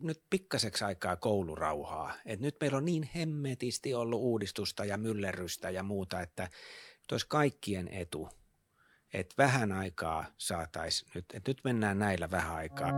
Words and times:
nyt 0.00 0.22
pikkaseksi 0.30 0.84
aikaa 0.84 1.16
koulurauhaa. 1.16 2.14
Et 2.26 2.40
nyt 2.40 2.56
meillä 2.60 2.76
on 2.76 2.84
niin 2.84 3.10
hemmetisti 3.14 3.94
ollut 3.94 4.20
uudistusta 4.20 4.84
ja 4.84 4.96
myllerrystä 4.96 5.70
ja 5.70 5.82
muuta, 5.82 6.20
että 6.20 6.48
olisi 7.12 7.26
kaikkien 7.28 7.88
etu, 7.88 8.28
että 9.12 9.34
vähän 9.38 9.72
aikaa 9.72 10.24
saataisiin 10.38 11.10
nyt, 11.14 11.24
että 11.34 11.50
nyt 11.50 11.60
mennään 11.64 11.98
näillä 11.98 12.30
vähän 12.30 12.56
aikaa. 12.56 12.90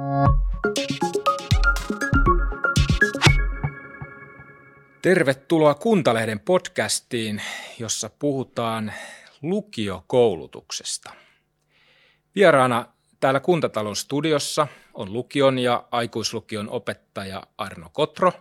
Tervetuloa 5.03 5.74
Kuntalehden 5.74 6.40
podcastiin, 6.40 7.42
jossa 7.78 8.10
puhutaan 8.19 8.92
lukiokoulutuksesta. 9.42 11.12
Vieraana 12.35 12.87
täällä 13.21 13.40
Kuntatalon 13.40 13.96
studiossa 13.96 14.67
on 14.94 15.12
lukion 15.12 15.58
ja 15.58 15.84
aikuislukion 15.90 16.68
opettaja 16.68 17.42
Arno 17.59 17.90
Kotro. 17.92 18.32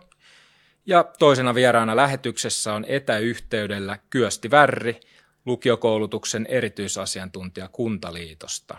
Ja 0.86 1.04
toisena 1.18 1.54
vieraana 1.54 1.96
lähetyksessä 1.96 2.74
on 2.74 2.84
etäyhteydellä 2.88 3.98
Kyösti 4.10 4.50
Värri, 4.50 5.00
lukiokoulutuksen 5.46 6.46
erityisasiantuntija 6.46 7.68
Kuntaliitosta. 7.68 8.78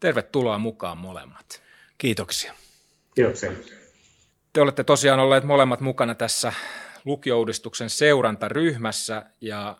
Tervetuloa 0.00 0.58
mukaan 0.58 0.98
molemmat. 0.98 1.62
Kiitoksia. 1.98 2.52
Kiitoksia. 3.14 3.52
Te 4.52 4.60
olette 4.60 4.84
tosiaan 4.84 5.20
olleet 5.20 5.44
molemmat 5.44 5.80
mukana 5.80 6.14
tässä 6.14 6.52
lukiouudistuksen 7.04 7.90
seurantaryhmässä 7.90 9.22
ja 9.40 9.76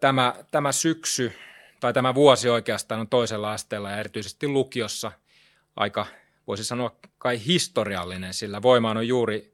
tämä, 0.00 0.34
tämä 0.50 0.72
syksy 0.72 1.32
tai 1.80 1.92
tämä 1.92 2.14
vuosi 2.14 2.48
oikeastaan 2.48 3.00
on 3.00 3.08
toisella 3.08 3.52
asteella 3.52 3.90
ja 3.90 3.96
erityisesti 3.96 4.48
lukiossa 4.48 5.12
aika, 5.76 6.06
voisi 6.46 6.64
sanoa 6.64 6.96
kai 7.18 7.46
historiallinen, 7.46 8.34
sillä 8.34 8.62
voimaan 8.62 8.96
on 8.96 9.08
juuri 9.08 9.52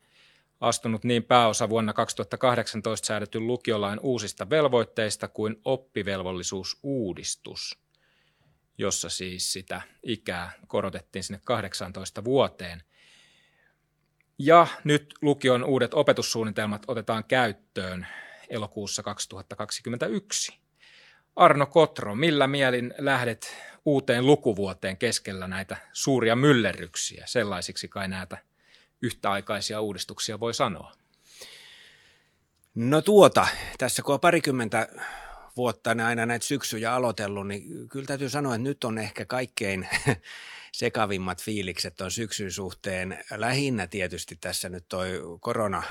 astunut 0.60 1.04
niin 1.04 1.24
pääosa 1.24 1.68
vuonna 1.68 1.92
2018 1.92 3.06
säädetyn 3.06 3.46
lukiolain 3.46 4.00
uusista 4.00 4.50
velvoitteista 4.50 5.28
kuin 5.28 5.56
oppivelvollisuusuudistus, 5.64 7.78
jossa 8.78 9.08
siis 9.08 9.52
sitä 9.52 9.82
ikää 10.02 10.52
korotettiin 10.66 11.22
sinne 11.22 11.40
18 11.44 12.24
vuoteen. 12.24 12.82
Ja 14.38 14.66
nyt 14.84 15.14
lukion 15.22 15.64
uudet 15.64 15.94
opetussuunnitelmat 15.94 16.84
otetaan 16.88 17.24
käyttöön 17.24 18.06
elokuussa 18.48 19.02
2021. 19.02 20.58
Arno 21.38 21.66
Kotro, 21.66 22.14
millä 22.14 22.46
mielin 22.46 22.94
lähdet 22.98 23.56
uuteen 23.84 24.26
lukuvuoteen 24.26 24.96
keskellä 24.96 25.48
näitä 25.48 25.76
suuria 25.92 26.36
myllerryksiä? 26.36 27.24
Sellaisiksi 27.26 27.88
kai 27.88 28.08
näitä 28.08 28.38
yhtäaikaisia 29.02 29.80
uudistuksia 29.80 30.40
voi 30.40 30.54
sanoa. 30.54 30.92
No 32.74 33.02
tuota, 33.02 33.46
tässä 33.78 34.02
kun 34.02 34.14
on 34.14 34.20
parikymmentä 34.20 34.88
vuotta 35.56 35.90
aina 36.06 36.26
näitä 36.26 36.46
syksyjä 36.46 36.94
aloitellut, 36.94 37.48
niin 37.48 37.88
kyllä 37.88 38.06
täytyy 38.06 38.28
sanoa, 38.28 38.54
että 38.54 38.68
nyt 38.68 38.84
on 38.84 38.98
ehkä 38.98 39.24
kaikkein 39.24 39.88
sekavimmat 40.72 41.42
fiilikset 41.42 42.00
on 42.00 42.10
syksyn 42.10 42.52
suhteen. 42.52 43.24
Lähinnä 43.30 43.86
tietysti 43.86 44.36
tässä 44.40 44.68
nyt 44.68 44.84
toi 44.88 45.20
korona, 45.40 45.82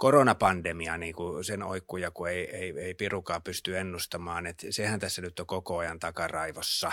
koronapandemia, 0.00 0.96
niin 0.96 1.14
kuin 1.14 1.44
sen 1.44 1.62
oikkuja, 1.62 2.10
kun 2.10 2.28
ei, 2.28 2.56
ei, 2.56 2.74
ei 2.78 2.94
pirukaan 2.94 3.42
pysty 3.42 3.78
ennustamaan. 3.78 4.46
että 4.46 4.66
sehän 4.70 5.00
tässä 5.00 5.22
nyt 5.22 5.40
on 5.40 5.46
koko 5.46 5.78
ajan 5.78 5.98
takaraivossa. 5.98 6.92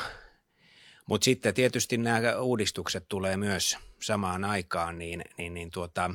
Mutta 1.05 1.25
sitten 1.25 1.53
tietysti 1.53 1.97
nämä 1.97 2.39
uudistukset 2.39 3.05
tulee 3.09 3.37
myös 3.37 3.77
samaan 4.01 4.43
aikaan, 4.43 4.97
niin, 4.97 5.21
niin, 5.37 5.53
niin 5.53 5.71
tuota, 5.71 6.11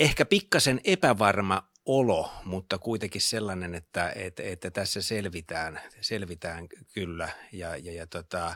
ehkä 0.00 0.24
pikkasen 0.24 0.80
epävarma 0.84 1.68
olo, 1.86 2.30
mutta 2.44 2.78
kuitenkin 2.78 3.20
sellainen, 3.20 3.74
että, 3.74 4.12
että, 4.16 4.42
että 4.42 4.70
tässä 4.70 5.02
selvitään, 5.02 5.80
selvitään 6.00 6.68
kyllä. 6.94 7.28
Ja, 7.52 7.76
ja, 7.76 7.92
ja 7.92 8.06
tota, 8.06 8.54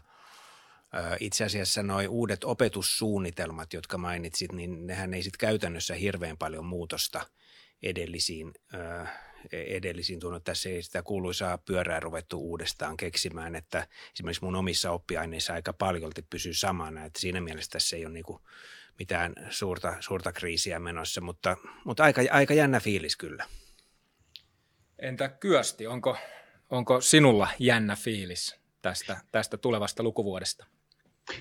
itse 1.20 1.44
asiassa 1.44 1.82
nuo 1.82 2.02
uudet 2.08 2.44
opetussuunnitelmat, 2.44 3.72
jotka 3.72 3.98
mainitsit, 3.98 4.52
niin 4.52 4.86
nehän 4.86 5.14
ei 5.14 5.22
sitten 5.22 5.38
käytännössä 5.38 5.94
hirveän 5.94 6.38
paljon 6.38 6.64
muutosta 6.64 7.26
edellisiin, 7.82 8.52
edellisiin 9.52 10.20
tuonut. 10.20 10.44
Tässä 10.44 10.68
ei 10.68 10.82
sitä 10.82 11.02
kuuluisaa 11.02 11.58
pyörää 11.58 12.00
ruvettu 12.00 12.38
uudestaan 12.38 12.96
keksimään, 12.96 13.56
että 13.56 13.86
esimerkiksi 14.14 14.44
mun 14.44 14.56
omissa 14.56 14.90
oppiaineissa 14.90 15.52
aika 15.52 15.72
paljolti 15.72 16.22
pysyy 16.22 16.54
samana, 16.54 17.04
että 17.04 17.20
siinä 17.20 17.40
mielessä 17.40 17.70
tässä 17.70 17.96
ei 17.96 18.06
ole 18.06 18.14
niinku 18.14 18.40
mitään 18.98 19.34
suurta, 19.50 19.96
suurta 20.00 20.32
kriisiä 20.32 20.80
menossa, 20.80 21.20
mutta, 21.20 21.56
mutta 21.84 22.04
aika, 22.04 22.20
aika 22.30 22.54
jännä 22.54 22.80
fiilis 22.80 23.16
kyllä. 23.16 23.46
Entä 24.98 25.28
Kyösti, 25.28 25.86
onko, 25.86 26.16
onko 26.70 27.00
sinulla 27.00 27.48
jännä 27.58 27.96
fiilis 27.96 28.56
tästä, 28.82 29.20
tästä 29.32 29.56
tulevasta 29.56 30.02
lukuvuodesta? 30.02 30.66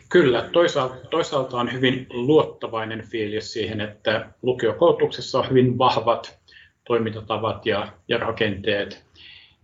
Kyllä, 0.09 0.49
toisaalta, 0.51 0.95
toisaalta 1.09 1.57
on 1.57 1.73
hyvin 1.73 2.07
luottavainen 2.09 3.03
fiilis 3.03 3.53
siihen, 3.53 3.81
että 3.81 4.29
lukiokoulutuksessa 4.41 5.39
on 5.39 5.49
hyvin 5.49 5.77
vahvat 5.77 6.39
toimintatavat 6.87 7.65
ja, 7.65 7.87
ja 8.07 8.17
rakenteet. 8.17 9.05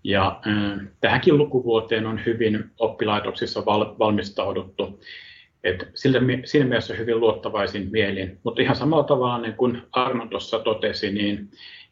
Ja 0.04 0.40
äh, 0.48 0.88
tähänkin 1.02 1.38
lukuvuoteen 1.38 2.06
on 2.06 2.26
hyvin 2.26 2.72
oppilaitoksissa 2.80 3.66
val, 3.66 3.96
valmistauduttu. 4.00 5.00
Et 5.64 5.88
sillä, 5.94 6.20
siinä 6.46 6.66
mielessä 6.66 6.94
hyvin 6.94 7.20
luottavaisin 7.20 7.92
mielin. 7.92 8.40
Mutta 8.44 8.62
ihan 8.62 8.76
samalla 8.76 9.04
tavalla 9.04 9.38
niin 9.38 9.54
kuin 9.54 9.82
Arno 9.92 10.28
tuossa 10.28 10.60
totesi, 10.60 11.12
niin 11.12 11.50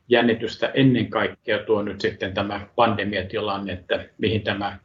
jännitystä 0.10 0.72
ennen 0.74 1.10
kaikkea 1.10 1.60
tuo 1.60 1.82
nyt 1.82 2.02
sitten 2.02 2.34
tämä 2.34 2.68
pandemiatilanne, 2.76 3.74
että 3.74 4.06
mihin 4.18 4.42
tämä 4.42 4.80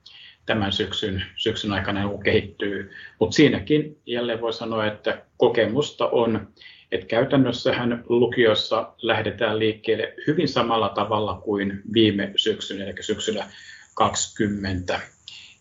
tämän 0.48 0.72
syksyn, 0.72 1.22
syksyn 1.36 1.72
aikana 1.72 2.10
kehittyy. 2.24 2.90
Mutta 3.18 3.34
siinäkin 3.34 3.98
jälleen 4.06 4.40
voi 4.40 4.52
sanoa, 4.52 4.86
että 4.86 5.22
kokemusta 5.36 6.08
on, 6.08 6.48
että 6.92 7.06
käytännössähän 7.06 8.04
lukiossa 8.08 8.92
lähdetään 9.02 9.58
liikkeelle 9.58 10.14
hyvin 10.26 10.48
samalla 10.48 10.88
tavalla 10.88 11.40
kuin 11.44 11.82
viime 11.92 12.32
syksyn, 12.36 12.82
eli 12.82 12.94
syksyllä 13.00 13.46
20. 13.94 15.00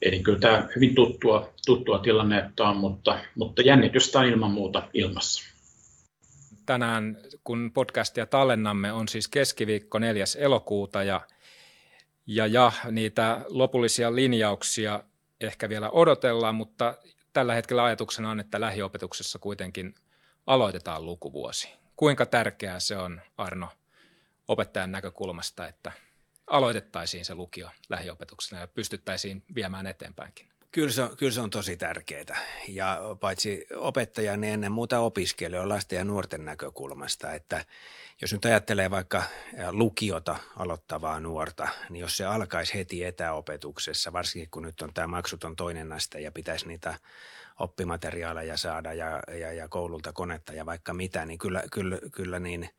Eli 0.02 0.20
kyllä 0.20 0.40
tämä 0.40 0.68
hyvin 0.76 0.96
tuttua, 0.96 1.54
tuttua 1.66 2.00
tilannetta 2.00 2.70
on, 2.70 2.78
mutta, 2.78 3.20
mutta 3.36 3.62
jännitystä 3.62 4.20
on 4.20 4.26
ilman 4.26 4.52
muuta 4.52 4.90
ilmassa. 4.94 5.44
Tänään, 6.66 7.18
kun 7.44 7.72
podcastia 7.74 8.26
tallennamme, 8.26 8.92
on 8.92 9.08
siis 9.08 9.28
keskiviikko 9.28 10.00
4. 10.00 10.26
elokuuta 10.38 11.04
ja 11.04 11.22
ja, 12.28 12.48
ja 12.48 12.72
niitä 12.92 13.42
lopullisia 13.48 14.16
linjauksia 14.16 15.04
ehkä 15.42 15.70
vielä 15.70 15.90
odotellaan, 15.90 16.56
mutta 16.56 16.98
tällä 17.34 17.54
hetkellä 17.54 17.84
ajatuksena 17.84 18.32
on, 18.32 18.40
että 18.40 18.62
lähiopetuksessa 18.62 19.40
kuitenkin 19.40 19.96
aloitetaan 20.48 21.06
lukuvuosi. 21.06 21.70
Kuinka 21.96 22.26
tärkeää 22.26 22.80
se 22.80 22.98
on, 22.98 23.22
Arno, 23.38 23.70
opettajan 24.48 24.92
näkökulmasta, 24.92 25.68
että 25.68 25.92
aloitettaisiin 26.48 27.26
se 27.26 27.36
lukio 27.36 27.70
lähiopetuksena 27.90 28.62
ja 28.62 28.68
pystyttäisiin 28.68 29.44
viemään 29.56 29.88
eteenpäinkin? 29.88 30.48
Kyllä 30.72 30.92
se, 30.92 31.02
on, 31.04 31.18
kyllä 31.18 31.32
se 31.32 31.42
on 31.42 31.50
tosi 31.50 31.78
tärkeää. 31.78 32.38
Ja 32.68 33.00
paitsi 33.20 33.68
opettajan, 33.76 34.42
niin 34.42 34.54
ennen 34.54 34.72
muuta 34.72 35.00
opiskelijoiden, 35.00 35.70
lasten 35.70 35.98
ja 35.98 36.04
nuorten 36.04 36.46
näkökulmasta, 36.46 37.34
että 37.34 37.66
jos 38.22 38.34
nyt 38.34 38.46
ajattelee 38.46 38.92
vaikka 38.92 39.24
lukiota 39.72 40.36
aloittavaa 40.56 41.20
nuorta, 41.20 41.68
niin 41.90 42.02
jos 42.02 42.18
se 42.18 42.26
alkaisi 42.26 42.74
heti 42.74 43.04
etäopetuksessa, 43.04 44.14
varsinkin 44.14 44.50
kun 44.52 44.64
nyt 44.64 44.82
on 44.82 44.94
tämä 44.94 45.08
maksuton 45.08 45.56
toinen 45.56 45.92
aste 45.92 46.20
ja 46.20 46.32
pitäisi 46.32 46.68
niitä 46.68 46.96
oppimateriaaleja 47.60 48.58
saada 48.58 48.94
ja, 48.94 49.20
ja, 49.40 49.54
ja 49.54 49.68
koululta 49.68 50.14
konetta 50.14 50.54
ja 50.54 50.66
vaikka 50.66 50.94
mitä, 50.94 51.26
niin 51.26 51.40
kyllä, 51.40 51.64
kyllä, 51.72 52.00
kyllä 52.12 52.40
niin– 52.40 52.70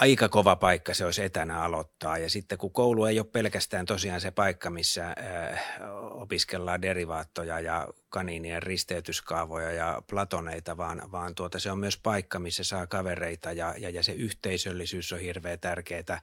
aika 0.00 0.28
kova 0.28 0.56
paikka 0.56 0.94
se 0.94 1.04
olisi 1.04 1.22
etänä 1.22 1.62
aloittaa. 1.62 2.18
Ja 2.18 2.30
sitten 2.30 2.58
kun 2.58 2.72
koulu 2.72 3.04
ei 3.04 3.18
ole 3.18 3.26
pelkästään 3.32 3.86
tosiaan 3.86 4.20
se 4.20 4.30
paikka, 4.30 4.70
missä 4.70 5.06
äh, 5.06 5.62
opiskellaan 6.10 6.82
derivaattoja 6.82 7.60
ja 7.60 7.88
kaniinien 8.08 8.62
risteytyskaavoja 8.62 9.72
ja 9.72 10.02
platoneita, 10.06 10.76
vaan, 10.76 11.02
vaan 11.12 11.34
tuota, 11.34 11.58
se 11.58 11.70
on 11.70 11.78
myös 11.78 11.98
paikka, 11.98 12.38
missä 12.38 12.64
saa 12.64 12.86
kavereita 12.86 13.52
ja, 13.52 13.74
ja, 13.78 13.90
ja 13.90 14.02
se 14.02 14.12
yhteisöllisyys 14.12 15.12
on 15.12 15.20
hirveän 15.20 15.60
tärkeää. 15.60 16.02
Äh, 16.10 16.22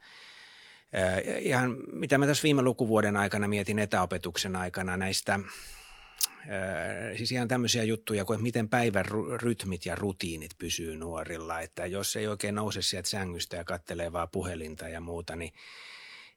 ihan 1.39 1.77
mitä 1.91 2.17
mä 2.17 2.25
tässä 2.25 2.43
viime 2.43 2.61
lukuvuoden 2.61 3.17
aikana 3.17 3.47
mietin 3.47 3.79
etäopetuksen 3.79 4.55
aikana 4.55 4.97
näistä– 4.97 5.39
siis 7.17 7.31
ihan 7.31 7.47
tämmöisiä 7.47 7.83
juttuja 7.83 8.25
kuin, 8.25 8.35
että 8.35 8.43
miten 8.43 8.69
päivän 8.69 9.05
rytmit 9.41 9.85
ja 9.85 9.95
rutiinit 9.95 10.51
pysyy 10.57 10.97
nuorilla. 10.97 11.59
Että 11.59 11.85
jos 11.85 12.15
ei 12.15 12.27
oikein 12.27 12.55
nouse 12.55 12.81
sieltä 12.81 13.09
sängystä 13.09 13.55
ja 13.55 13.63
kattelee 13.63 14.11
vaan 14.11 14.29
puhelinta 14.29 14.89
ja 14.89 15.01
muuta, 15.01 15.35
niin 15.35 15.53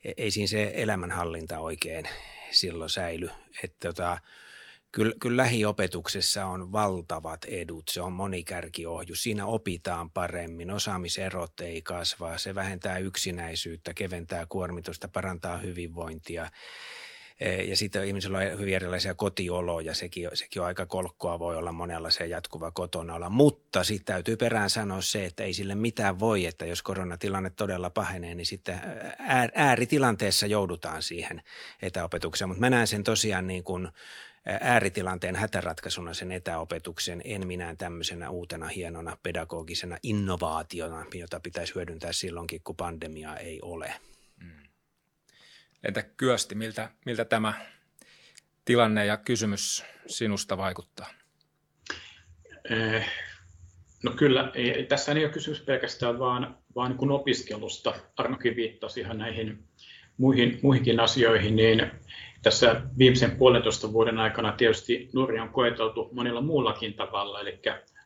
e-, 0.05 0.13
ei 0.17 0.31
siinä 0.31 0.47
se 0.47 0.73
elämänhallinta 0.75 1.59
oikein 1.59 2.09
silloin 2.51 2.91
säily. 2.91 3.31
Että 3.65 3.89
tota, 3.89 4.19
kyllä, 4.93 5.15
kyllä 5.21 5.37
lähiopetuksessa 5.37 6.47
on 6.47 6.73
valtavat 6.73 7.45
edut. 7.45 7.89
Se 7.89 8.01
on 8.01 8.13
monikärkiohjus. 8.13 9.23
Siinä 9.23 9.47
opitaan 9.47 10.11
paremmin, 10.11 10.71
osaamiserot 10.71 11.61
ei 11.61 11.83
kasvaa, 11.83 12.39
se 12.39 12.55
vähentää 12.55 12.99
yksinäisyyttä, 12.99 13.95
keventää 13.95 14.47
kuormitusta, 14.49 15.09
parantaa 15.09 15.59
hyvinvointia. 15.59 16.51
E, 17.41 17.63
ja 17.63 17.77
sitten 17.77 18.05
ihmisillä 18.05 18.39
on 18.39 18.59
hyvin 18.59 18.75
erilaisia 18.75 19.15
kotioloja, 19.15 19.95
sekin, 19.95 20.29
sekin 20.35 20.63
on 20.63 20.67
aika 20.69 20.87
kolkkoa, 20.87 21.39
voi 21.39 21.57
olla 21.57 21.73
monella 21.73 22.11
se 22.11 22.27
jatkuva 22.27 22.71
kotona 22.71 23.15
olla. 23.15 23.31
Mutta 23.31 23.85
sitten 23.85 24.15
täytyy 24.15 24.37
perään 24.37 24.71
sanoa 24.71 25.01
se, 25.01 25.25
että 25.25 25.45
ei 25.45 25.55
sille 25.55 25.75
mitään 25.75 26.21
voi, 26.21 26.47
että 26.47 26.67
jos 26.67 26.83
koronatilanne 26.83 27.51
todella 27.51 27.91
pahenee, 27.91 28.35
niin 28.35 28.47
sitten 28.47 28.81
ääritilanteessa 29.55 30.47
joudutaan 30.47 31.03
siihen 31.03 31.43
etäopetukseen. 31.83 32.49
Mutta 32.49 32.61
mä 32.61 32.71
näen 32.71 32.87
sen 32.87 33.05
tosiaan 33.05 33.47
niin 33.47 33.65
kuin 33.65 33.89
ääritilanteen 34.61 35.37
hätäratkaisuna 35.37 36.15
sen 36.15 36.33
etäopetuksen, 36.33 37.23
en 37.25 37.47
minä 37.47 37.75
tämmöisenä 37.79 38.31
uutena 38.31 38.69
hienona 38.69 39.17
pedagogisena 39.23 39.99
innovaationa, 40.03 41.07
jota 41.15 41.41
pitäisi 41.41 41.75
hyödyntää 41.75 42.13
silloinkin, 42.13 42.61
kun 42.65 42.77
pandemiaa 42.77 43.37
ei 43.37 43.61
ole. 43.63 43.95
Entä 45.85 46.03
Kyösti, 46.03 46.55
miltä, 46.55 46.91
miltä 47.07 47.25
tämä 47.25 47.55
tilanne 48.65 49.07
ja 49.07 49.17
kysymys 49.17 49.85
sinusta 50.07 50.57
vaikuttaa? 50.57 51.07
Eh, 52.71 53.07
no 54.03 54.11
kyllä, 54.11 54.53
tässä 54.89 55.13
ei 55.13 55.25
ole 55.25 55.33
kysymys 55.33 55.61
pelkästään 55.61 56.19
vaan, 56.19 56.59
vaan 56.77 56.91
niin 56.91 56.99
kuin 56.99 57.11
opiskelusta. 57.11 57.95
Arnokin 58.17 58.57
viittasi 58.57 59.01
ihan 59.01 59.19
näihin 59.19 59.65
muihin, 60.17 60.59
muihinkin 60.63 61.01
asioihin, 61.01 61.57
niin 61.57 61.91
tässä 62.43 62.83
viimeisen 62.99 63.37
puolentoista 63.37 63.93
vuoden 63.93 64.19
aikana 64.19 64.53
tietysti 64.53 65.11
nuoria 65.15 65.43
on 65.43 65.49
koeteltu 65.49 66.09
monilla 66.13 66.41
muullakin 66.41 66.95
tavalla, 66.95 67.41
eli 67.41 67.61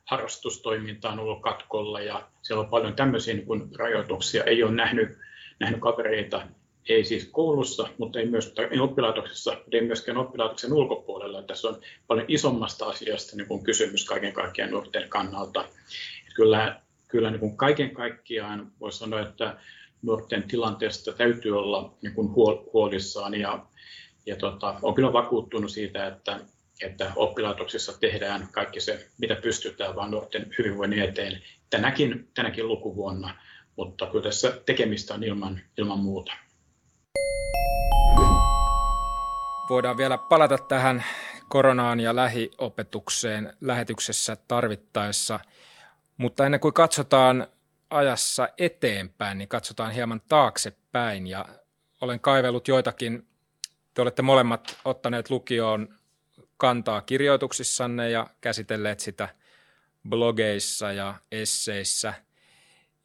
harrastustoiminta 0.04 1.10
on 1.10 1.18
ollut 1.18 1.42
katkolla 1.42 2.00
ja 2.00 2.28
siellä 2.42 2.62
on 2.64 2.70
paljon 2.70 2.96
tämmöisiä 2.96 3.34
niin 3.34 3.46
kuin 3.46 3.68
rajoituksia. 3.78 4.44
Ei 4.44 4.62
ole 4.62 4.72
nähnyt, 4.72 5.18
nähnyt 5.60 5.80
kavereita, 5.80 6.46
ei 6.88 7.04
siis 7.04 7.28
koulussa, 7.32 7.88
mutta 7.98 8.18
ei 8.18 8.26
myös 8.26 8.54
ei 8.70 8.78
oppilaitoksessa, 8.78 9.56
ei 9.72 9.80
myöskään 9.80 10.18
oppilaitoksen 10.18 10.72
ulkopuolella. 10.72 11.42
Tässä 11.42 11.68
on 11.68 11.80
paljon 12.06 12.26
isommasta 12.28 12.86
asiasta 12.86 13.36
niin 13.36 13.48
kuin 13.48 13.64
kysymys 13.64 14.04
kaiken 14.04 14.32
kaikkiaan 14.32 14.70
nuorten 14.70 15.08
kannalta. 15.08 15.64
Kyllä, 16.34 16.80
kyllä 17.08 17.30
niin 17.30 17.40
kuin 17.40 17.56
kaiken 17.56 17.90
kaikkiaan 17.90 18.72
voisi 18.80 18.98
sanoa, 18.98 19.20
että 19.20 19.56
nuorten 20.02 20.42
tilanteesta 20.42 21.12
täytyy 21.12 21.58
olla 21.58 21.94
niin 22.02 22.14
kuin 22.14 22.28
huolissaan 22.72 23.34
ja 23.34 23.66
ja 24.26 24.36
tota, 24.36 24.74
olen 24.82 24.94
kyllä 24.94 25.12
vakuuttunut 25.12 25.70
siitä, 25.70 26.06
että, 26.06 26.40
että 26.82 27.12
oppilaitoksissa 27.16 27.98
tehdään 28.00 28.48
kaikki 28.52 28.80
se, 28.80 29.08
mitä 29.18 29.34
pystytään 29.34 29.96
vaan 29.96 30.10
nuorten 30.10 30.54
hyvinvoinnin 30.58 31.02
eteen 31.02 31.42
tänäkin, 31.70 32.28
tänäkin 32.34 32.68
lukuvuonna, 32.68 33.34
mutta 33.76 34.06
kyllä 34.06 34.22
tässä 34.22 34.60
tekemistä 34.66 35.14
on 35.14 35.24
ilman, 35.24 35.60
ilman 35.78 35.98
muuta. 35.98 36.32
Voidaan 39.70 39.96
vielä 39.96 40.18
palata 40.18 40.58
tähän 40.58 41.04
koronaan 41.48 42.00
ja 42.00 42.16
lähiopetukseen 42.16 43.56
lähetyksessä 43.60 44.36
tarvittaessa, 44.48 45.40
mutta 46.16 46.46
ennen 46.46 46.60
kuin 46.60 46.74
katsotaan 46.74 47.46
ajassa 47.90 48.48
eteenpäin, 48.58 49.38
niin 49.38 49.48
katsotaan 49.48 49.92
hieman 49.92 50.22
taaksepäin 50.28 51.26
ja 51.26 51.44
olen 52.00 52.20
kaivellut 52.20 52.68
joitakin 52.68 53.26
te 53.94 54.02
olette 54.02 54.22
molemmat 54.22 54.78
ottaneet 54.84 55.30
lukioon 55.30 55.94
kantaa 56.56 57.00
kirjoituksissanne 57.02 58.10
ja 58.10 58.26
käsitelleet 58.40 59.00
sitä 59.00 59.28
blogeissa 60.08 60.92
ja 60.92 61.14
esseissä. 61.32 62.14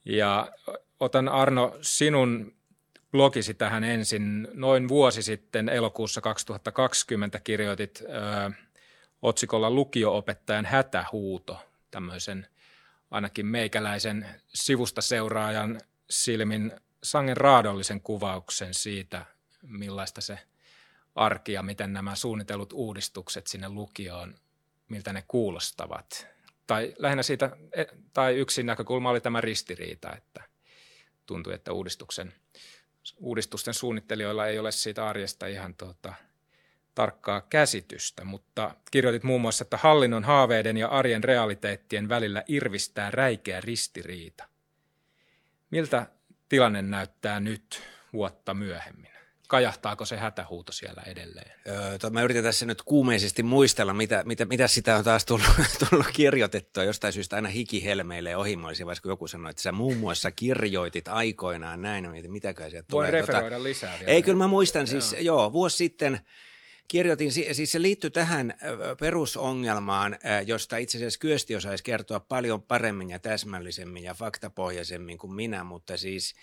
Ja 0.06 0.52
otan 1.00 1.30
Arno 1.30 1.78
sinun 1.82 2.55
blogisi 3.16 3.54
tähän 3.54 3.84
ensin. 3.84 4.48
Noin 4.54 4.88
vuosi 4.88 5.24
sitten 5.24 5.70
elokuussa 5.70 6.22
2020 6.22 7.40
kirjoitit 7.40 8.02
ö, 8.02 8.52
otsikolla 9.22 9.72
Lukioopettajan 9.72 10.66
hätähuuto, 10.66 11.58
tämmöisen 11.92 12.48
ainakin 13.12 13.46
meikäläisen 13.46 14.26
sivusta 14.48 15.02
seuraajan 15.02 15.82
silmin 16.10 16.72
sangen 17.04 17.38
raadollisen 17.38 18.02
kuvauksen 18.02 18.74
siitä, 18.74 19.26
millaista 19.62 20.22
se– 20.22 20.40
arki 21.16 21.54
ja 21.54 21.64
miten 21.64 21.94
nämä 21.94 22.16
suunnitellut 22.16 22.74
uudistukset 22.74 23.48
sinne 23.48 23.70
lukioon, 23.70 24.36
miltä 24.90 25.14
ne 25.14 25.24
kuulostavat. 25.28 26.28
Tai 26.68 26.94
lähinnä 26.98 27.24
siitä, 27.24 27.58
e, 27.76 27.86
tai 28.14 28.36
yksi 28.36 28.64
näkökulma 28.64 29.10
oli 29.10 29.22
tämä 29.22 29.42
ristiriita, 29.42 30.16
että 30.16 30.44
tuntui, 31.26 31.54
että 31.54 31.74
uudistuksen, 31.74 32.34
uudistusten 33.18 33.74
suunnittelijoilla 33.74 34.48
ei 34.48 34.60
ole 34.60 34.72
siitä 34.72 35.08
arjesta 35.08 35.48
ihan 35.48 35.76
tuota, 35.76 36.14
tarkkaa 36.96 37.42
käsitystä, 37.42 38.24
mutta 38.24 38.76
kirjoitit 38.92 39.24
muun 39.24 39.42
muassa, 39.42 39.64
että 39.64 39.78
hallinnon 39.78 40.24
haaveiden 40.24 40.78
ja 40.78 40.88
arjen 40.88 41.24
realiteettien 41.24 42.10
välillä 42.10 42.44
irvistää 42.48 43.12
räikeä 43.12 43.62
ristiriita. 43.62 44.50
Miltä 45.72 46.08
tilanne 46.50 46.82
näyttää 46.82 47.40
nyt 47.40 47.82
vuotta 48.14 48.54
myöhemmin? 48.54 49.15
Kajahtaako 49.48 50.06
se 50.06 50.18
hätähuuto 50.18 50.72
siellä 50.72 51.04
edelleen? 51.06 51.52
Öö, 51.68 52.10
mä 52.10 52.22
yritän 52.22 52.44
tässä 52.44 52.66
nyt 52.66 52.82
kuumeisesti 52.82 53.44
muistella, 53.44 53.94
mitä, 53.94 54.24
mitä, 54.26 54.46
mitä 54.46 54.68
sitä 54.68 54.98
on 54.98 55.04
taas 55.04 55.26
tullut, 55.26 55.48
tullut 55.90 56.08
kirjoitettua. 56.14 56.84
Jostain 56.84 57.14
syystä 57.14 57.36
aina 57.36 57.50
hiki 57.50 57.84
helmeilee 57.84 58.38
ohimoisia, 58.38 58.86
kun 59.02 59.12
joku 59.12 59.28
sanoi, 59.28 59.50
että 59.50 59.62
sä 59.62 59.72
muun 59.72 59.98
muassa 59.98 60.32
kirjoitit 60.32 61.08
aikoinaan 61.08 61.82
näin. 61.82 62.12
Mietin, 62.12 62.32
mitäkään 62.32 62.72
sieltä 62.72 62.88
tulee. 62.90 63.12
Voi 63.12 63.12
referoida 63.12 63.50
tota, 63.50 63.64
lisää 63.64 64.00
vielä. 64.00 64.12
Ei, 64.12 64.24
kyllä 64.24 64.38
mä 64.38 64.48
muistan 64.48 64.88
siis, 64.88 65.12
joo, 65.12 65.22
joo 65.22 65.54
vuosi 65.54 65.78
sitten 65.78 66.20
kirjoitin, 66.88 67.32
siis 67.32 67.72
se 67.72 67.82
liittyy 67.82 68.10
tähän 68.10 68.54
perusongelmaan, 69.00 70.18
josta 70.46 70.78
itse 70.78 70.98
asiassa 70.98 71.20
Kyösti 71.20 71.56
osaisi 71.56 71.84
kertoa 71.84 72.20
paljon 72.20 72.62
paremmin 72.62 73.10
ja 73.10 73.20
täsmällisemmin 73.20 74.04
ja 74.04 74.14
faktapohjaisemmin 74.14 75.18
kuin 75.18 75.34
minä, 75.34 75.64
mutta 75.64 75.98
siis– 75.98 76.34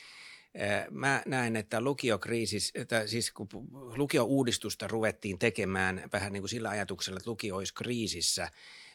Mä 0.90 1.22
näen, 1.26 1.56
että 1.56 1.80
lukiokriisis, 1.80 2.70
että 2.74 3.06
siis 3.06 3.30
kun 3.30 3.48
lukio-uudistusta 3.96 4.88
ruvettiin 4.88 5.38
tekemään 5.38 6.08
vähän 6.12 6.32
niin 6.32 6.42
kuin 6.42 6.50
sillä 6.50 6.68
ajatuksella, 6.68 7.16
että 7.16 7.30
lukio 7.30 7.56
olisi 7.56 7.74
kriisissä, 7.74 8.50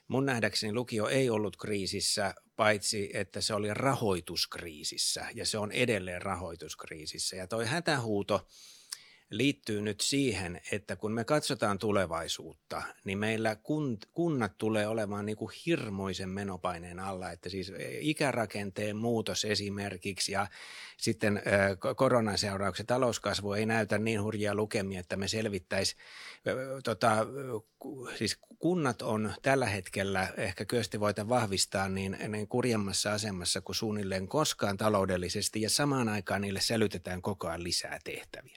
mun 0.08 0.26
nähdäkseni 0.26 0.74
lukio 0.74 1.08
ei 1.08 1.30
ollut 1.30 1.58
kriisissä, 1.58 2.34
paitsi 2.56 3.10
että 3.14 3.42
se 3.42 3.54
oli 3.54 3.74
rahoituskriisissä 3.74 5.26
ja 5.34 5.46
se 5.46 5.58
on 5.58 5.72
edelleen 5.72 6.22
rahoituskriisissä. 6.22 7.36
Ja 7.36 7.48
toi 7.48 7.66
hätähuuto, 7.66 8.48
liittyy 9.30 9.82
nyt 9.82 10.02
siihen, 10.02 10.62
että 10.72 10.96
kun 10.96 11.12
me 11.12 11.24
katsotaan 11.24 11.80
tulevaisuutta, 11.80 12.84
niin 13.04 13.18
meillä 13.18 13.58
kunnat 14.14 14.58
tulee 14.58 14.88
olemaan 14.88 15.26
niin 15.26 15.36
kuin 15.38 15.52
hirmoisen 15.66 16.30
menopaineen 16.30 17.00
alla, 17.00 17.32
että 17.32 17.50
siis 17.50 17.72
ikärakenteen 18.00 18.98
muutos 18.98 19.46
esimerkiksi 19.46 20.32
ja 20.32 20.48
sitten 20.98 21.42
koronan 21.96 22.38
seuraukset 22.38 22.88
talouskasvu 22.88 23.54
ei 23.54 23.66
näytä 23.66 23.98
niin 23.98 24.24
hurjia 24.24 24.56
lukemia, 24.56 25.00
että 25.00 25.18
me 25.18 25.28
selvittäisi, 25.28 25.96
tota, 26.84 27.28
siis 28.16 28.40
kunnat 28.60 29.02
on 29.02 29.34
tällä 29.42 29.66
hetkellä, 29.66 30.28
ehkä 30.38 30.66
Kyösti 30.66 31.00
voita 31.00 31.30
vahvistaa, 31.30 31.90
niin, 31.90 32.18
niin 32.28 32.48
kurjemmassa 32.48 33.14
asemassa 33.14 33.62
kuin 33.62 33.76
suunnilleen 33.76 34.28
koskaan 34.28 34.78
taloudellisesti 34.78 35.62
ja 35.62 35.70
samaan 35.70 36.10
aikaan 36.10 36.42
niille 36.42 36.62
sälytetään 36.62 37.22
koko 37.22 37.48
ajan 37.48 37.64
lisää 37.64 38.00
tehtäviä. 38.04 38.56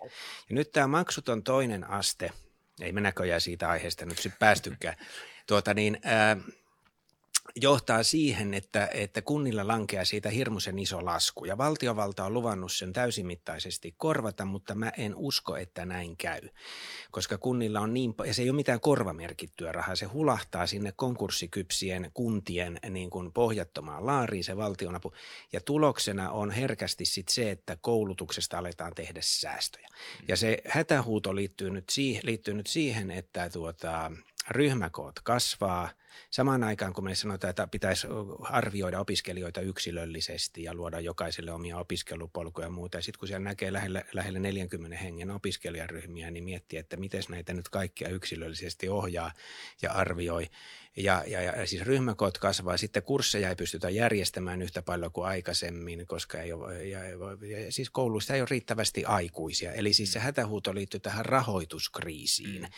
Ja 0.48 0.54
nyt 0.54 0.70
tämä 0.72 0.86
maksuton 0.86 1.42
toinen 1.42 1.90
aste, 1.90 2.32
ei 2.80 2.92
me 2.92 3.00
näköjään 3.00 3.40
siitä 3.40 3.68
aiheesta 3.68 4.06
nyt 4.06 4.18
sitten 4.18 4.38
päästykään, 4.38 4.96
tuota 5.46 5.74
niin, 5.74 5.98
ää, 6.02 6.36
johtaa 7.56 8.02
siihen, 8.02 8.54
että, 8.54 8.88
että 8.94 9.22
kunnilla 9.22 9.66
lankeaa 9.66 10.04
siitä 10.04 10.30
hirmuisen 10.30 10.78
iso 10.78 11.04
lasku. 11.04 11.44
Ja 11.44 11.58
valtiovalta 11.58 12.24
on 12.24 12.34
luvannut 12.34 12.72
sen 12.72 12.92
täysimittaisesti 12.92 13.94
korvata, 13.96 14.44
mutta 14.44 14.74
mä 14.74 14.92
en 14.98 15.14
usko, 15.16 15.56
että 15.56 15.86
näin 15.86 16.16
käy. 16.16 16.40
Koska 17.10 17.38
kunnilla 17.38 17.80
on 17.80 17.94
niin, 17.94 18.14
ja 18.24 18.34
se 18.34 18.42
ei 18.42 18.50
ole 18.50 18.56
mitään 18.56 18.80
korvamerkittyä 18.80 19.72
rahaa, 19.72 19.96
se 19.96 20.06
hulahtaa 20.06 20.66
sinne 20.66 20.92
konkurssikypsien 20.96 22.10
kuntien 22.14 22.78
niin 22.90 23.10
kuin 23.10 23.32
pohjattomaan 23.32 24.06
laariin 24.06 24.44
se 24.44 24.56
valtionapu. 24.56 25.12
Ja 25.52 25.60
tuloksena 25.60 26.30
on 26.30 26.50
herkästi 26.50 27.04
sit 27.04 27.28
se, 27.28 27.50
että 27.50 27.76
koulutuksesta 27.80 28.58
aletaan 28.58 28.94
tehdä 28.94 29.20
säästöjä. 29.22 29.88
Ja 30.28 30.36
se 30.36 30.58
hätähuuto 30.68 31.34
liittyy 31.34 31.70
nyt 31.70 31.88
siihen, 31.90 32.22
liittyy 32.24 32.54
nyt 32.54 32.66
siihen 32.66 33.10
että 33.10 33.50
tuota, 33.50 34.12
ryhmäkoot 34.50 35.20
kasvaa– 35.20 35.88
Samaan 36.30 36.64
aikaan, 36.64 36.92
kun 36.92 37.04
me 37.04 37.14
sanotaan, 37.14 37.50
että 37.50 37.66
pitäisi 37.66 38.06
arvioida 38.42 39.00
opiskelijoita 39.00 39.60
yksilöllisesti 39.60 40.62
ja 40.62 40.74
luoda 40.74 41.00
jokaiselle 41.00 41.52
omia 41.52 41.78
opiskelupolkuja 41.78 42.66
ja 42.66 42.70
muuta, 42.70 42.98
ja 42.98 43.02
sitten 43.02 43.18
kun 43.18 43.28
siellä 43.28 43.44
näkee 43.44 43.72
lähelle, 43.72 44.04
lähelle 44.12 44.38
40 44.38 44.96
hengen 44.96 45.30
opiskelijaryhmiä, 45.30 46.30
niin 46.30 46.44
miettii, 46.44 46.78
että 46.78 46.96
miten 46.96 47.22
näitä 47.28 47.52
nyt 47.54 47.68
kaikkia 47.68 48.08
yksilöllisesti 48.08 48.88
ohjaa 48.88 49.32
ja 49.82 49.92
arvioi. 49.92 50.46
Ja, 50.96 51.24
ja, 51.26 51.42
ja 51.42 51.66
siis 51.66 51.82
ryhmäkoot 51.82 52.38
kasvaa, 52.38 52.76
sitten 52.76 53.02
kursseja 53.02 53.48
ei 53.48 53.56
pystytä 53.56 53.90
järjestämään 53.90 54.62
yhtä 54.62 54.82
paljon 54.82 55.12
kuin 55.12 55.26
aikaisemmin, 55.26 56.06
koska 56.06 56.40
ei 56.40 56.52
ole, 56.52 56.84
ja, 56.84 57.04
ja 57.04 57.72
siis 57.72 57.90
kouluissa 57.90 58.34
ei 58.34 58.40
ole 58.40 58.48
riittävästi 58.50 59.04
aikuisia. 59.04 59.72
Eli 59.72 59.92
siis 59.92 60.12
se 60.12 60.18
hätähuuto 60.18 60.74
liittyy 60.74 61.00
tähän 61.00 61.24
rahoituskriisiin. 61.24 62.62
Mm. 62.62 62.68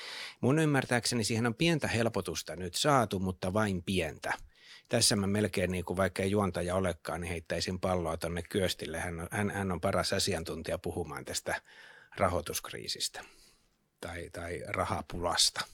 Mun 0.40 0.58
ymmärtääkseni 0.58 1.24
siihen 1.24 1.46
on 1.46 1.54
pientä 1.54 1.88
helpotusta 1.88 2.56
nyt 2.56 2.74
saatu, 2.74 3.18
mutta 3.18 3.52
vain 3.52 3.82
pientä. 3.82 4.32
Tässä 4.88 5.16
mä 5.16 5.26
melkein, 5.26 5.70
niin 5.70 5.84
kuin 5.84 5.96
vaikka 5.96 6.22
ei 6.22 6.30
juontaja 6.30 6.74
olekaan, 6.74 7.20
niin 7.20 7.30
heittäisin 7.30 7.80
palloa 7.80 8.16
tuonne 8.16 8.42
Kyöstille. 8.42 9.00
Hän 9.00 9.20
on, 9.20 9.28
hän, 9.30 9.50
hän 9.50 9.72
on 9.72 9.80
paras 9.80 10.12
asiantuntija 10.12 10.78
puhumaan 10.78 11.24
tästä 11.24 11.62
rahoituskriisistä 12.16 13.24
tai, 14.00 14.30
tai 14.32 14.62
rahapulasta. 14.66 15.64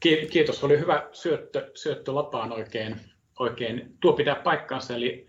Kiitos, 0.00 0.64
oli 0.64 0.78
hyvä 0.78 1.08
syöttö, 1.12 1.70
syöttö 1.74 2.14
lapaan 2.14 2.52
oikein, 2.52 2.96
oikein. 3.38 3.96
Tuo 4.00 4.12
pitää 4.12 4.34
paikkaansa, 4.34 4.94
eli 4.94 5.26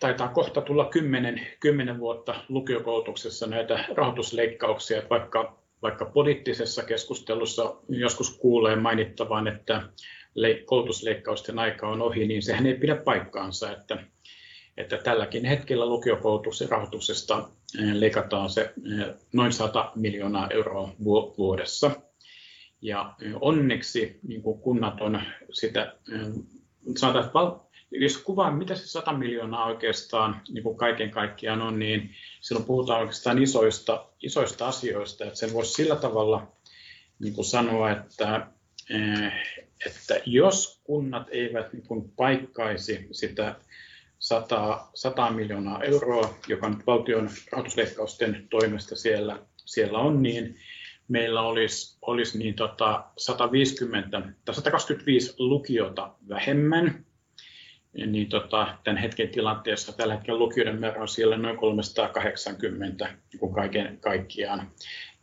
taitaa 0.00 0.28
kohta 0.28 0.60
tulla 0.60 0.84
kymmenen, 0.84 1.46
kymmenen 1.60 1.98
vuotta 1.98 2.34
lukiokoulutuksessa 2.48 3.46
näitä 3.46 3.84
rahoitusleikkauksia, 3.94 4.98
että 4.98 5.10
vaikka, 5.10 5.58
vaikka 5.82 6.04
poliittisessa 6.04 6.82
keskustelussa 6.82 7.76
joskus 7.88 8.38
kuulee 8.38 8.76
mainittavan, 8.76 9.48
että 9.48 9.82
koulutusleikkausten 10.64 11.58
aika 11.58 11.88
on 11.88 12.02
ohi, 12.02 12.26
niin 12.26 12.42
sehän 12.42 12.66
ei 12.66 12.74
pidä 12.74 12.96
paikkaansa, 12.96 13.72
että, 13.72 13.98
että 14.76 14.96
tälläkin 14.96 15.44
hetkellä 15.44 15.86
lukiokoulutuksen 15.86 16.68
rahoituksesta 16.68 17.48
leikataan 17.92 18.50
se 18.50 18.72
noin 19.32 19.52
100 19.52 19.92
miljoonaa 19.94 20.48
euroa 20.50 20.92
vuodessa. 21.38 21.90
Ja 22.84 23.14
onneksi 23.40 24.18
niin 24.28 24.42
kuin 24.42 24.60
kunnat 24.60 25.00
on 25.00 25.22
sitä, 25.52 25.96
sanotaan, 26.96 27.60
jos 27.90 28.18
kuvaa, 28.18 28.50
mitä 28.50 28.74
se 28.74 28.86
100 28.86 29.12
miljoonaa 29.12 29.66
oikeastaan 29.66 30.40
niin 30.48 30.62
kuin 30.62 30.76
kaiken 30.76 31.10
kaikkiaan 31.10 31.62
on, 31.62 31.78
niin 31.78 32.10
silloin 32.40 32.66
puhutaan 32.66 33.00
oikeastaan 33.00 33.42
isoista, 33.42 34.06
isoista 34.22 34.68
asioista. 34.68 35.24
Että 35.24 35.38
sen 35.38 35.52
voisi 35.52 35.72
sillä 35.72 35.96
tavalla 35.96 36.52
niin 37.18 37.34
kuin 37.34 37.44
sanoa, 37.44 37.90
että, 37.90 38.46
että 39.86 40.20
jos 40.26 40.80
kunnat 40.84 41.26
eivät 41.30 41.72
niin 41.72 41.86
kuin 41.86 42.10
paikkaisi 42.16 43.08
sitä 43.12 43.54
100, 44.18 44.86
100 44.94 45.30
miljoonaa 45.30 45.82
euroa, 45.82 46.34
joka 46.48 46.68
nyt 46.68 46.86
valtion 46.86 47.30
rahoitusleikkausten 47.52 48.46
toimesta 48.50 48.96
siellä, 48.96 49.38
siellä 49.56 49.98
on, 49.98 50.22
niin 50.22 50.56
meillä 51.08 51.42
olisi, 51.42 51.98
olisi 52.02 52.38
niin 52.38 52.54
tota 52.54 53.04
150 53.16 54.22
tai 54.44 54.54
125 54.54 55.34
lukiota 55.38 56.14
vähemmän. 56.28 57.04
Niin 58.06 58.28
tota, 58.28 58.78
tämän 58.84 59.02
hetken 59.02 59.28
tilanteessa 59.28 59.92
tällä 59.92 60.14
hetkellä 60.14 60.38
lukijoiden 60.38 60.80
määrä 60.80 61.00
on 61.00 61.08
siellä 61.08 61.36
noin 61.36 61.56
380 61.56 63.06
niin 63.06 63.54
kaiken 63.54 63.98
kaikkiaan. 64.00 64.70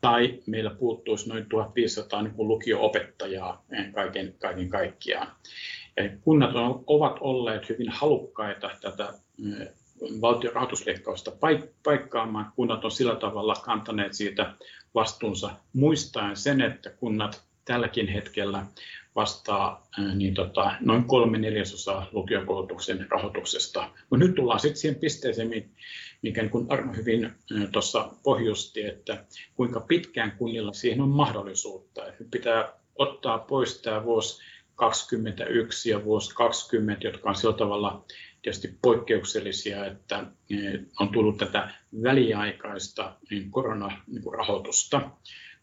Tai 0.02 0.40
meillä 0.46 0.70
puuttuisi 0.70 1.30
noin 1.30 1.46
1500 1.50 2.22
niin 2.22 2.34
lukio-opettajaa 2.38 3.66
eh, 3.72 3.92
kaiken, 3.94 4.36
kaiken 4.40 4.70
kaikkiaan. 4.70 5.28
Ja 5.98 6.10
kunnat 6.22 6.52
ovat 6.88 7.18
olleet 7.20 7.70
hyvin 7.70 7.90
halukkaita 7.90 8.70
tätä 8.82 9.14
eh, 9.62 9.68
valtion 10.22 10.54
rahoitusleikkausta 10.54 11.32
paikkaamaan. 11.84 12.52
Kunnat 12.56 12.86
on 12.86 12.92
sillä 12.92 13.16
tavalla 13.16 13.54
kantaneet 13.54 14.14
siitä 14.14 14.54
vastuunsa 14.96 15.52
muistaen 15.74 16.38
sen, 16.38 16.62
että 16.62 16.90
kunnat 16.90 17.44
tälläkin 17.66 18.08
hetkellä 18.08 18.66
vastaa 19.16 19.88
niin 20.16 20.34
tota, 20.34 20.76
noin 20.80 21.04
kolme 21.04 21.38
neljäsosaa 21.38 22.08
lukiokoulutuksen 22.12 23.08
rahoituksesta. 23.10 23.90
Mutta 24.10 24.26
nyt 24.26 24.36
tullaan 24.36 24.60
sitten 24.60 24.78
siihen 24.78 25.00
pisteeseen, 25.00 25.50
mikä 26.22 26.42
niin 26.42 26.66
Arno 26.70 26.94
hyvin 26.94 27.32
tuossa 27.72 28.10
pohjusti, 28.24 28.86
että 28.86 29.26
kuinka 29.56 29.80
pitkään 29.80 30.32
kunnilla 30.32 30.74
siihen 30.74 31.02
on 31.02 31.10
mahdollisuutta. 31.10 32.08
Et 32.08 32.16
pitää 32.32 32.74
ottaa 32.96 33.40
pois 33.40 33.82
tämä 33.82 34.04
vuosi 34.04 34.42
2021 34.76 35.90
ja 35.90 36.04
vuosi 36.04 36.36
2020, 36.36 37.08
jotka 37.08 37.30
on 37.30 37.36
sillä 37.36 37.54
tavalla 37.54 38.06
tietysti 38.42 38.78
poikkeuksellisia, 38.82 39.86
että 39.86 40.26
on 41.00 41.10
tullut 41.10 41.38
tätä 41.38 41.70
väliaikaista 42.04 43.18
niin 43.30 43.52
koronarahoitusta 43.52 45.12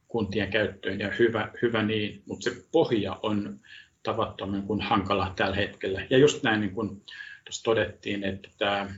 kuntien 0.09 0.51
käyttöön 0.51 1.01
ja 1.01 1.11
hyvä, 1.19 1.51
hyvä 1.63 1.83
niin, 1.83 2.23
mutta 2.27 2.51
se 2.51 2.57
pohja 2.73 3.21
on 3.23 3.61
tavattoman 4.03 4.63
kuin 4.63 4.81
hankala 4.81 5.33
tällä 5.37 5.57
hetkellä. 5.57 6.07
Ja 6.11 6.19
just 6.19 6.43
näin 6.43 6.61
niin 6.61 6.75
kuin 6.75 6.89
tuossa 7.45 7.63
todettiin, 7.65 8.25
että 8.25 8.49
tämä 8.59 8.89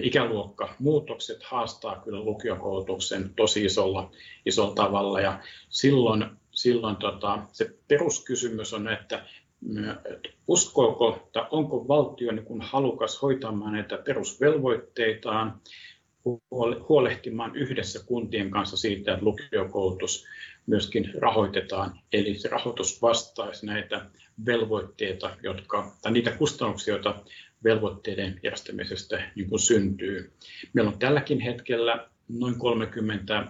ikäluokka 0.00 0.74
muutokset 0.78 1.42
haastaa 1.42 2.00
kyllä 2.00 2.20
lukiokoulutuksen 2.20 3.34
tosi 3.36 3.64
isolla, 3.64 4.10
isolla 4.46 4.74
tavalla 4.74 5.20
ja 5.20 5.40
silloin, 5.68 6.24
silloin 6.54 6.96
tota, 6.96 7.38
se 7.52 7.74
peruskysymys 7.88 8.74
on, 8.74 8.88
että 8.88 9.26
uskooko 10.48 11.28
tai 11.32 11.46
onko 11.50 11.88
valtio 11.88 12.32
niin 12.32 12.44
kuin 12.44 12.60
halukas 12.60 13.22
hoitamaan 13.22 13.72
näitä 13.72 13.98
perusvelvoitteitaan, 13.98 15.60
huolehtimaan 16.88 17.56
yhdessä 17.56 18.00
kuntien 18.06 18.50
kanssa 18.50 18.76
siitä, 18.76 19.12
että 19.12 19.24
lukiokoulutus 19.24 20.26
myöskin 20.66 21.12
rahoitetaan, 21.18 21.98
eli 22.12 22.34
se 22.34 22.48
rahoitus 22.48 23.02
vastaisi 23.02 23.66
näitä 23.66 24.06
velvoitteita, 24.46 25.36
jotka, 25.42 25.92
tai 26.02 26.12
niitä 26.12 26.30
kustannuksia, 26.30 26.94
joita 26.94 27.14
velvoitteiden 27.64 28.40
järjestämisestä 28.42 29.30
niin 29.34 29.48
kuin 29.48 29.60
syntyy. 29.60 30.32
Meillä 30.72 30.90
on 30.90 30.98
tälläkin 30.98 31.40
hetkellä 31.40 32.08
noin 32.28 32.58
30 32.58 33.46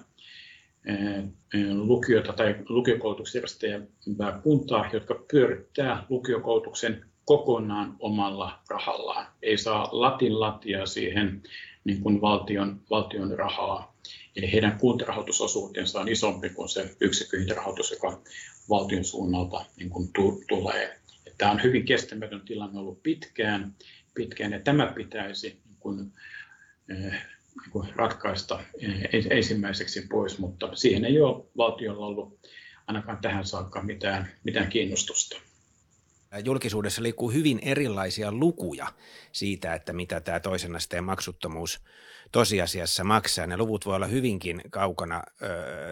lukiota 1.73 2.33
tai 2.33 2.57
lukiokoulutuksen 2.69 3.39
järjestäjää 3.39 4.41
kuntaa, 4.43 4.91
jotka 4.93 5.25
pyörittää 5.31 6.05
lukiokoulutuksen 6.09 7.05
kokonaan 7.25 7.97
omalla 7.99 8.59
rahallaan. 8.69 9.27
Ei 9.43 9.59
saa 9.59 9.89
latin 9.93 10.41
latia 10.41 10.87
siihen 10.87 11.43
niin 11.85 12.01
kuin 12.01 12.21
valtion, 12.21 12.81
valtion 12.91 13.39
rahaa. 13.39 13.97
Eli 14.37 14.53
heidän 14.53 14.79
kuntarahoitusosuutensa 14.79 16.01
on 16.01 16.09
isompi 16.09 16.49
kuin 16.49 16.69
se 16.69 16.97
yksikköhintärahoitus, 17.01 17.91
joka 17.91 18.21
valtion 18.69 19.05
suunnalta 19.05 19.65
niin 19.77 19.91
kuin 19.91 20.11
tulee. 20.49 21.01
Tämä 21.39 21.51
on 21.51 21.63
hyvin 21.63 21.85
kestämätön 21.85 22.41
tilanne 22.41 22.81
ollut 22.81 23.03
pitkään, 23.03 23.75
pitkään 24.15 24.53
ja 24.53 24.61
tämä 24.61 24.87
pitäisi 24.87 25.49
niin 25.49 25.77
kuin, 25.81 26.13
niin 26.89 27.15
ratkaista 27.97 28.61
ensimmäiseksi 29.31 30.07
pois, 30.11 30.39
mutta 30.39 30.77
siihen 30.77 31.05
ei 31.05 31.21
ole 31.21 31.45
valtiolla 31.57 32.07
ollut 32.07 32.39
ainakaan 32.87 33.19
tähän 33.19 33.47
saakka 33.47 33.83
mitään, 33.83 34.29
mitään 34.45 34.69
kiinnostusta. 34.69 35.37
Julkisuudessa 36.45 37.03
liikkuu 37.03 37.31
hyvin 37.31 37.59
erilaisia 37.63 38.33
lukuja 38.33 38.87
siitä, 39.33 39.75
että 39.75 39.93
mitä 39.93 40.21
tämä 40.21 40.41
toisen 40.41 40.77
asteen 40.77 41.05
maksuttomuus 41.05 41.81
tosiasiassa 42.33 43.05
maksaa. 43.05 43.47
Ne 43.47 43.57
luvut 43.57 43.87
voi 43.87 43.97
olla 43.97 44.07
hyvinkin 44.07 44.63
kaukana 44.71 45.23
ö, 45.43 45.49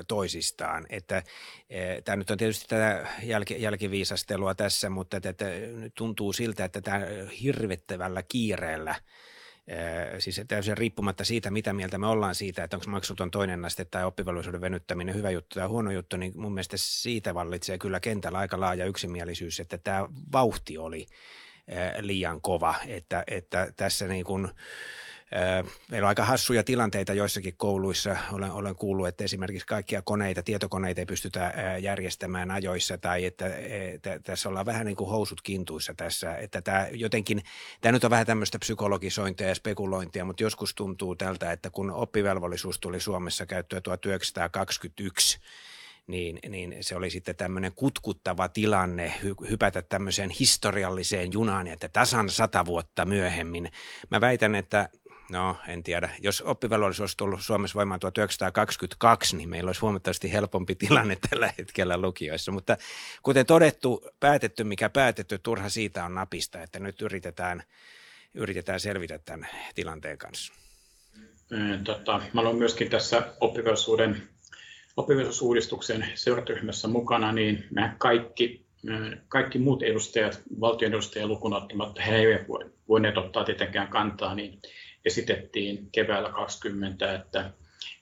toisistaan. 0.08 0.86
Että, 0.88 1.22
e, 1.70 2.02
tämä 2.02 2.16
nyt 2.16 2.30
on 2.30 2.38
tietysti 2.38 2.66
tätä 2.68 3.06
jälki, 3.22 3.62
jälkiviisastelua 3.62 4.54
tässä, 4.54 4.90
mutta 4.90 5.16
että, 5.16 5.28
että 5.28 5.46
tuntuu 5.94 6.32
siltä, 6.32 6.64
että 6.64 6.80
tämä 6.80 7.00
hirvittävällä 7.42 8.22
kiireellä– 8.22 8.94
siis 10.18 10.40
täysin 10.48 10.78
riippumatta 10.78 11.24
siitä, 11.24 11.50
mitä 11.50 11.72
mieltä 11.72 11.98
me 11.98 12.06
ollaan 12.06 12.34
siitä, 12.34 12.64
että 12.64 12.76
onko 12.76 12.90
maksuton 12.90 13.30
toinen 13.30 13.64
aste 13.64 13.84
tai 13.84 14.04
oppivelvollisuuden 14.04 14.60
venyttäminen 14.60 15.14
hyvä 15.14 15.30
juttu 15.30 15.54
tai 15.54 15.68
huono 15.68 15.90
juttu, 15.90 16.16
niin 16.16 16.32
mun 16.36 16.54
mielestä 16.54 16.76
siitä 16.78 17.34
vallitsee 17.34 17.78
kyllä 17.78 18.00
kentällä 18.00 18.38
aika 18.38 18.60
laaja 18.60 18.86
yksimielisyys, 18.86 19.60
että 19.60 19.78
tämä 19.78 20.08
vauhti 20.32 20.78
oli 20.78 21.06
liian 22.00 22.40
kova, 22.40 22.74
että, 22.86 23.24
että 23.26 23.72
tässä 23.76 24.08
niin 24.08 24.24
kuin– 24.24 24.48
Meillä 25.90 26.06
on 26.06 26.08
aika 26.08 26.24
hassuja 26.24 26.64
tilanteita 26.64 27.12
joissakin 27.12 27.54
kouluissa. 27.56 28.16
Olen, 28.32 28.50
olen 28.50 28.74
kuullut, 28.74 29.08
että 29.08 29.24
esimerkiksi 29.24 29.66
kaikkia 29.66 30.02
koneita, 30.02 30.42
tietokoneita 30.42 31.00
ei 31.00 31.06
pystytä 31.06 31.54
järjestämään 31.80 32.50
ajoissa 32.50 32.98
tai 32.98 33.24
että, 33.24 33.56
että 33.94 34.18
tässä 34.18 34.48
ollaan 34.48 34.66
vähän 34.66 34.86
niin 34.86 34.96
kuin 34.96 35.10
housut 35.10 35.42
kintuissa 35.42 35.94
tässä. 35.94 36.36
Että 36.36 36.62
tämä 36.62 36.88
jotenkin, 36.92 37.42
tämä 37.80 37.92
nyt 37.92 38.04
on 38.04 38.10
vähän 38.10 38.26
tämmöistä 38.26 38.58
psykologisointia 38.58 39.48
ja 39.48 39.54
spekulointia, 39.54 40.24
mutta 40.24 40.42
joskus 40.42 40.74
tuntuu 40.74 41.16
tältä, 41.16 41.52
että 41.52 41.70
kun 41.70 41.90
oppivelvollisuus 41.90 42.80
tuli 42.80 43.00
Suomessa 43.00 43.46
käyttöön 43.46 43.82
1921, 43.82 45.38
niin, 46.06 46.38
niin 46.48 46.76
se 46.80 46.96
oli 46.96 47.10
sitten 47.10 47.36
tämmöinen 47.36 47.72
kutkuttava 47.72 48.48
tilanne 48.48 49.14
hy, 49.22 49.34
hypätä 49.50 49.82
tämmöiseen 49.82 50.30
historialliseen 50.30 51.32
junaan, 51.32 51.66
että 51.66 51.88
tasan 51.88 52.30
sata 52.30 52.66
vuotta 52.66 53.04
myöhemmin. 53.04 53.72
Mä 54.10 54.20
väitän, 54.20 54.54
että 54.54 54.88
No, 55.30 55.56
en 55.68 55.82
tiedä. 55.82 56.10
Jos 56.20 56.40
oppivelvollisuus 56.40 57.00
olisi 57.00 57.16
tullut 57.16 57.40
Suomessa 57.42 57.76
voimaan 57.76 58.00
1922, 58.00 59.36
niin 59.36 59.48
meillä 59.48 59.68
olisi 59.68 59.80
huomattavasti 59.80 60.32
helpompi 60.32 60.74
tilanne 60.74 61.16
tällä 61.30 61.52
hetkellä 61.58 61.98
lukioissa. 61.98 62.52
Mutta 62.52 62.76
kuten 63.22 63.46
todettu, 63.46 64.08
päätetty 64.20 64.64
mikä 64.64 64.88
päätetty, 64.88 65.38
turha 65.38 65.68
siitä 65.68 66.04
on 66.04 66.14
napista, 66.14 66.62
että 66.62 66.78
nyt 66.78 67.02
yritetään, 67.02 67.62
yritetään 68.34 68.80
selvitä 68.80 69.18
tämän 69.18 69.48
tilanteen 69.74 70.18
kanssa. 70.18 70.52
Tota, 71.84 72.20
mä 72.32 72.40
olen 72.40 72.56
myöskin 72.56 72.90
tässä 72.90 73.32
oppivelvollisuuden 73.40 74.22
oppivelvollisuusuudistuksen 74.96 76.06
seuratyhmässä 76.14 76.88
mukana, 76.88 77.32
niin 77.32 77.64
me 77.70 77.92
kaikki, 77.98 78.66
kaikki 79.28 79.58
muut 79.58 79.82
edustajat, 79.82 80.42
valtion 80.60 80.92
edustajia 80.92 81.26
lukuun 81.26 81.54
ottamatta, 81.54 82.02
he 82.02 82.16
eivät 82.16 82.46
voineet 82.88 83.18
ottaa 83.18 83.44
tietenkään 83.44 83.88
kantaa, 83.88 84.34
niin 84.34 84.60
esitettiin 85.04 85.88
keväällä 85.92 86.30
20, 86.30 87.14
että, 87.14 87.50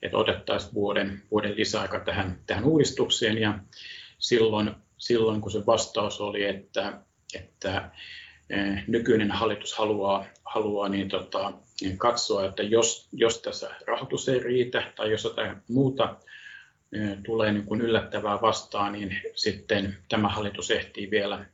että 0.02 0.16
otettaisiin 0.16 0.74
vuoden, 0.74 1.22
vuoden 1.30 1.56
lisäaika 1.56 2.00
tähän, 2.00 2.38
tähän 2.46 2.64
uudistukseen 2.64 3.38
ja 3.38 3.58
silloin, 4.18 4.70
silloin 4.98 5.40
kun 5.40 5.50
se 5.50 5.66
vastaus 5.66 6.20
oli, 6.20 6.44
että, 6.44 6.98
että 7.34 7.90
eh, 8.50 8.84
nykyinen 8.86 9.30
hallitus 9.30 9.74
haluaa, 9.74 10.24
haluaa 10.44 10.88
niin 10.88 11.08
tota, 11.08 11.52
katsoa, 11.98 12.44
että 12.44 12.62
jos, 12.62 13.08
jos 13.12 13.42
tässä 13.42 13.70
rahoitus 13.86 14.28
ei 14.28 14.38
riitä 14.38 14.92
tai 14.96 15.10
jos 15.10 15.24
jotain 15.24 15.56
muuta 15.68 16.16
eh, 16.92 17.18
tulee 17.26 17.52
niin 17.52 17.66
kuin 17.66 17.80
yllättävää 17.80 18.40
vastaan, 18.40 18.92
niin 18.92 19.20
sitten 19.34 19.96
tämä 20.08 20.28
hallitus 20.28 20.70
ehtii 20.70 21.10
vielä, 21.10 21.46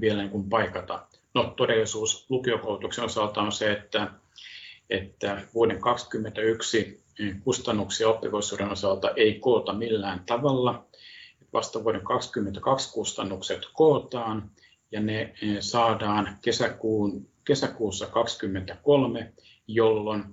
vielä 0.00 0.20
niin 0.20 0.30
kuin 0.30 0.48
paikata. 0.48 1.06
No, 1.34 1.54
todellisuus 1.56 2.26
lukiokoulutuksen 2.28 3.04
osalta 3.04 3.40
on 3.40 3.52
se, 3.52 3.72
että 3.72 4.10
että 4.90 5.40
vuoden 5.54 5.80
2021 5.80 7.06
kustannuksia 7.44 8.08
oppivelvollisuuden 8.08 8.72
osalta 8.72 9.10
ei 9.10 9.38
koota 9.38 9.72
millään 9.72 10.22
tavalla. 10.26 10.86
Vasta 11.52 11.84
vuoden 11.84 12.00
2022 12.00 12.92
kustannukset 12.92 13.62
kootaan 13.72 14.50
ja 14.92 15.00
ne 15.00 15.20
eh, 15.20 15.56
saadaan 15.60 16.38
kesäkuun, 16.42 17.28
kesäkuussa 17.44 18.06
2023, 18.06 19.32
jolloin 19.66 20.24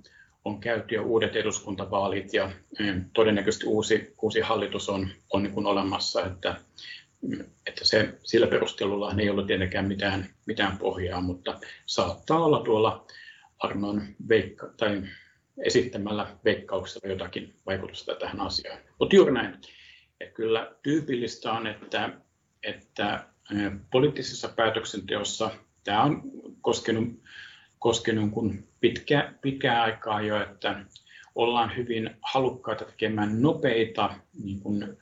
on 0.44 0.60
käyty 0.60 0.94
jo 0.94 1.02
uudet 1.02 1.36
eduskuntavaalit 1.36 2.34
ja 2.34 2.50
eh, 2.80 2.94
todennäköisesti 3.12 3.66
uusi, 3.66 4.14
uusi 4.22 4.40
hallitus 4.40 4.88
on, 4.88 5.08
on 5.30 5.42
niin 5.42 5.52
kuin 5.52 5.66
olemassa, 5.66 6.26
että, 6.26 6.56
että 7.66 7.84
se, 7.84 8.14
sillä 8.24 8.46
perustelulla 8.46 9.14
ei 9.18 9.30
ollut 9.30 9.46
tietenkään 9.46 9.88
mitään, 9.88 10.26
mitään 10.46 10.78
pohjaa, 10.78 11.20
mutta 11.20 11.60
saattaa 11.86 12.44
olla 12.44 12.60
tuolla 12.60 13.06
Arnon 13.58 14.02
veikka, 14.28 14.70
tai 14.76 15.02
esittämällä 15.58 16.36
veikkauksella 16.44 17.08
jotakin 17.08 17.54
vaikutusta 17.66 18.14
tähän 18.14 18.40
asiaan. 18.40 18.78
Mutta 18.98 19.16
juuri 19.16 19.32
näin. 19.32 19.54
että 20.20 20.34
kyllä 20.34 20.72
tyypillistä 20.82 21.52
on, 21.52 21.66
että, 21.66 22.10
että 22.62 23.26
poliittisessa 23.90 24.48
päätöksenteossa 24.48 25.50
tämä 25.84 26.02
on 26.02 26.22
koskenut, 26.60 27.08
koskenut 27.78 28.30
kun 28.30 28.64
pitkä, 28.80 29.32
pitkää 29.40 29.82
aikaa 29.82 30.22
jo, 30.22 30.42
että 30.42 30.84
ollaan 31.34 31.76
hyvin 31.76 32.10
halukkaita 32.22 32.84
tekemään 32.84 33.42
nopeita, 33.42 34.14
niin 34.44 34.60
kuin, 34.60 34.96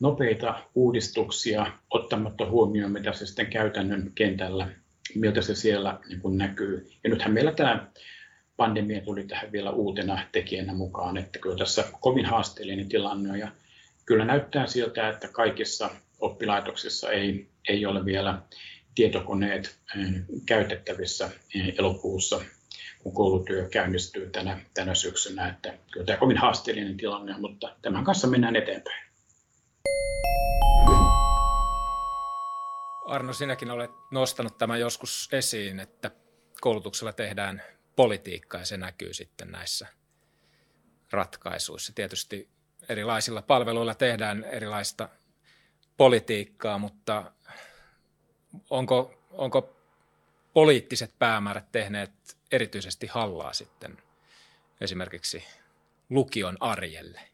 nopeita 0.00 0.62
uudistuksia 0.74 1.66
ottamatta 1.90 2.46
huomioon, 2.46 2.92
mitä 2.92 3.12
se 3.12 3.26
sitten 3.26 3.46
käytännön 3.46 4.12
kentällä 4.14 4.68
miltä 5.14 5.42
se 5.42 5.54
siellä 5.54 5.98
niin 6.08 6.20
kuin 6.20 6.38
näkyy. 6.38 6.90
Ja 7.04 7.10
nythän 7.10 7.32
meillä 7.32 7.52
tämä 7.52 7.86
pandemia 8.56 9.00
tuli 9.00 9.24
tähän 9.24 9.52
vielä 9.52 9.70
uutena 9.70 10.22
tekijänä 10.32 10.74
mukaan, 10.74 11.16
että 11.16 11.38
kyllä 11.38 11.56
tässä 11.56 11.84
kovin 12.00 12.26
haasteellinen 12.26 12.88
tilanne 12.88 13.30
on. 13.30 13.38
Ja 13.38 13.48
kyllä 14.06 14.24
näyttää 14.24 14.66
siltä, 14.66 15.08
että 15.08 15.28
kaikissa 15.28 15.90
oppilaitoksissa 16.20 17.10
ei, 17.10 17.48
ei 17.68 17.86
ole 17.86 18.04
vielä 18.04 18.38
tietokoneet 18.94 19.76
eh, 19.98 20.12
käytettävissä 20.46 21.30
eh, 21.54 21.74
elokuussa, 21.78 22.40
kun 23.02 23.14
koulutyö 23.14 23.68
käynnistyy 23.68 24.30
tänä, 24.30 24.60
tänä 24.74 24.94
syksynä. 24.94 25.48
Että 25.48 25.74
kyllä 25.90 26.06
tämä 26.06 26.18
kovin 26.18 26.36
haasteellinen 26.36 26.96
tilanne 26.96 27.34
mutta 27.38 27.76
tämän 27.82 28.04
kanssa 28.04 28.26
mennään 28.26 28.56
eteenpäin. 28.56 29.02
Arno, 33.12 33.32
sinäkin 33.32 33.70
olet 33.70 33.90
nostanut 34.10 34.58
tämän 34.58 34.80
joskus 34.80 35.28
esiin, 35.32 35.80
että 35.80 36.10
koulutuksella 36.60 37.12
tehdään 37.12 37.62
politiikkaa 37.96 38.60
ja 38.60 38.64
se 38.64 38.76
näkyy 38.76 39.14
sitten 39.14 39.50
näissä 39.50 39.86
ratkaisuissa. 41.10 41.92
Tietysti 41.92 42.48
erilaisilla 42.88 43.42
palveluilla 43.42 43.94
tehdään 43.94 44.44
erilaista 44.44 45.08
politiikkaa, 45.96 46.78
mutta 46.78 47.32
onko, 48.70 49.14
onko 49.30 49.76
poliittiset 50.52 51.14
päämäärät 51.18 51.72
tehneet 51.72 52.12
erityisesti 52.52 53.06
hallaa 53.06 53.52
sitten 53.52 54.02
esimerkiksi 54.80 55.44
lukion 56.10 56.56
arjelle? 56.60 57.31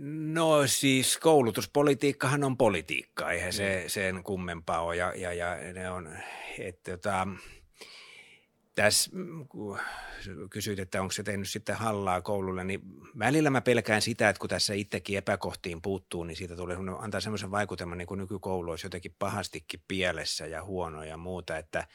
No 0.00 0.66
siis 0.66 1.18
koulutuspolitiikkahan 1.18 2.44
on 2.44 2.56
politiikka, 2.56 3.30
eihän 3.30 3.52
se 3.52 3.80
mm. 3.82 3.88
sen 3.88 4.22
kummempaa 4.24 4.80
ole. 4.80 4.96
Ja, 4.96 5.12
ja, 5.16 5.32
ja 5.32 5.72
ne 5.72 5.90
on, 5.90 6.16
että 6.58 6.90
tota, 6.90 7.28
tässä 8.74 9.10
kun 9.48 9.78
kysyit, 10.50 10.78
että 10.78 11.00
onko 11.00 11.12
se 11.12 11.22
tehnyt 11.22 11.48
sitten 11.48 11.76
hallaa 11.76 12.20
koululle, 12.20 12.64
niin 12.64 12.80
välillä 13.18 13.50
mä 13.50 13.60
pelkään 13.60 14.02
sitä, 14.02 14.28
että 14.28 14.40
kun 14.40 14.48
tässä 14.48 14.74
itsekin 14.74 15.18
epäkohtiin 15.18 15.82
puuttuu, 15.82 16.24
niin 16.24 16.36
siitä 16.36 16.56
tulee 16.56 16.76
antaa 16.98 17.20
semmoisen 17.20 17.50
vaikutelman, 17.50 17.98
niin 17.98 18.08
kuin 18.08 18.18
nykykoulu 18.18 18.70
olisi 18.70 18.86
jotenkin 18.86 19.14
pahastikin 19.18 19.80
pielessä 19.88 20.46
ja 20.46 20.64
huono 20.64 21.04
ja 21.04 21.16
muuta, 21.16 21.56
että– 21.56 21.86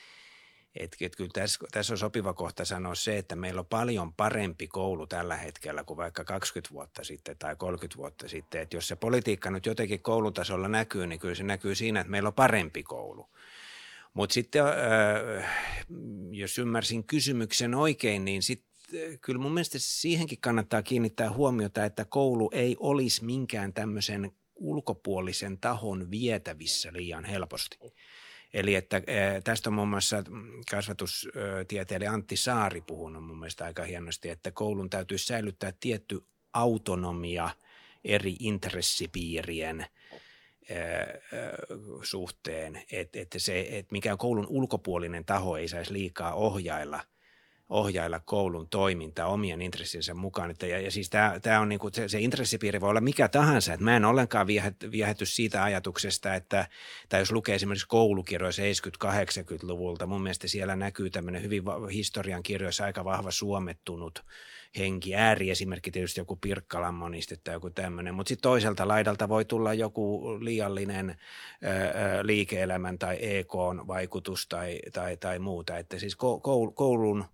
et, 0.75 0.97
et 1.01 1.15
kyllä 1.15 1.29
tässä, 1.33 1.59
tässä 1.71 1.93
on 1.93 1.97
sopiva 1.97 2.33
kohta 2.33 2.65
sanoa 2.65 2.95
se, 2.95 3.17
että 3.17 3.35
meillä 3.35 3.59
on 3.59 3.65
paljon 3.65 4.13
parempi 4.13 4.67
koulu 4.67 5.07
tällä 5.07 5.35
hetkellä 5.35 5.83
kuin 5.83 5.97
vaikka 5.97 6.23
20 6.23 6.73
vuotta 6.73 7.03
sitten 7.03 7.37
tai 7.37 7.55
30 7.55 7.97
vuotta 7.97 8.27
sitten. 8.27 8.61
Et 8.61 8.73
jos 8.73 8.87
se 8.87 8.95
politiikka 8.95 9.51
nyt 9.51 9.65
jotenkin 9.65 10.01
koulutasolla 10.01 10.67
näkyy, 10.67 11.07
niin 11.07 11.19
kyllä 11.19 11.35
se 11.35 11.43
näkyy 11.43 11.75
siinä, 11.75 11.99
että 11.99 12.11
meillä 12.11 12.27
on 12.27 12.33
parempi 12.33 12.83
koulu. 12.83 13.29
Mutta 14.13 14.33
sitten, 14.33 14.63
äh, 14.65 15.45
jos 16.31 16.57
ymmärsin 16.57 17.03
kysymyksen 17.03 17.75
oikein, 17.75 18.25
niin 18.25 18.43
sitten 18.43 18.73
kyllä 19.21 19.39
mun 19.39 19.53
mielestä 19.53 19.77
siihenkin 19.79 20.41
kannattaa 20.41 20.83
kiinnittää 20.83 21.33
huomiota, 21.33 21.85
että 21.85 22.05
koulu 22.05 22.49
ei 22.53 22.75
olisi 22.79 23.25
minkään 23.25 23.73
tämmöisen 23.73 24.31
ulkopuolisen 24.55 25.57
tahon 25.57 26.11
vietävissä 26.11 26.89
liian 26.93 27.25
helposti. 27.25 27.77
Eli 28.53 28.75
että 28.75 29.01
tästä 29.43 29.69
on 29.69 29.73
muun 29.73 29.87
muassa 29.87 30.23
kasvatustieteilijä 30.71 32.11
Antti 32.11 32.37
Saari 32.37 32.81
puhunut 32.81 33.25
mun 33.25 33.39
mielestä 33.39 33.65
aika 33.65 33.83
hienosti, 33.83 34.29
että 34.29 34.51
koulun 34.51 34.89
täytyy 34.89 35.17
säilyttää 35.17 35.73
tietty 35.79 36.25
autonomia 36.53 37.49
eri 38.03 38.35
intressipiirien 38.39 39.85
suhteen, 42.03 42.83
että, 42.91 43.19
että 43.19 43.39
se, 43.39 43.67
että 43.69 43.91
mikään 43.91 44.17
koulun 44.17 44.47
ulkopuolinen 44.49 45.25
taho 45.25 45.57
ei 45.57 45.67
saisi 45.67 45.93
liikaa 45.93 46.33
ohjailla– 46.33 46.99
ohjailla 47.73 48.19
koulun 48.19 48.69
toimintaa 48.69 49.27
omien 49.27 49.61
intressinsä 49.61 50.13
mukaan. 50.13 50.51
Että, 50.51 50.67
ja, 50.67 50.79
ja 50.79 50.91
siis 50.91 51.09
tämä, 51.09 51.39
tämä 51.41 51.59
on 51.59 51.69
niin 51.69 51.79
kuin, 51.79 51.93
se, 51.93 52.07
se 52.07 52.19
intressipiiri 52.19 52.81
voi 52.81 52.89
olla 52.89 53.01
mikä 53.01 53.27
tahansa. 53.27 53.73
Että 53.73 53.83
mä 53.83 53.95
en 53.95 54.05
ollenkaan 54.05 54.47
viehäty 54.91 55.25
siitä 55.25 55.63
ajatuksesta, 55.63 56.35
että 56.35 56.67
tai 57.09 57.21
jos 57.21 57.31
lukee 57.31 57.55
esimerkiksi 57.55 57.87
koulukirjoja 57.87 58.51
70-80-luvulta, 58.51 60.07
mun 60.07 60.21
mielestä 60.23 60.47
siellä 60.47 60.75
näkyy 60.75 61.09
tämmöinen 61.09 61.43
hyvin 61.43 61.63
historian 61.93 62.43
kirjoissa 62.43 62.85
aika 62.85 63.05
vahva 63.05 63.31
suomettunut 63.31 64.23
henki. 64.77 65.15
Ääriesimerkki 65.15 65.91
tietysti 65.91 66.21
joku 66.21 66.35
Pirkkalan 66.35 66.93
moniste 66.93 67.37
tai 67.43 67.55
joku 67.55 67.69
tämmöinen, 67.69 68.15
mutta 68.15 68.29
sitten 68.29 68.43
toiselta 68.49 68.87
laidalta 68.87 69.29
voi 69.29 69.45
tulla 69.45 69.73
joku 69.73 70.37
liiallinen 70.39 71.09
ö, 71.09 71.15
liike-elämän 72.23 72.99
tai 72.99 73.17
EK-vaikutus 73.21 74.47
tai, 74.47 74.79
tai, 74.93 75.17
tai 75.17 75.39
muuta. 75.39 75.77
Että 75.77 75.99
siis 75.99 76.15
koulun 76.75 77.25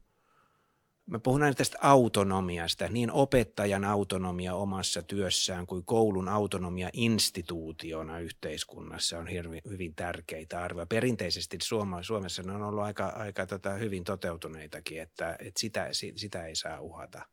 Mä 1.09 1.19
puhun 1.19 1.43
aina 1.43 1.53
tästä 1.53 1.77
autonomiasta, 1.81 2.87
niin 2.87 3.11
opettajan 3.11 3.85
autonomia 3.85 4.55
omassa 4.55 5.01
työssään 5.01 5.67
kuin 5.67 5.85
koulun 5.85 6.29
autonomia 6.29 6.89
instituutiona 6.93 8.19
yhteiskunnassa 8.19 9.19
on 9.19 9.27
hirvi, 9.27 9.61
hyvin 9.69 9.95
tärkeitä 9.95 10.63
arvoja. 10.63 10.85
Perinteisesti 10.85 11.57
Suoma, 11.63 12.03
Suomessa 12.03 12.43
ne 12.43 12.51
on 12.51 12.61
ollut 12.61 12.83
aika, 12.83 13.07
aika 13.07 13.45
tota, 13.45 13.69
hyvin 13.69 14.03
toteutuneitakin, 14.03 15.01
että, 15.01 15.35
että 15.39 15.59
sitä, 15.59 15.89
sitä 16.15 16.45
ei 16.45 16.55
saa 16.55 16.79
uhata. 16.79 17.25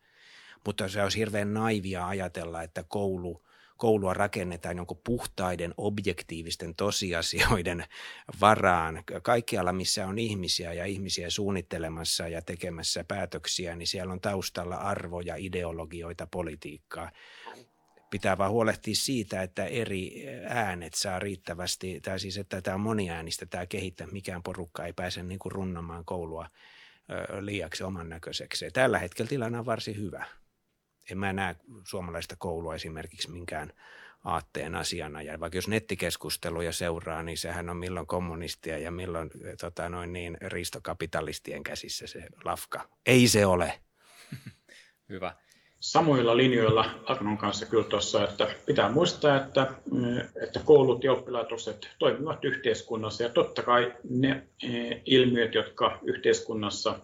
Mutta 0.66 0.88
se 0.88 1.02
olisi 1.02 1.18
hirveän 1.18 1.54
naivia 1.54 2.08
ajatella, 2.08 2.62
että 2.62 2.84
koulu, 2.88 3.42
koulua 3.76 4.14
rakennetaan 4.14 4.76
jonkun 4.76 5.00
puhtaiden 5.04 5.74
objektiivisten 5.76 6.74
tosiasioiden 6.74 7.84
varaan. 8.40 9.02
Kaikkialla, 9.22 9.72
missä 9.72 10.06
on 10.06 10.18
ihmisiä 10.18 10.72
ja 10.72 10.84
ihmisiä 10.84 11.30
suunnittelemassa 11.30 12.28
ja 12.28 12.42
tekemässä 12.42 13.04
päätöksiä, 13.04 13.76
niin 13.76 13.86
siellä 13.86 14.12
on 14.12 14.20
taustalla 14.20 14.76
arvoja, 14.76 15.36
ideologioita, 15.36 16.26
politiikkaa 16.30 17.10
pitää 18.10 18.38
vaan 18.38 18.50
huolehtia 18.50 18.94
siitä, 18.94 19.42
että 19.42 19.64
eri 19.64 20.24
äänet 20.48 20.94
saa 20.94 21.18
riittävästi, 21.18 22.00
tai 22.00 22.20
siis 22.20 22.38
että 22.38 22.62
tämä 22.62 22.74
on 22.74 22.80
moniäänistä 22.80 23.46
tämä 23.46 23.66
kehittää, 23.66 24.06
mikään 24.06 24.42
porukka 24.42 24.86
ei 24.86 24.92
pääse 24.92 25.22
niin 25.22 25.38
kuin 25.38 25.52
runnamaan 25.52 26.04
koulua 26.04 26.46
liiaksi 27.40 27.84
oman 27.84 28.08
näköiseksi. 28.08 28.70
Tällä 28.70 28.98
hetkellä 28.98 29.28
tilanne 29.28 29.58
on 29.58 29.66
varsin 29.66 29.96
hyvä. 29.96 30.26
En 31.10 31.18
mä 31.18 31.32
näe 31.32 31.56
suomalaista 31.84 32.36
koulua 32.38 32.74
esimerkiksi 32.74 33.30
minkään 33.30 33.72
aatteen 34.24 34.74
asiana. 34.74 35.22
Ja 35.22 35.40
vaikka 35.40 35.58
jos 35.58 35.68
nettikeskusteluja 35.68 36.72
seuraa, 36.72 37.22
niin 37.22 37.38
sehän 37.38 37.70
on 37.70 37.76
milloin 37.76 38.06
kommunistia 38.06 38.78
ja 38.78 38.90
milloin 38.90 39.30
tota, 39.60 39.88
noin 39.88 40.12
niin, 40.12 40.36
riistokapitalistien 40.40 41.62
käsissä 41.62 42.06
se 42.06 42.26
lafka. 42.44 42.88
Ei 43.06 43.28
se 43.28 43.46
ole. 43.46 43.80
Hyvä 45.08 45.34
samoilla 45.80 46.36
linjoilla 46.36 46.90
Arnon 47.04 47.38
kanssa 47.38 47.66
kyllä 47.66 47.84
tuossa, 47.84 48.24
että 48.24 48.48
pitää 48.66 48.90
muistaa, 48.90 49.36
että, 49.36 49.66
mm, 49.90 50.18
että 50.18 50.60
koulut 50.64 51.04
ja 51.04 51.12
oppilaitokset 51.12 51.90
toimivat 51.98 52.44
yhteiskunnassa 52.44 53.22
ja 53.22 53.28
totta 53.28 53.62
kai 53.62 53.92
ne 54.10 54.42
e, 54.62 54.68
ilmiöt, 55.04 55.54
jotka 55.54 55.98
yhteiskunnassa 56.02 56.98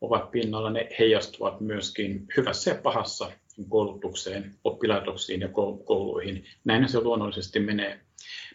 ovat 0.00 0.30
pinnalla, 0.30 0.70
ne 0.70 0.88
heijastuvat 0.98 1.60
myöskin 1.60 2.26
hyvässä 2.36 2.70
ja 2.70 2.80
pahassa 2.82 3.30
koulutukseen, 3.68 4.54
oppilaitoksiin 4.64 5.40
ja 5.40 5.48
kouluihin. 5.84 6.44
Näin 6.64 6.88
se 6.88 7.00
luonnollisesti 7.00 7.60
menee. 7.60 8.00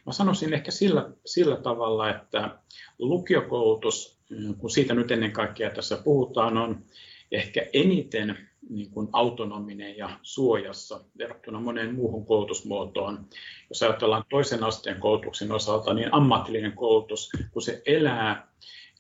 Mä 0.06 0.14
sanoisin 0.14 0.54
ehkä 0.54 0.72
sillä, 0.72 1.10
sillä 1.26 1.56
tavalla, 1.56 2.10
että 2.10 2.58
lukiokoulutus, 3.00 4.20
mm, 4.30 4.56
kun 4.56 4.70
siitä 4.70 4.94
nyt 4.94 5.12
ennen 5.12 5.32
kaikkea 5.32 5.70
tässä 5.70 5.98
puhutaan, 5.98 6.58
on 6.58 6.86
ehkä 7.32 7.66
eniten 7.74 8.38
niin 8.70 8.92
kuin 8.92 9.08
autonominen 9.12 9.98
ja 9.98 10.20
suojassa 10.22 11.00
verrattuna 11.18 11.60
moneen 11.60 11.96
muuhun 11.96 12.26
koulutusmuotoon. 12.26 13.26
Jos 13.70 13.84
ajatellaan 13.84 14.24
toisen 14.30 14.64
asteen 14.64 15.00
koulutuksen 15.00 15.52
osalta, 15.52 15.94
niin 15.94 16.14
ammatillinen 16.14 16.72
koulutus, 16.72 17.30
kun 17.52 17.62
se 17.62 17.82
elää, 17.86 18.48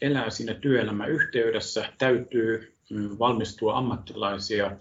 elää 0.03 0.29
siinä 0.29 0.53
työelämän 0.53 1.09
yhteydessä, 1.09 1.93
täytyy 1.97 2.73
mm, 2.89 3.09
valmistua 3.19 3.77
ammattilaisia 3.77 4.71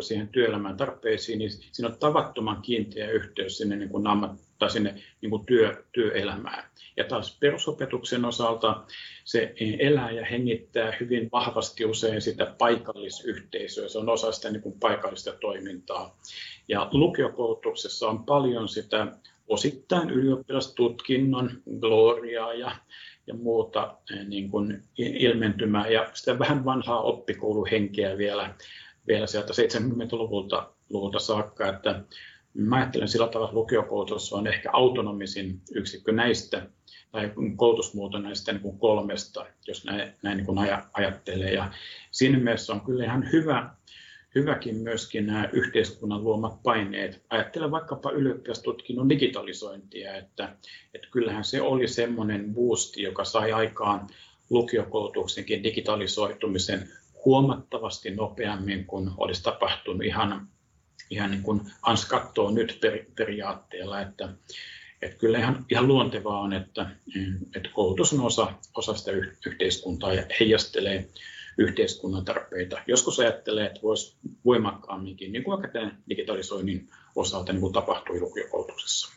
siihen 0.00 0.28
työelämän 0.28 0.76
tarpeisiin, 0.76 1.38
niin 1.38 1.50
siinä 1.50 1.88
on 1.88 1.98
tavattoman 1.98 2.62
kiinteä 2.62 3.10
yhteys 3.10 3.58
sinne, 3.58 3.76
niin 3.76 3.88
kuin 3.88 4.06
ammat, 4.06 4.30
tai 4.58 4.70
sinne 4.70 4.94
niin 5.20 5.30
kuin 5.30 5.46
työ, 5.46 5.84
työelämään. 5.92 6.64
Ja 6.96 7.04
taas 7.04 7.38
perusopetuksen 7.40 8.24
osalta 8.24 8.84
se 9.24 9.54
elää 9.78 10.10
ja 10.10 10.24
hengittää 10.24 10.92
hyvin 11.00 11.28
vahvasti 11.32 11.84
usein 11.84 12.22
sitä 12.22 12.54
paikallisyhteisöä, 12.58 13.88
se 13.88 13.98
on 13.98 14.08
osa 14.08 14.32
sitä 14.32 14.50
niin 14.50 14.62
kuin 14.62 14.78
paikallista 14.80 15.32
toimintaa. 15.40 16.18
Ja 16.68 16.88
lukiokoulutuksessa 16.92 18.08
on 18.08 18.24
paljon 18.24 18.68
sitä 18.68 19.06
osittain 19.48 20.10
ylioppilastutkinnon 20.10 21.50
gloriaa 21.80 22.54
ja, 22.54 22.76
ja 23.32 23.38
muuta 23.38 23.96
eh, 24.12 24.26
niin 24.26 24.50
kuin 24.50 24.82
ilmentymää 24.98 25.88
ja 25.88 26.10
sitä 26.14 26.38
vähän 26.38 26.64
vanhaa 26.64 27.00
oppikouluhenkeä 27.00 28.18
vielä, 28.18 28.54
vielä 29.06 29.26
sieltä 29.26 29.52
70-luvulta 29.52 30.72
luvulta 30.90 31.18
saakka, 31.18 31.68
että 31.68 32.04
Mä 32.54 32.76
ajattelen 32.76 33.08
sillä 33.08 33.28
tavalla, 33.28 33.48
että 33.48 33.58
lukiokoulutus 33.58 34.32
on 34.32 34.46
ehkä 34.46 34.70
autonomisin 34.72 35.60
yksikkö 35.74 36.12
näistä 36.12 36.66
tai 37.12 37.32
koulutusmuoto 37.56 38.18
näistä 38.18 38.52
niin 38.52 38.62
kuin 38.62 38.78
kolmesta, 38.78 39.46
jos 39.66 39.84
näin, 39.84 40.12
näin 40.22 40.36
niin 40.36 40.46
kuin 40.46 40.58
ajattelee. 40.92 41.52
Ja 41.52 41.72
siinä 42.10 42.38
mielessä 42.38 42.72
on 42.72 42.80
kyllä 42.80 43.04
ihan 43.04 43.32
hyvä, 43.32 43.70
hyväkin 44.34 44.76
myöskin 44.76 45.26
nämä 45.26 45.48
yhteiskunnan 45.52 46.24
luomat 46.24 46.62
paineet. 46.62 47.22
Ajattelen 47.30 47.70
vaikkapa 47.70 48.10
ylioppilastutkinnon 48.10 49.08
digitalisointia, 49.08 50.16
että, 50.16 50.56
että 50.94 51.08
kyllähän 51.10 51.44
se 51.44 51.62
oli 51.62 51.88
semmoinen 51.88 52.54
boosti, 52.54 53.02
joka 53.02 53.24
sai 53.24 53.52
aikaan 53.52 54.06
lukiokoulutuksenkin 54.50 55.62
digitalisoitumisen 55.62 56.88
huomattavasti 57.24 58.10
nopeammin 58.10 58.86
kuin 58.86 59.10
olisi 59.16 59.42
tapahtunut 59.42 60.04
ihan 60.04 60.48
ihan 61.12 61.30
niin 61.30 61.42
kuin 61.42 61.60
Ans 61.82 62.04
katsoo 62.04 62.50
nyt 62.50 62.78
per, 62.80 63.04
periaatteella, 63.14 64.00
että, 64.00 64.28
että 65.02 65.18
kyllä 65.18 65.38
ihan, 65.38 65.66
ihan 65.70 65.88
luontevaa 65.88 66.40
on, 66.40 66.52
että, 66.52 66.90
että 67.56 67.68
koulutus 67.74 68.12
on 68.12 68.20
osa, 68.20 68.52
osa 68.74 68.94
sitä 68.94 69.10
yhteiskuntaa 69.46 70.14
ja 70.14 70.22
heijastelee 70.40 71.08
yhteiskunnan 71.58 72.24
tarpeita. 72.24 72.78
Joskus 72.86 73.20
ajattelee, 73.20 73.66
että 73.66 73.82
voisi 73.82 74.16
voimakkaamminkin, 74.44 75.32
niin 75.32 75.44
kuin 75.44 75.70
tämän 75.72 76.02
digitalisoinnin 76.08 76.88
osalta 77.14 77.52
niin 77.52 77.60
kuin 77.60 77.72
tapahtui 77.72 78.20
lukiokoulutuksessa. 78.20 79.12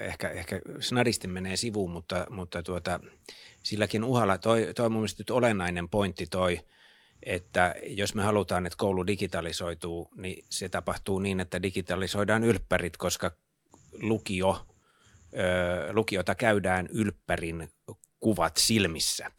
Ehkä, 0.00 0.30
ehkä 0.30 0.60
snadisti 0.80 1.28
menee 1.28 1.56
sivuun, 1.56 1.90
mutta, 1.90 2.26
mutta 2.30 2.62
tuota, 2.62 3.00
silläkin 3.62 4.04
uhalla 4.04 4.38
toi, 4.38 4.68
toi 4.76 4.88
mun 4.90 5.00
mielestä 5.00 5.20
nyt 5.20 5.30
olennainen 5.30 5.88
pointti 5.88 6.26
toi– 6.26 6.60
että 7.24 7.74
jos 7.86 8.14
me 8.14 8.22
halutaan, 8.22 8.66
että 8.66 8.76
koulu 8.76 9.06
digitalisoituu, 9.06 10.08
niin 10.16 10.44
se 10.50 10.68
tapahtuu 10.68 11.18
niin, 11.18 11.40
että 11.40 11.62
digitalisoidaan 11.62 12.44
ylppärit, 12.44 12.96
koska 12.96 13.30
lukio, 14.02 14.66
lukiota 15.92 16.34
käydään 16.34 16.88
ylppärin 16.92 17.68
kuvat 18.20 18.56
silmissä. 18.56 19.30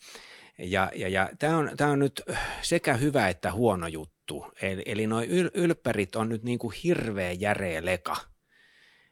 Ja, 0.57 0.91
ja, 0.95 1.09
ja 1.09 1.29
tämä 1.39 1.57
on, 1.57 1.69
on 1.91 1.99
nyt 1.99 2.21
sekä 2.61 2.93
hyvä 2.93 3.29
että 3.29 3.51
huono 3.51 3.87
juttu. 3.87 4.45
Eli, 4.61 4.83
eli 4.85 5.07
nuo 5.07 5.21
yl, 5.21 5.49
ylppärit 5.53 6.15
on 6.15 6.29
nyt 6.29 6.43
niin 6.43 6.59
kuin 6.59 6.75
hirveä 6.83 7.31
järeä 7.31 7.85
leka– 7.85 8.15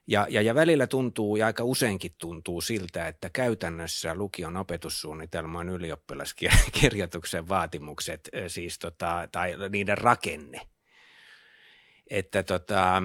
ja, 0.07 0.27
ja, 0.29 0.41
ja 0.41 0.55
välillä 0.55 0.87
tuntuu 0.87 1.35
ja 1.35 1.45
aika 1.45 1.63
useinkin 1.63 2.15
tuntuu 2.17 2.61
siltä, 2.61 3.07
että 3.07 3.29
käytännössä 3.29 4.15
lukion 4.15 4.57
opetussuunnitelman 4.57 5.69
ylioppilaskirjoituksen 5.69 7.49
vaatimukset 7.49 8.29
siis 8.47 8.79
tota, 8.79 9.27
tai 9.31 9.55
niiden 9.69 9.97
rakenne, 9.97 10.61
että 12.09 12.43
tota, 12.43 13.03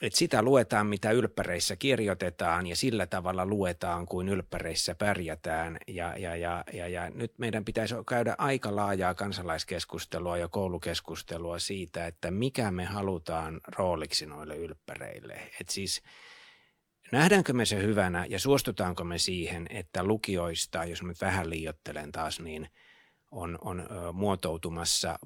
että 0.00 0.18
sitä 0.18 0.42
luetaan, 0.42 0.86
mitä 0.86 1.10
ylppäreissä 1.10 1.76
kirjoitetaan 1.76 2.66
ja 2.66 2.76
sillä 2.76 3.06
tavalla 3.06 3.46
luetaan, 3.46 4.06
kuin 4.06 4.28
ylppäreissä 4.28 4.94
pärjätään. 4.94 5.78
Ja, 5.86 6.16
ja, 6.18 6.36
ja, 6.36 6.64
ja, 6.72 6.88
ja 6.88 7.10
nyt 7.10 7.32
meidän 7.38 7.64
pitäisi 7.64 7.94
käydä 8.08 8.34
aika 8.38 8.76
laajaa 8.76 9.14
kansalaiskeskustelua 9.14 10.38
ja 10.38 10.48
koulukeskustelua 10.48 11.58
siitä, 11.58 12.06
että 12.06 12.30
mikä 12.30 12.70
me 12.70 12.84
halutaan 12.84 13.60
rooliksi 13.76 14.26
noille 14.26 14.56
ylppäreille. 14.56 15.40
Et 15.60 15.68
siis 15.68 16.02
Nähdäänkö 17.12 17.52
me 17.52 17.64
se 17.64 17.82
hyvänä 17.82 18.26
ja 18.28 18.38
suostutaanko 18.38 19.04
me 19.04 19.18
siihen, 19.18 19.66
että 19.70 20.04
lukioista, 20.04 20.84
jos 20.84 21.02
nyt 21.02 21.20
vähän 21.20 21.50
liiottelen 21.50 22.12
taas, 22.12 22.40
niin 22.40 22.68
on, 23.30 23.58
on 23.60 23.88
muotoutumassa 24.12 25.18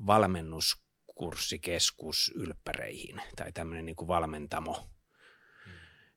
valmennuskurssikeskus 1.15 2.33
ylppäreihin 2.35 3.21
tai 3.37 3.53
tämmöinen 3.53 3.87
niin 3.87 3.97
kuin 3.97 4.09
valmentamo 4.09 4.89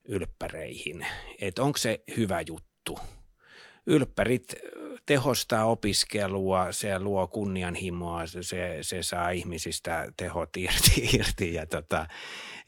ylppäreihin. 0.06 1.06
Että 1.42 1.64
onko 1.64 1.78
se 1.78 2.04
hyvä 2.18 2.42
juttu? 2.48 3.00
Ylppärit 3.86 4.56
tehostaa 5.06 5.66
opiskelua, 5.66 6.72
se 6.72 7.00
luo 7.00 7.28
kunnianhimoa, 7.28 8.28
se, 8.28 8.78
se 8.82 9.04
saa 9.04 9.30
ihmisistä 9.30 10.12
tehot 10.18 10.58
irti, 10.58 11.10
irti 11.20 11.54
ja, 11.54 11.66
tota, 11.66 12.08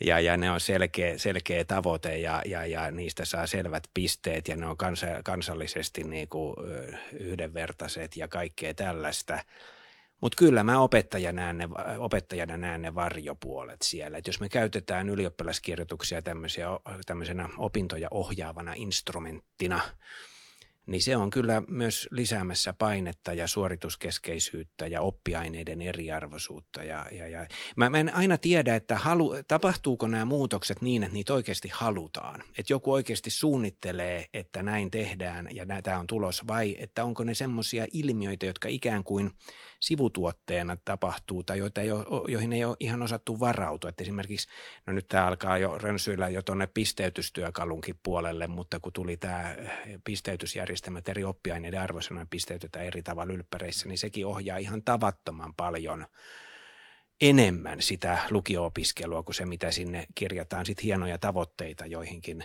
ja, 0.06 0.20
ja 0.20 0.38
ne 0.38 0.52
on 0.52 0.60
selkeä, 0.60 1.18
selkeä 1.18 1.66
tavoite 1.66 2.18
ja, 2.18 2.42
ja, 2.46 2.66
ja 2.66 2.92
niistä 2.92 3.26
saa 3.26 3.48
selvät 3.48 3.84
pisteet 3.94 4.48
ja 4.48 4.56
ne 4.56 4.68
on 4.68 4.78
kansa, 4.78 5.08
kansallisesti 5.24 6.04
niin 6.04 6.30
kuin 6.30 6.56
yhdenvertaiset 7.20 8.18
ja 8.18 8.28
kaikkea 8.28 8.74
tällaista. 8.74 9.40
Mutta 10.22 10.36
kyllä 10.36 10.64
mä 10.64 10.80
opettajana 10.80 11.42
näen, 11.42 11.58
ne, 11.58 11.68
opettajana 11.98 12.58
näen 12.58 12.82
ne 12.82 12.96
varjopuolet 12.96 13.82
siellä. 13.82 14.18
Et 14.18 14.28
jos 14.28 14.40
me 14.40 14.50
käytetään 14.50 15.10
ylioppilaskirjoituksia 15.10 16.22
tämmöisenä 17.06 17.50
opintoja 17.58 18.08
ohjaavana 18.12 18.74
instrumenttina– 18.76 19.82
niin 20.90 21.02
se 21.02 21.18
on 21.18 21.30
kyllä 21.30 21.64
myös 21.68 22.08
lisäämässä 22.12 22.74
painetta 22.74 23.34
ja 23.34 23.48
suorituskeskeisyyttä 23.48 24.88
ja 24.88 25.02
oppiaineiden 25.02 25.82
eriarvoisuutta. 25.82 26.84
Ja, 26.84 27.06
ja, 27.12 27.28
ja. 27.28 27.48
Mä, 27.76 27.90
mä 27.90 28.00
en 28.00 28.16
aina 28.16 28.38
tiedä, 28.38 28.76
että 28.76 28.98
halu, 28.98 29.34
tapahtuuko 29.48 30.08
nämä 30.08 30.26
muutokset 30.26 30.82
niin, 30.82 31.04
että 31.04 31.14
niitä 31.14 31.34
oikeasti 31.34 31.70
halutaan. 31.74 32.44
Että 32.58 32.74
joku 32.74 32.92
oikeasti 32.94 33.30
suunnittelee, 33.30 34.26
että 34.34 34.64
näin 34.64 34.92
tehdään 34.92 35.48
ja 35.52 35.66
tämä 35.84 36.00
on 36.00 36.08
tulos, 36.08 36.48
vai 36.48 36.76
että 36.80 37.04
onko 37.04 37.24
ne 37.24 37.34
semmoisia 37.34 37.86
ilmiöitä, 37.94 38.46
jotka 38.46 38.68
ikään 38.68 39.04
kuin 39.04 39.32
sivutuotteena 39.80 40.78
tapahtuu 40.86 41.44
tai 41.44 41.58
joita 41.58 41.82
ei 41.82 41.92
ole, 41.92 42.32
joihin 42.32 42.54
ei 42.54 42.66
ole 42.66 42.78
ihan 42.80 43.02
osattu 43.02 43.40
varautua. 43.40 43.90
Että 43.90 44.04
esimerkiksi, 44.04 44.48
no 44.88 44.94
nyt 44.94 45.08
tämä 45.08 45.28
alkaa 45.28 45.58
jo 45.58 45.78
rönsyillä 45.78 46.30
jo 46.30 46.42
tuonne 46.42 46.68
pisteytystyökalunkin 46.68 48.00
puolelle, 48.04 48.48
mutta 48.48 48.80
kun 48.80 48.94
tuli 48.94 49.18
tämä 49.18 49.56
pisteytysjärjestelmät 50.04 51.10
eri 51.10 51.24
oppiaineiden 51.24 51.82
arvosanojen 51.82 52.30
pisteytetään 52.30 52.86
eri 52.86 53.04
tavalla 53.04 53.34
ylppäreissä, 53.34 53.88
niin 53.88 53.98
sekin 53.98 54.26
ohjaa 54.26 54.58
ihan 54.58 54.84
tavattoman 54.84 55.54
paljon 55.56 56.06
enemmän 57.22 57.82
sitä 57.82 58.18
lukio-opiskelua 58.30 59.24
kuin 59.24 59.36
se, 59.36 59.46
mitä 59.46 59.72
sinne 59.72 60.08
kirjataan 60.16 60.66
sitten 60.66 60.84
hienoja 60.84 61.18
tavoitteita 61.18 61.86
joihinkin 61.86 62.44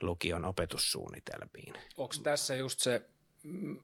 lukion 0.00 0.44
opetussuunnitelmiin. 0.44 1.74
Onko 1.96 2.14
tässä 2.22 2.56
just 2.56 2.80
se 2.80 3.02
mm, 3.42 3.78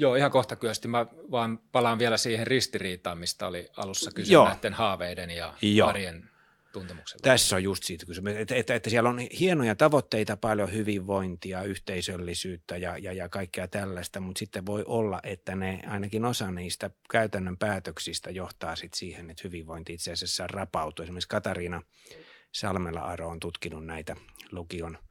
Joo, 0.00 0.14
ihan 0.14 0.30
kohta 0.30 0.56
kyösti. 0.56 0.88
Mä 0.88 1.06
vaan 1.30 1.58
palaan 1.72 1.98
vielä 1.98 2.16
siihen 2.16 2.46
ristiriitaan, 2.46 3.18
mistä 3.18 3.46
oli 3.46 3.68
alussa 3.76 4.10
kyse 4.14 4.32
Joo. 4.32 4.48
näiden 4.48 4.74
haaveiden 4.74 5.30
ja 5.30 5.54
Joo. 5.62 5.88
arjen 5.88 6.30
tuntemuksella. 6.72 7.22
Tässä 7.22 7.56
on 7.56 7.62
just 7.62 7.82
siitä 7.82 8.06
kysymys, 8.06 8.36
että, 8.36 8.54
että, 8.54 8.74
että 8.74 8.90
siellä 8.90 9.08
on 9.08 9.18
hienoja 9.18 9.74
tavoitteita, 9.74 10.36
paljon 10.36 10.72
hyvinvointia, 10.72 11.62
yhteisöllisyyttä 11.62 12.76
ja, 12.76 12.98
ja, 12.98 13.12
ja 13.12 13.28
kaikkea 13.28 13.68
tällaista, 13.68 14.20
mutta 14.20 14.38
sitten 14.38 14.66
voi 14.66 14.84
olla, 14.86 15.20
että 15.22 15.56
ne 15.56 15.80
ainakin 15.86 16.24
osa 16.24 16.50
niistä 16.50 16.90
käytännön 17.10 17.56
päätöksistä 17.56 18.30
johtaa 18.30 18.76
sitten 18.76 18.98
siihen, 18.98 19.30
että 19.30 19.42
hyvinvointi 19.44 19.94
itse 19.94 20.12
asiassa 20.12 20.46
rapautuu. 20.46 21.02
Esimerkiksi 21.02 21.28
Katariina 21.28 21.82
Salmela-Aro 22.52 23.28
on 23.28 23.40
tutkinut 23.40 23.86
näitä 23.86 24.16
lukion– 24.52 24.98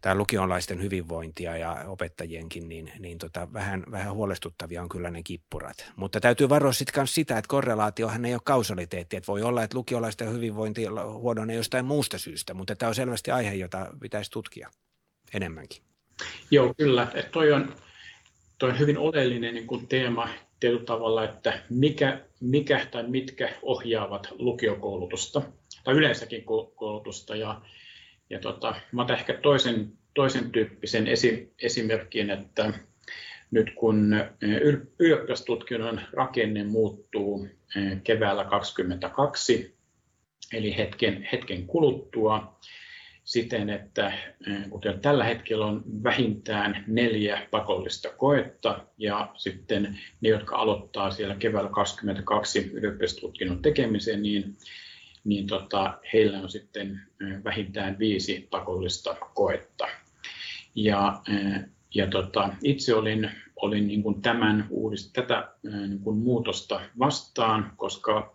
tämä 0.00 0.14
lukionlaisten 0.14 0.82
hyvinvointia 0.82 1.56
ja 1.56 1.76
opettajienkin, 1.86 2.68
niin, 2.68 2.92
niin 2.98 3.18
tota, 3.18 3.48
vähän, 3.52 3.84
vähän 3.90 4.14
huolestuttavia 4.14 4.82
on 4.82 4.88
kyllä 4.88 5.10
ne 5.10 5.22
kippurat. 5.22 5.92
Mutta 5.96 6.20
täytyy 6.20 6.48
varoa 6.48 6.72
sitten 6.72 7.00
myös 7.00 7.14
sitä, 7.14 7.38
että 7.38 7.48
korrelaatiohan 7.48 8.24
ei 8.24 8.34
ole 8.34 8.40
kausaliteetti, 8.44 9.16
että 9.16 9.26
voi 9.26 9.42
olla, 9.42 9.62
että 9.62 9.78
lukiolaisten 9.78 10.32
hyvinvointi 10.32 10.84
huononee 11.12 11.56
jostain 11.56 11.84
muusta 11.84 12.18
syystä, 12.18 12.54
mutta 12.54 12.76
tämä 12.76 12.88
on 12.88 12.94
selvästi 12.94 13.30
aihe, 13.30 13.54
jota 13.54 13.86
pitäisi 14.00 14.30
tutkia 14.30 14.70
enemmänkin. 15.34 15.82
Joo, 16.50 16.74
kyllä. 16.76 17.02
Että 17.14 17.32
toi, 17.32 17.52
on, 17.52 17.74
toi 18.58 18.70
on 18.70 18.78
hyvin 18.78 18.98
oleellinen 18.98 19.54
niin 19.54 19.66
kuin 19.66 19.86
teema 19.86 20.28
tietyllä 20.60 20.84
tavalla, 20.84 21.24
että 21.24 21.62
mikä, 21.70 22.20
mikä 22.40 22.86
tai 22.90 23.02
mitkä 23.02 23.48
ohjaavat 23.62 24.28
lukiokoulutusta 24.38 25.42
tai 25.84 25.94
yleensäkin 25.94 26.44
koulutusta. 26.74 27.36
Ja 27.36 27.60
ja 28.30 28.38
tota, 28.38 28.74
mä 28.92 29.02
otan 29.02 29.16
ehkä 29.16 29.34
toisen, 29.34 29.92
toisen 30.14 30.50
tyyppisen 30.50 31.06
esi, 31.06 31.54
esimerkin, 31.62 32.30
että 32.30 32.72
nyt 33.50 33.70
kun 33.74 34.14
ylioppilastutkinnon 34.98 36.00
rakenne 36.12 36.64
muuttuu 36.64 37.48
keväällä 38.04 38.44
2022, 38.44 39.76
eli 40.52 40.76
hetken, 40.76 41.28
hetken 41.32 41.66
kuluttua, 41.66 42.60
siten, 43.24 43.70
että 43.70 44.12
kuten 44.70 45.00
tällä 45.00 45.24
hetkellä 45.24 45.66
on 45.66 45.82
vähintään 46.04 46.84
neljä 46.86 47.46
pakollista 47.50 48.08
koetta 48.16 48.86
ja 48.98 49.32
sitten 49.36 49.98
ne, 50.20 50.28
jotka 50.28 50.56
aloittaa 50.56 51.10
siellä 51.10 51.34
keväällä 51.34 51.70
2022 51.70 52.70
ylioppilastutkinnon 52.72 53.62
tekemisen, 53.62 54.22
niin 54.22 54.56
niin 55.24 55.46
tota, 55.46 55.98
heillä 56.12 56.38
on 56.38 56.50
sitten 56.50 57.00
vähintään 57.44 57.98
viisi 57.98 58.48
pakollista 58.50 59.16
koetta. 59.34 59.86
Ja, 60.74 61.22
ja 61.94 62.06
tota, 62.06 62.48
itse 62.62 62.94
olin, 62.94 63.30
olin 63.56 63.86
niin 63.86 64.02
kuin 64.02 64.22
tämän 64.22 64.66
uudist, 64.70 65.12
tätä 65.12 65.48
niin 65.62 66.00
kuin 66.00 66.16
muutosta 66.16 66.80
vastaan, 66.98 67.72
koska 67.76 68.34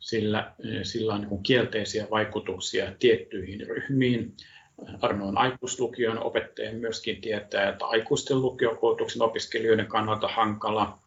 sillä, 0.00 0.52
sillä 0.82 1.14
on 1.14 1.20
niin 1.20 1.28
kuin 1.28 1.42
kielteisiä 1.42 2.06
vaikutuksia 2.10 2.92
tiettyihin 2.98 3.66
ryhmiin. 3.66 4.36
Arno 5.00 5.28
on 5.28 5.38
aikuislukion 5.38 6.18
opettaja 6.18 6.72
myöskin 6.72 7.20
tietää, 7.20 7.68
että 7.68 7.86
aikuisten 7.86 8.42
lukiokoulutuksen 8.42 9.22
opiskelijoiden 9.22 9.86
kannalta 9.86 10.28
hankala 10.28 10.98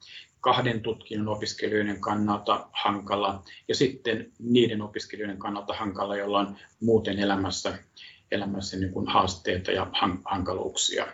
kahden 0.47 0.81
tutkinnon 0.81 1.35
opiskelijoiden 1.35 2.01
kannalta 2.01 2.69
hankala 2.71 3.43
ja 3.67 3.75
sitten 3.75 4.31
niiden 4.39 4.81
opiskelijoiden 4.81 5.37
kannalta 5.37 5.73
hankala, 5.73 6.17
joilla 6.17 6.39
on 6.39 6.57
muuten 6.79 7.19
elämässä, 7.19 7.77
elämässä 8.31 8.77
niin 8.77 8.91
kuin 8.91 9.07
haasteita 9.07 9.71
ja 9.71 9.87
hankaluuksia. 10.25 11.07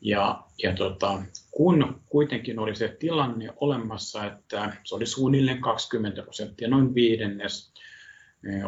Ja, 0.00 0.42
ja 0.62 0.72
tota, 0.72 1.22
kun 1.50 2.00
kuitenkin 2.08 2.58
oli 2.58 2.76
se 2.76 2.88
tilanne 2.88 3.48
olemassa, 3.56 4.26
että 4.26 4.76
se 4.84 4.94
oli 4.94 5.06
suunnilleen 5.06 5.60
20 5.60 6.22
prosenttia, 6.22 6.68
noin 6.68 6.94
viidennes 6.94 7.72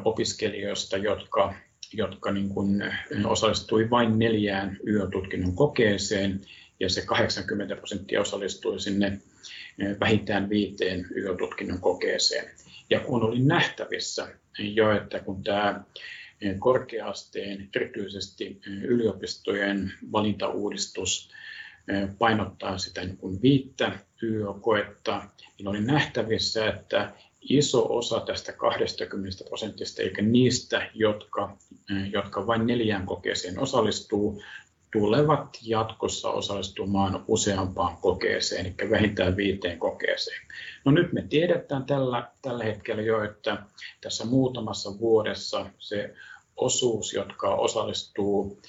opiskelijoista, 0.05 0.97
jotka, 0.97 1.55
jotka 1.93 2.33
niin 2.33 2.49
kuin 2.49 2.85
osallistui 3.25 3.91
vain 3.91 4.19
neljään 4.19 4.79
yötutkinnon 4.87 5.57
kokeeseen, 5.57 6.41
ja 6.81 6.91
se 6.91 7.07
80 7.07 7.77
prosenttia 7.77 8.21
osallistui 8.21 8.81
sinne 8.81 9.21
vähintään 10.01 10.49
viiteen 10.49 11.07
YÖ-tutkinnon 11.17 11.81
kokeeseen. 11.81 12.51
Ja 12.91 13.01
kun 13.01 13.23
oli 13.23 13.39
nähtävissä 13.39 14.29
jo, 14.59 14.97
että 14.97 15.19
kun 15.19 15.43
tämä 15.43 15.85
korkeasteen, 16.59 17.69
erityisesti 17.77 18.61
yliopistojen 18.83 19.93
valintauudistus 20.13 21.31
painottaa 22.19 22.79
sitä 22.79 23.05
niin 23.05 23.17
kuin 23.17 23.43
viittä 23.43 23.99
YÖ-koetta, 24.23 25.23
niin 25.59 25.69
oli 25.69 25.81
nähtävissä, 25.81 26.69
että 26.69 27.13
iso 27.49 27.97
osa 27.97 28.21
tästä 28.21 28.53
20 28.53 29.45
prosentista, 29.49 30.03
eikä 30.03 30.23
niistä, 30.23 30.91
jotka, 30.95 31.57
jotka 32.13 32.47
vain 32.47 32.67
neljään 32.67 33.07
kokeeseen 33.07 33.59
osallistuu, 33.59 34.43
tulevat 35.01 35.59
jatkossa 35.63 36.31
osallistumaan 36.31 37.25
useampaan 37.29 37.97
kokeeseen, 37.97 38.67
eli 38.67 38.91
vähintään 38.91 39.37
viiteen 39.37 39.79
kokeeseen. 39.79 40.41
No 40.85 40.93
nyt 40.93 41.13
me 41.13 41.23
tiedetään 41.23 41.85
tällä, 41.85 42.31
tällä 42.43 42.65
hetkellä 42.65 43.03
jo, 43.03 43.25
että 43.25 43.63
tässä 44.01 44.25
muutamassa 44.25 44.99
vuodessa 44.99 45.67
se 45.79 46.15
osuus, 46.57 47.13
jotka 47.13 47.55
osallistuu 47.55 48.61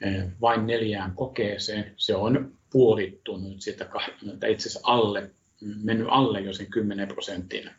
eh, 0.00 0.24
vain 0.40 0.66
neljään 0.66 1.12
kokeeseen, 1.14 1.94
se 1.96 2.14
on 2.16 2.52
puolittunut 2.72 3.60
sitä 3.60 3.84
itse 4.48 4.68
asiassa 4.68 4.80
alle, 4.82 5.30
mennyt 5.82 6.06
alle 6.10 6.40
jo 6.40 6.52
sen 6.52 6.70
10 6.70 7.08
prosentin. 7.08 7.70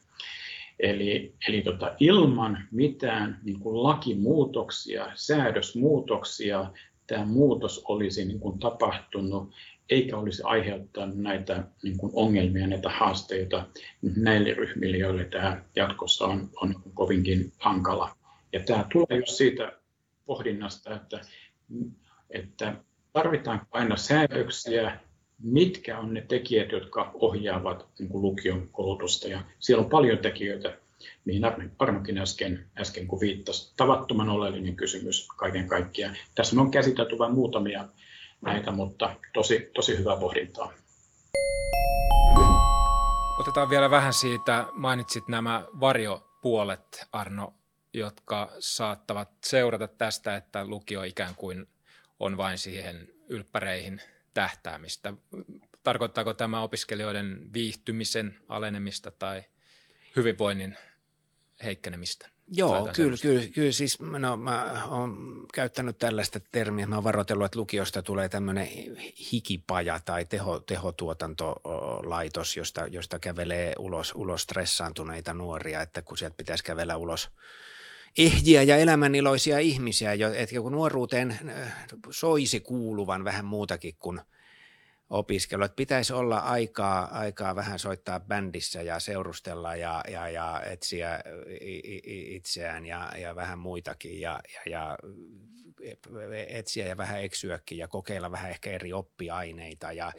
Eli, 0.80 1.34
eli 1.48 1.62
tota, 1.62 1.96
ilman 2.00 2.68
mitään 2.72 3.40
niin 3.44 3.60
kuin 3.60 3.84
lakimuutoksia, 3.84 5.12
säädösmuutoksia 5.16 6.72
tämä 7.08 7.26
muutos 7.26 7.84
olisi 7.88 8.26
niin 8.26 8.40
kuin 8.40 8.60
tapahtunut, 8.60 9.52
eikä 9.90 10.18
olisi 10.18 10.44
aiheuttanut 10.46 11.18
näitä 11.18 11.64
niin 11.84 11.98
kuin 11.98 12.12
ongelmia, 12.16 12.68
näitä 12.68 12.90
haasteita 12.90 13.66
näille 14.16 14.54
ryhmille, 14.54 14.98
joille 14.98 15.26
tämä 15.26 15.64
jatkossa 15.76 16.26
on, 16.26 16.50
on 16.56 16.76
kovinkin 16.94 17.52
hankala. 17.60 18.16
Ja 18.54 18.60
tämä 18.60 18.86
tulee 18.92 19.20
jo 19.20 19.26
siitä 19.26 19.72
pohdinnasta, 20.26 20.96
että, 20.96 21.22
että 22.30 22.76
tarvitaan 23.14 23.68
aina 23.72 23.98
säädöksiä, 23.98 25.00
mitkä 25.44 26.00
on 26.00 26.14
ne 26.14 26.22
tekijät, 26.22 26.72
jotka 26.72 27.12
ohjaavat 27.14 27.88
niin 28.00 28.10
kuin 28.10 28.22
lukion 28.22 28.70
koulutusta. 28.72 29.28
Ja 29.28 29.42
siellä 29.60 29.84
on 29.84 29.90
paljon 29.90 30.18
tekijöitä, 30.18 30.78
mihin 31.26 31.42
Arnokin 31.80 32.18
äsken, 32.18 32.66
äsken 32.80 33.08
kun 33.08 33.20
viittasi. 33.20 33.74
Tavattoman 33.78 34.30
oleellinen 34.30 34.76
kysymys 34.76 35.28
kaiken 35.38 35.68
kaikkiaan. 35.68 36.18
Tässä 36.36 36.62
on 36.62 36.72
käsitelty 36.72 37.18
vain 37.18 37.34
muutamia 37.34 37.88
näitä, 38.42 38.72
mutta 38.72 39.16
tosi, 39.34 39.70
tosi 39.74 39.98
hyvää 39.98 40.18
pohdintaa. 40.18 40.74
Otetaan 43.40 43.70
vielä 43.70 43.90
vähän 43.90 44.14
siitä, 44.14 44.66
mainitsit 44.72 45.28
nämä 45.28 45.66
varjopuolet, 45.80 47.08
Arno, 47.12 47.54
jotka 47.94 48.52
saattavat 48.60 49.30
seurata 49.46 49.88
tästä, 49.88 50.36
että 50.36 50.66
lukio 50.66 51.04
ikään 51.04 51.36
kuin 51.36 51.66
on 52.20 52.38
vain 52.38 52.58
siihen 52.58 53.08
ylppäreihin 53.30 54.02
tähtäämistä. 54.34 55.14
Tarkoittaako 55.84 56.34
tämä 56.34 56.62
opiskelijoiden 56.62 57.54
viihtymisen 57.54 58.40
alenemista 58.50 59.12
tai 59.12 59.44
hyvinvoinnin 60.16 60.78
heikkenemistä. 61.64 62.30
Joo, 62.48 62.90
kyllä, 62.96 63.18
kyllä, 63.22 63.48
kyllä, 63.48 63.72
siis 63.72 64.00
no, 64.00 64.38
mä 64.38 64.84
oon 64.90 65.46
käyttänyt 65.54 65.98
tällaista 65.98 66.40
termiä, 66.52 66.88
mä 66.88 66.96
oon 66.96 67.04
varoitellut, 67.04 67.46
että 67.46 67.60
lukiosta 67.60 68.02
tulee 68.02 68.30
tämmöinen 68.30 68.68
hikipaja 69.32 70.00
tai 70.06 70.26
teho, 70.26 70.60
tehotuotantolaitos, 70.60 72.58
josta, 72.58 72.88
josta 72.88 73.20
kävelee 73.20 73.74
ulos, 73.80 74.12
ulos 74.16 74.42
stressaantuneita 74.42 75.34
nuoria, 75.34 75.82
että 75.82 76.02
kun 76.02 76.18
sieltä 76.18 76.38
pitäisi 76.38 76.64
kävellä 76.64 76.98
ulos 76.98 77.30
ehjiä 78.18 78.64
ja 78.64 78.78
elämäniloisia 78.78 79.60
ihmisiä, 79.60 80.12
että 80.36 80.62
kun 80.62 80.72
nuoruuteen 80.72 81.40
äh, 81.50 81.74
soisi 82.10 82.60
kuuluvan 82.60 83.24
vähän 83.24 83.46
muutakin 83.46 83.96
kuin 84.00 84.22
opiskelu. 85.14 85.64
Että 85.64 85.76
pitäisi 85.76 86.14
olla 86.14 86.38
aikaa, 86.38 87.20
aikaa 87.20 87.56
vähän 87.56 87.80
soittaa 87.80 88.20
bändissä 88.20 88.82
ja 88.82 89.00
seurustella 89.00 89.76
ja, 89.76 90.04
ja, 90.12 90.30
ja 90.30 90.62
etsiä 90.66 91.20
itseään 92.12 92.86
ja, 92.86 93.12
ja 93.18 93.36
vähän 93.36 93.60
muitakin 93.60 94.22
ja, 94.22 94.40
ja, 94.54 94.72
ja 94.72 94.98
etsiä 96.48 96.88
ja 96.88 96.98
vähän 96.98 97.24
eksyäkin 97.24 97.78
ja 97.78 97.88
kokeilla 97.88 98.32
vähän 98.32 98.52
ehkä 98.52 98.72
eri 98.72 98.94
oppiaineita 98.94 99.92
ja 99.92 100.12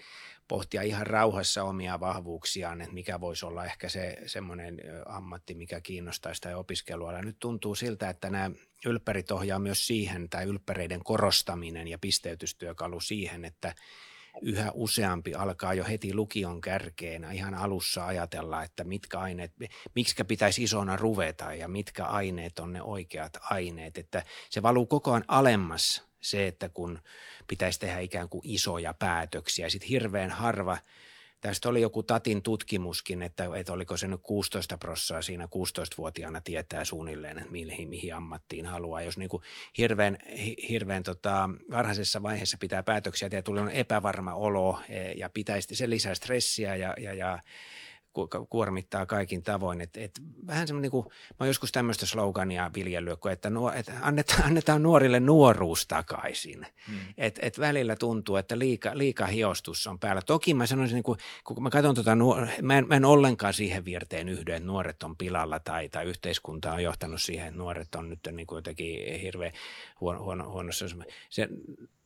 pohtia 0.48 0.82
ihan 0.82 1.06
rauhassa 1.06 1.64
omia 1.64 2.00
vahvuuksiaan, 2.00 2.80
että 2.80 2.94
mikä 2.94 3.20
voisi 3.20 3.46
olla 3.46 3.64
ehkä 3.64 3.88
se 3.88 4.16
semmoinen 4.26 4.80
ammatti, 5.06 5.54
mikä 5.54 5.80
kiinnostaisi 5.80 6.40
tai 6.40 6.54
opiskelua. 6.54 7.22
Nyt 7.22 7.36
tuntuu 7.40 7.74
siltä, 7.74 8.08
että 8.08 8.30
nämä 8.30 8.50
ylppärit 8.86 9.30
ohjaa 9.30 9.58
myös 9.58 9.86
siihen, 9.86 10.28
tai 10.28 10.44
ylppäreiden 10.44 11.04
korostaminen 11.04 11.88
ja 11.88 11.98
pisteytystyökalu 11.98 13.00
siihen, 13.00 13.44
että 13.44 13.74
yhä 14.42 14.70
useampi 14.74 15.34
alkaa 15.34 15.74
jo 15.74 15.84
heti 15.84 16.14
lukion 16.14 16.60
kärkeen 16.60 17.26
ihan 17.32 17.54
alussa 17.54 18.06
ajatella, 18.06 18.62
että 18.62 18.84
mitkä 18.84 19.18
aineet, 19.18 19.52
miksi 19.94 20.24
pitäisi 20.24 20.62
isona 20.62 20.96
ruveta 20.96 21.54
ja 21.54 21.68
mitkä 21.68 22.04
aineet 22.04 22.58
on 22.58 22.72
ne 22.72 22.82
oikeat 22.82 23.38
aineet, 23.50 23.98
että 23.98 24.22
se 24.50 24.62
valuu 24.62 24.86
koko 24.86 25.12
ajan 25.12 25.24
alemmas 25.28 26.04
se, 26.20 26.46
että 26.46 26.68
kun 26.68 26.98
pitäisi 27.46 27.80
tehdä 27.80 27.98
ikään 27.98 28.28
kuin 28.28 28.42
isoja 28.44 28.94
päätöksiä. 28.94 29.68
Sitten 29.68 29.88
hirveän 29.88 30.30
harva, 30.30 30.78
tästä 31.44 31.68
oli 31.68 31.80
joku 31.80 32.02
Tatin 32.02 32.42
tutkimuskin, 32.42 33.22
että, 33.22 33.48
että 33.56 33.72
oliko 33.72 33.96
se 33.96 34.08
nyt 34.08 34.20
16 34.22 34.78
prossaa 34.78 35.22
siinä 35.22 35.44
16-vuotiaana 35.44 36.40
tietää 36.40 36.84
suunnilleen, 36.84 37.38
että 37.38 37.50
mihin, 37.50 37.88
mihin 37.88 38.14
ammattiin 38.14 38.66
haluaa. 38.66 39.02
Jos 39.02 39.18
niin 39.18 39.28
kuin 39.28 39.42
hirveän, 39.78 40.18
hirveän 40.68 41.02
tota, 41.02 41.50
varhaisessa 41.70 42.22
vaiheessa 42.22 42.56
pitää 42.60 42.82
päätöksiä 42.82 43.28
tehdä, 43.28 43.42
tulee 43.42 43.80
epävarma 43.80 44.34
olo 44.34 44.80
e, 44.88 45.12
ja 45.12 45.30
pitäisi, 45.30 45.74
se 45.74 45.90
lisää 45.90 46.14
stressiä 46.14 46.76
ja, 46.76 46.94
ja, 47.00 47.14
ja 47.14 47.38
kuormittaa 48.50 49.06
kaikin 49.06 49.42
tavoin. 49.42 49.80
Et, 49.80 49.96
et 49.96 50.20
vähän 50.46 50.66
semmoinen, 50.66 50.82
niin 50.82 50.90
kuin, 50.90 51.06
mä 51.06 51.36
oon 51.40 51.48
joskus 51.48 51.72
tämmöistä 51.72 52.06
slogania 52.06 52.70
viljellyt, 52.74 53.26
että, 53.32 53.50
nuo, 53.50 53.72
että 53.72 53.92
annetaan, 54.02 54.42
annetaan 54.48 54.82
nuorille 54.82 55.20
nuoruus 55.20 55.86
takaisin. 55.86 56.66
Hmm. 56.86 56.98
Et, 57.18 57.38
et 57.42 57.58
välillä 57.58 57.96
tuntuu, 57.96 58.36
että 58.36 58.58
liika, 58.58 58.90
liika 58.94 59.26
hiostus 59.26 59.86
on 59.86 59.98
päällä. 59.98 60.22
Toki 60.22 60.54
mä 60.54 60.66
sanoisin, 60.66 60.94
niin 60.94 61.02
kuin, 61.02 61.18
kun 61.44 61.62
mä 61.62 61.70
katson 61.70 61.94
tota, 61.94 62.16
mä 62.62 62.78
en, 62.78 62.88
mä 62.88 62.96
en 62.96 63.04
ollenkaan 63.04 63.54
siihen 63.54 63.84
vierteen 63.84 64.28
yhdy, 64.28 64.52
että 64.52 64.66
nuoret 64.66 65.02
on 65.02 65.16
pilalla 65.16 65.60
tai, 65.60 65.88
tai 65.88 66.04
yhteiskunta 66.04 66.72
on 66.72 66.82
johtanut 66.82 67.22
siihen, 67.22 67.46
että 67.46 67.58
nuoret 67.58 67.94
on 67.94 68.10
nyt 68.10 68.20
niin 68.32 68.46
kuin 68.46 68.58
jotenkin 68.58 69.20
hirveän 69.20 69.52
huono, 70.00 70.22
huono, 70.22 70.50
huonossa. 70.50 70.86
Se, 71.30 71.48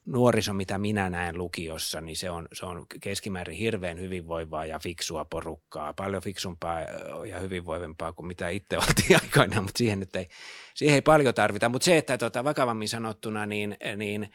nuoriso, 0.08 0.52
mitä 0.54 0.78
minä 0.78 1.10
näen 1.10 1.38
lukiossa, 1.38 2.00
niin 2.00 2.16
se 2.16 2.30
on, 2.30 2.48
se 2.52 2.66
on 2.66 2.86
keskimäärin 3.00 3.56
hirveän 3.56 4.00
hyvinvoivaa 4.00 4.66
ja 4.66 4.78
fiksua 4.78 5.24
porukkaa. 5.24 5.92
Paljon 5.92 6.22
fiksumpaa 6.22 6.80
ja 7.28 7.38
hyvinvoivempaa 7.40 8.12
kuin 8.12 8.26
mitä 8.26 8.48
itse 8.48 8.78
oltiin 8.78 9.18
aikoinaan, 9.22 9.62
mutta 9.62 9.78
siihen 9.78 10.00
nyt 10.00 10.16
ei, 10.16 10.28
siihen 10.74 10.94
ei 10.94 11.02
paljon 11.02 11.34
tarvita. 11.34 11.68
Mutta 11.68 11.84
se, 11.84 11.96
että 11.96 12.18
tota, 12.18 12.44
vakavammin 12.44 12.88
sanottuna, 12.88 13.46
niin, 13.46 13.76
niin 13.96 14.30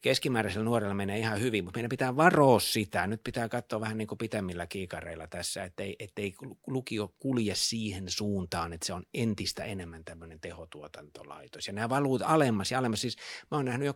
keskimääräisellä 0.00 0.64
nuorella 0.64 0.94
menee 0.94 1.18
ihan 1.18 1.40
hyvin, 1.40 1.64
mutta 1.64 1.78
meidän 1.78 1.88
pitää 1.88 2.16
varoa 2.16 2.60
sitä. 2.60 3.06
Nyt 3.06 3.24
pitää 3.24 3.48
katsoa 3.48 3.80
vähän 3.80 3.98
niin 3.98 4.08
kuin 4.08 4.18
pitemmillä 4.18 4.66
kiikareilla 4.66 5.26
tässä, 5.26 5.64
ettei, 5.64 5.96
ettei 5.98 6.34
lukio 6.66 7.14
kulje 7.18 7.54
siihen 7.54 8.04
suuntaan, 8.10 8.72
että 8.72 8.86
se 8.86 8.92
on 8.92 9.02
entistä 9.14 9.64
enemmän 9.64 10.04
tämmöinen 10.04 10.40
tehotuotantolaitos. 10.40 11.66
Ja 11.66 11.72
nämä 11.72 11.88
valuut 11.88 12.22
alemmas 12.24 12.70
ja 12.70 12.78
alemmas. 12.78 13.00
Siis 13.00 13.16
mä 13.50 13.56
oon 13.56 13.64
nähnyt 13.64 13.86
jo 13.86 13.94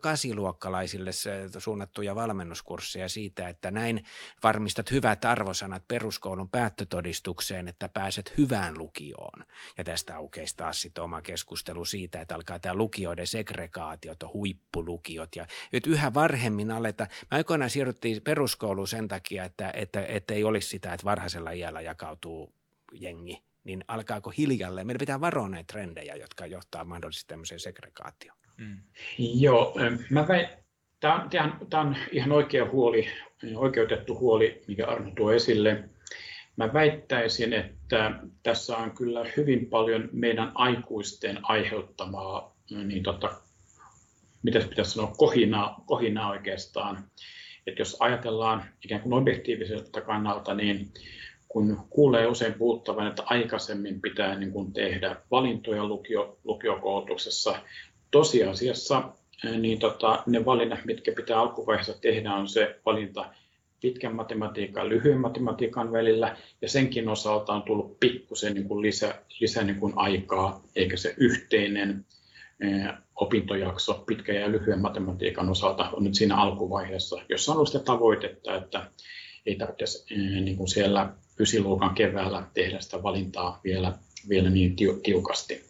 kasiluokkalaisille 0.59 1.11
suunnattuja 1.59 2.15
valmennuskursseja 2.15 3.09
siitä, 3.09 3.49
että 3.49 3.71
näin 3.71 4.05
varmistat 4.43 4.91
hyvät 4.91 5.25
arvosanat 5.25 5.89
peruskoulun 5.89 6.49
päättötodistukseen, 6.49 7.69
että 7.69 7.89
pääset 7.89 8.33
hyvään 8.39 8.79
lukioon. 8.79 9.45
Ja 9.79 9.85
tästä 9.85 10.17
aukeisi 10.17 10.57
taas 10.57 10.81
sitten 10.81 11.05
oma 11.05 11.23
keskustelu 11.23 11.85
siitä, 11.85 12.21
että 12.21 12.35
alkaa 12.35 12.59
tämä 12.59 12.75
lukioiden 12.75 13.27
segregaatio, 13.27 14.15
huippulukio, 14.35 15.23
lukiot 15.23 15.37
ja 15.37 15.47
nyt 15.73 15.87
yhä 15.87 16.15
varhemmin 16.15 16.71
aleta. 16.71 17.05
Mä 17.05 17.37
aikoinaan 17.37 17.71
siirryttiin 17.71 18.23
peruskouluun 18.23 18.89
sen 18.89 19.09
takia, 19.09 19.45
että, 19.45 19.71
että, 19.71 20.07
että 20.07 20.35
ei 20.35 20.45
olisi 20.45 20.69
sitä, 20.69 20.93
että 20.93 21.05
varhaisella 21.05 21.51
iällä 21.51 21.81
jakautuu 21.81 22.53
jengi, 22.93 23.43
niin 23.65 23.85
alkaako 23.89 24.31
hiljalleen? 24.31 24.87
Meidän 24.87 24.99
pitää 24.99 25.21
varoa 25.21 25.49
näitä 25.49 25.73
trendejä, 25.73 26.15
jotka 26.15 26.47
johtaa 26.47 26.85
mahdollisesti 26.85 27.29
tämmöiseen 27.29 27.61
segregaatioon. 27.61 28.38
Mm. 28.59 28.79
Joo, 29.19 29.75
mä 30.11 30.29
väin, 30.29 30.49
tämä 31.01 31.15
on, 31.15 31.31
tämä 31.71 31.83
on 31.83 31.97
ihan 32.13 32.33
oikea 32.33 32.71
huoli, 32.71 33.09
oikeutettu 33.57 34.19
huoli, 34.19 34.63
mikä 34.69 34.87
Arno 34.87 35.11
tuo 35.17 35.33
esille. 35.33 35.89
Mä 36.57 36.73
väittäisin, 36.73 37.53
että 37.53 38.21
tässä 38.43 38.77
on 38.77 38.91
kyllä 38.91 39.25
hyvin 39.37 39.67
paljon 39.67 40.09
meidän 40.13 40.53
aikuisten 40.55 41.39
aiheuttamaa 41.43 42.57
niin 42.71 43.03
tota, 43.03 43.41
mitä 44.43 44.61
pitäisi 44.69 44.91
sanoa, 44.91 45.15
kohinaa, 45.17 45.85
kohinaa 45.87 46.31
oikeastaan. 46.31 47.11
Että 47.67 47.81
jos 47.81 47.97
ajatellaan 48.01 48.65
ikään 48.85 49.01
kuin 49.01 49.13
objektiiviselta 49.13 50.01
kannalta, 50.01 50.55
niin 50.55 50.93
kun 51.49 51.87
kuulee 51.91 52.27
usein 52.27 52.55
puhuttavan, 52.55 53.07
että 53.07 53.23
aikaisemmin 53.27 54.01
pitää 54.01 54.39
niin 54.39 54.53
kuin 54.53 54.73
tehdä 54.73 55.17
valintoja 55.31 55.85
lukio, 55.85 56.39
lukiokoulutuksessa, 56.45 57.63
tosiasiassa 58.11 59.13
niin 59.59 59.79
tota, 59.79 60.23
ne 60.27 60.45
valinnat, 60.45 60.85
mitkä 60.85 61.13
pitää 61.13 61.41
alkuvaiheessa 61.41 62.01
tehdä, 62.01 62.35
on 62.35 62.49
se 62.49 62.81
valinta 62.87 63.31
pitkän 63.81 64.15
matematiikan 64.15 64.85
ja 64.85 64.89
lyhyen 64.89 65.21
matematiikan 65.21 65.93
välillä, 65.93 66.37
ja 66.63 66.69
senkin 66.69 67.09
osalta 67.09 67.53
on 67.53 67.63
tullut 67.63 68.01
pikkusen 68.01 68.55
niin 68.55 68.69
kuin 68.69 68.83
lisä, 68.83 69.15
lisä 69.41 69.65
niin 69.65 69.81
kuin 69.81 69.93
aikaa, 69.97 70.63
eikä 70.77 70.97
se 70.97 71.15
yhteinen 71.17 72.07
opintojakso 73.17 74.05
pitkän 74.07 74.37
ja 74.37 74.53
lyhyen 74.53 74.81
matematiikan 74.81 75.51
osalta 75.51 75.91
on 75.91 76.05
nyt 76.05 76.15
siinä 76.15 76.37
alkuvaiheessa, 76.37 77.23
jossa 77.29 77.53
on 77.53 77.57
ollut 77.57 77.69
sitä 77.69 77.85
tavoitetta, 77.85 78.57
että 78.57 78.91
ei 79.47 79.57
tarvitse 79.57 80.15
niin 80.17 80.57
kuin 80.57 80.69
siellä 80.69 81.13
ysiluokan 81.41 81.95
keväällä 81.95 82.43
tehdä 82.55 82.81
sitä 82.81 83.03
valintaa 83.03 83.61
vielä, 83.65 83.93
vielä 84.29 84.51
niin 84.51 84.77
tiukasti. 85.03 85.65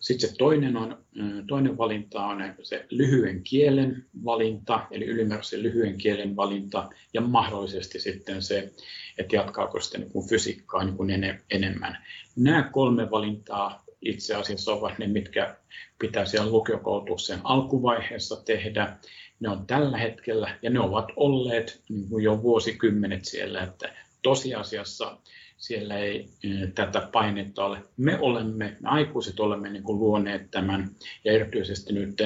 Sitten 0.00 0.30
se 0.30 0.36
toinen, 0.36 0.76
on, 0.76 0.98
toinen 1.46 1.78
valinta 1.78 2.26
on 2.26 2.38
se 2.62 2.86
lyhyen 2.90 3.42
kielen 3.42 4.04
valinta, 4.24 4.86
eli 4.90 5.04
ylimääräisen 5.04 5.62
lyhyen 5.62 5.98
kielen 5.98 6.36
valinta, 6.36 6.88
ja 7.14 7.20
mahdollisesti 7.20 8.00
sitten 8.00 8.42
se, 8.42 8.72
että 9.18 9.36
jatkaako 9.36 9.80
sitten 9.80 10.00
niin 10.00 10.28
fysiikkaa 10.28 10.84
niin 10.84 11.40
enemmän. 11.50 11.98
Nämä 12.36 12.62
kolme 12.62 13.10
valintaa 13.10 13.84
itse 14.02 14.34
asiassa 14.34 14.72
ovat 14.72 14.98
ne, 14.98 15.06
mitkä 15.06 15.56
pitää 15.98 16.24
siellä 16.24 16.50
lukiokoulutuksen 16.50 17.40
alkuvaiheessa 17.44 18.44
tehdä. 18.44 18.96
Ne 19.40 19.48
on 19.48 19.66
tällä 19.66 19.98
hetkellä 19.98 20.58
ja 20.62 20.70
ne 20.70 20.80
ovat 20.80 21.08
olleet 21.16 21.80
niin 21.88 22.08
kuin 22.08 22.24
jo 22.24 22.42
vuosikymmenet 22.42 23.24
siellä, 23.24 23.62
että 23.62 23.94
tosiasiassa 24.22 25.18
siellä 25.56 25.98
ei 25.98 26.28
eh, 26.44 26.72
tätä 26.74 27.08
painetta 27.12 27.64
ole. 27.64 27.82
Me 27.96 28.18
olemme, 28.20 28.76
me 28.80 28.88
aikuiset 28.88 29.40
olemme 29.40 29.70
niin 29.70 29.82
kuin 29.82 29.98
luoneet 29.98 30.50
tämän 30.50 30.90
ja 31.24 31.32
erityisesti 31.32 31.92
nyt 31.92 32.18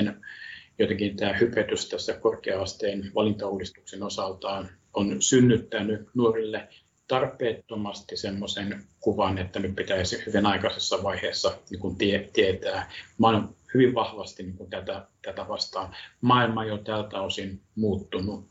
jotenkin 0.79 1.17
tämä 1.17 1.33
hypetys 1.33 1.89
tässä 1.89 2.15
korkea-asteen 2.15 3.11
valintauudistuksen 3.15 4.03
osalta 4.03 4.65
on 4.95 5.23
synnyttänyt 5.23 6.09
nuorille 6.15 6.69
tarpeettomasti 7.09 8.17
semmoisen 8.17 8.83
kuvan, 9.01 9.39
että 9.39 9.59
nyt 9.59 9.77
pitäisi 9.77 10.23
hyvin 10.27 10.47
aikaisessa 10.47 11.03
vaiheessa 11.03 11.59
niin 11.71 11.81
kuin 11.81 11.97
tie, 11.97 12.31
tietää. 12.33 12.91
Mä 13.19 13.29
olen 13.29 13.49
hyvin 13.75 13.95
vahvasti 13.95 14.43
niin 14.43 14.57
kuin 14.57 14.71
tätä, 14.71 15.07
tätä 15.23 15.49
vastaan. 15.49 15.95
Maailma 16.21 16.65
jo 16.65 16.79
tältä 16.79 17.21
osin 17.21 17.61
muuttunut, 17.75 18.47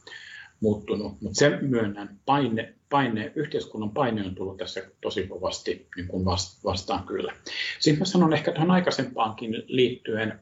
muuttunut. 0.59 1.21
mutta 1.21 1.39
sen 1.39 1.59
myönnän, 1.61 2.19
paine, 2.25 2.75
paine, 2.91 3.31
yhteiskunnan 3.35 3.91
paine 3.91 4.25
on 4.25 4.35
tullut 4.35 4.57
tässä 4.57 4.81
tosi 5.01 5.27
kovasti 5.27 5.87
niin 5.95 6.07
kuin 6.07 6.25
vastaan 6.63 7.03
kyllä. 7.03 7.33
Sitten 7.79 7.99
mä 7.99 8.05
sanon 8.05 8.33
ehkä 8.33 8.51
tuohon 8.51 8.71
aikaisempaankin 8.71 9.63
liittyen, 9.67 10.39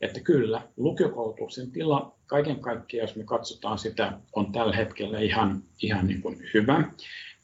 että 0.00 0.20
kyllä 0.20 0.62
lukiokoulutuksen 0.76 1.70
tila 1.70 2.14
kaiken 2.26 2.60
kaikkiaan, 2.60 3.08
jos 3.08 3.16
me 3.16 3.24
katsotaan 3.24 3.78
sitä, 3.78 4.12
on 4.32 4.52
tällä 4.52 4.76
hetkellä 4.76 5.20
ihan, 5.20 5.62
ihan 5.82 6.06
niin 6.06 6.22
kuin 6.22 6.42
hyvä 6.54 6.84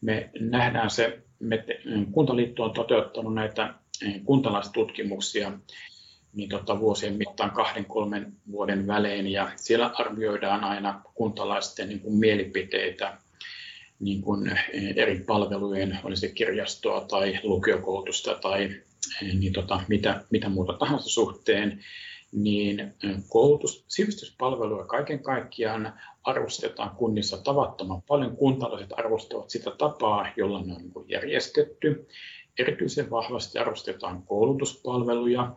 me 0.00 0.30
nähdään 0.40 0.90
se, 0.90 1.18
me, 1.40 1.64
Kuntaliitto 2.12 2.64
on 2.64 2.72
toteuttanut 2.72 3.34
näitä 3.34 3.74
eh, 4.06 4.20
kuntalaistutkimuksia 4.24 5.52
niin 6.32 6.48
tota, 6.48 6.80
vuosien 6.80 7.14
mittaan 7.14 7.50
kahden, 7.50 7.84
kolmen 7.84 8.32
vuoden 8.50 8.86
välein, 8.86 9.28
ja 9.28 9.52
siellä 9.56 9.90
arvioidaan 9.94 10.64
aina 10.64 11.02
kuntalaisten 11.14 11.88
niin 11.88 12.00
kuin 12.00 12.14
mielipiteitä 12.14 13.18
niin 14.00 14.22
kuin 14.22 14.48
eh, 14.48 14.92
eri 14.96 15.20
palvelujen, 15.26 15.98
olisi 16.04 16.32
kirjastoa 16.32 17.00
tai 17.00 17.40
lukiokoulutusta 17.42 18.34
tai 18.34 18.64
eh, 19.22 19.34
niin 19.34 19.52
tota, 19.52 19.80
mitä, 19.88 20.24
mitä 20.30 20.48
muuta 20.48 20.72
tahansa 20.72 21.08
suhteen. 21.08 21.80
niin 22.32 22.94
koulutus, 23.28 23.84
sivistyspalveluja 23.88 24.84
kaiken 24.84 25.22
kaikkiaan 25.22 25.92
arvostetaan 26.24 26.90
kunnissa 26.90 27.38
tavattoman 27.38 28.02
paljon. 28.02 28.36
Kuntalaiset 28.36 28.92
arvostavat 28.96 29.50
sitä 29.50 29.70
tapaa, 29.70 30.28
jolla 30.36 30.62
ne 30.62 30.72
on 30.74 30.82
niin 30.82 31.08
järjestetty. 31.08 32.08
Erityisen 32.58 33.10
vahvasti 33.10 33.58
arvostetaan 33.58 34.22
koulutuspalveluja. 34.22 35.52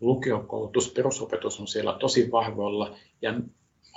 Lukiokoulutus, 0.00 0.92
perusopetus 0.92 1.60
on 1.60 1.68
siellä 1.68 1.96
tosi 2.00 2.30
vahvoilla 2.30 2.96
ja 3.22 3.34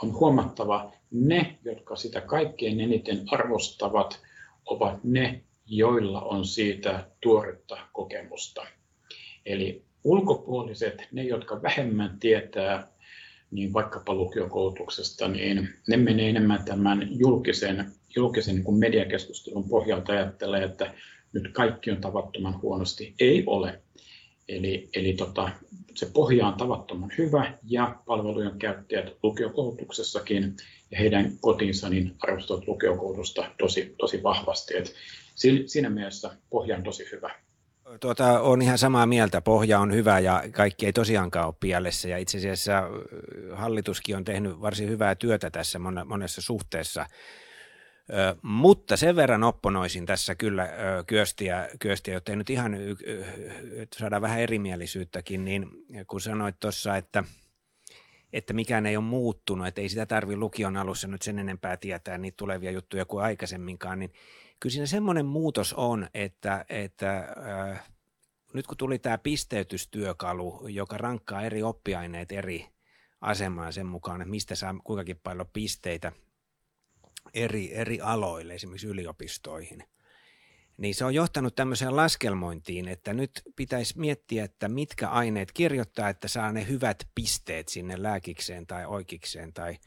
on 0.04 0.14
huomattava, 0.14 0.91
ne, 1.16 1.57
jotka 1.63 1.95
sitä 1.95 2.22
kaikkein 2.22 2.80
eniten 2.80 3.24
arvostavat, 3.32 4.22
ovat 4.66 5.03
ne, 5.03 5.41
joilla 5.66 6.22
on 6.22 6.45
siitä 6.45 7.07
tuoretta 7.22 7.78
kokemusta. 7.93 8.66
Eli 9.45 9.84
ulkopuoliset, 10.03 11.07
ne 11.11 11.24
jotka 11.24 11.61
vähemmän 11.61 12.20
tietää 12.20 12.88
niin 13.51 13.74
vaikkapa 13.74 14.13
lukiokoulutuksesta, 14.13 15.28
niin 15.28 15.70
ne 15.88 15.97
menee 15.97 16.30
enemmän 16.30 16.63
tämän 16.66 17.07
julkisen, 17.11 17.91
julkisen 18.16 18.55
niin 18.55 18.80
mediakeskustelun 18.80 19.70
pohjalta 19.70 20.11
ajattelee, 20.13 20.63
että 20.63 20.93
nyt 21.34 21.53
kaikki 21.53 21.91
on 21.91 22.01
tavattoman 22.01 22.61
huonosti. 22.61 23.16
Ei 23.20 23.43
ole. 23.45 23.82
Eli, 24.47 24.89
eli 24.95 25.13
tota, 25.13 25.49
se 25.95 26.09
pohja 26.13 26.47
on 26.47 26.53
tavattoman 26.53 27.11
hyvä 27.18 27.57
ja 27.63 27.95
palvelujen 28.05 28.59
käyttäjät 28.59 29.13
lukiokoulutuksessakin 29.24 30.55
heidän 31.00 31.32
kotinsa 31.41 31.89
niin 31.89 32.16
arvostavat 32.20 32.68
lukiokoulutusta 32.68 33.52
tosi, 33.60 33.96
tosi 33.98 34.24
vahvasti. 34.24 34.78
Et 34.78 34.93
siinä 35.66 35.89
mielessä 35.89 36.32
pohja 36.50 36.76
on 36.76 36.84
tosi 36.84 37.06
hyvä. 37.12 37.32
Tuota, 38.00 38.41
on 38.41 38.62
ihan 38.62 38.78
samaa 38.78 39.06
mieltä. 39.06 39.41
Pohja 39.41 39.80
on 39.80 39.93
hyvä 39.93 40.20
ja 40.20 40.43
kaikki 40.52 40.86
ei 40.86 40.93
tosiaankaan 40.93 41.48
ole 41.48 41.56
pielessä. 41.60 42.10
Ja 42.10 42.18
itse 42.18 42.38
asiassa 42.38 42.84
hallituskin 43.54 44.16
on 44.16 44.24
tehnyt 44.24 44.62
varsin 44.62 44.89
hyvää 44.89 45.16
työtä 45.16 45.50
tässä 45.50 45.80
monessa 46.06 46.41
suhteessa. 46.41 47.06
Ö, 48.10 48.36
mutta 48.41 48.98
sen 48.98 49.16
verran 49.16 49.43
opponoisin 49.43 50.06
tässä 50.06 50.36
kyllä 50.36 50.64
ö, 50.64 51.04
Kyöstiä, 51.08 51.70
Kyöstiä, 51.80 52.14
jotta 52.14 52.32
ei 52.32 52.36
nyt 52.36 52.50
ihan 52.50 52.74
y, 52.74 52.96
y, 53.04 53.26
saada 53.98 54.22
vähän 54.22 54.39
erimielisyyttäkin, 54.39 55.46
niin 55.46 55.70
kun 56.08 56.22
sanoit 56.22 56.56
tuossa, 56.60 56.98
että, 56.98 57.24
että 58.36 58.53
mikään 58.53 58.86
ei 58.86 58.97
ole 58.97 59.05
muuttunut, 59.05 59.67
että 59.67 59.81
ei 59.81 59.89
sitä 59.89 60.05
tarvitse 60.05 60.39
lukion 60.39 60.77
alussa 60.77 61.07
nyt 61.07 61.21
sen 61.21 61.39
enempää 61.39 61.77
tietää 61.77 62.17
niitä 62.17 62.38
tulevia 62.38 62.71
juttuja 62.71 63.05
kuin 63.05 63.23
aikaisemminkaan, 63.23 63.99
niin 63.99 64.13
kyllä 64.59 64.73
siinä 64.73 64.86
semmoinen 64.86 65.25
muutos 65.25 65.73
on, 65.73 66.07
että, 66.13 66.65
että 66.69 67.17
äh, 67.71 67.89
nyt 68.53 68.67
kun 68.67 68.77
tuli 68.77 68.99
tämä 68.99 69.17
pisteytystyökalu, 69.17 70.67
joka 70.67 70.97
rankkaa 70.97 71.41
eri 71.41 71.63
oppiaineet 71.63 72.31
eri 72.31 72.67
asemaan 73.21 73.73
sen 73.73 73.86
mukaan, 73.86 74.21
että 74.21 74.29
mistä 74.29 74.55
saa 74.55 74.75
kuinkakin 74.83 75.19
paljon 75.23 75.49
pisteitä 75.53 76.11
eri, 77.33 77.73
eri 77.73 78.01
aloille, 78.01 78.53
esimerkiksi 78.53 78.88
yliopistoihin, 78.88 79.83
niin 80.78 80.95
se 80.95 81.05
on 81.05 81.15
johtanut 81.15 81.55
tämmöiseen 81.55 81.95
laskelmointiin, 81.95 82.88
että 82.88 83.13
nyt 83.13 83.32
pitäisi 83.55 83.99
miettiä, 83.99 84.43
että 84.43 84.67
mitkä 84.67 85.09
aineet 85.09 85.51
kirjoittaa, 85.51 86.09
että 86.09 86.28
saa 86.28 86.51
ne 86.51 86.67
hyvät 86.67 87.07
pisteet 87.15 87.67
sinne 87.67 88.03
lääkikseen 88.03 88.67
tai 88.67 88.86
oikeikseen 88.86 89.53
tai 89.53 89.78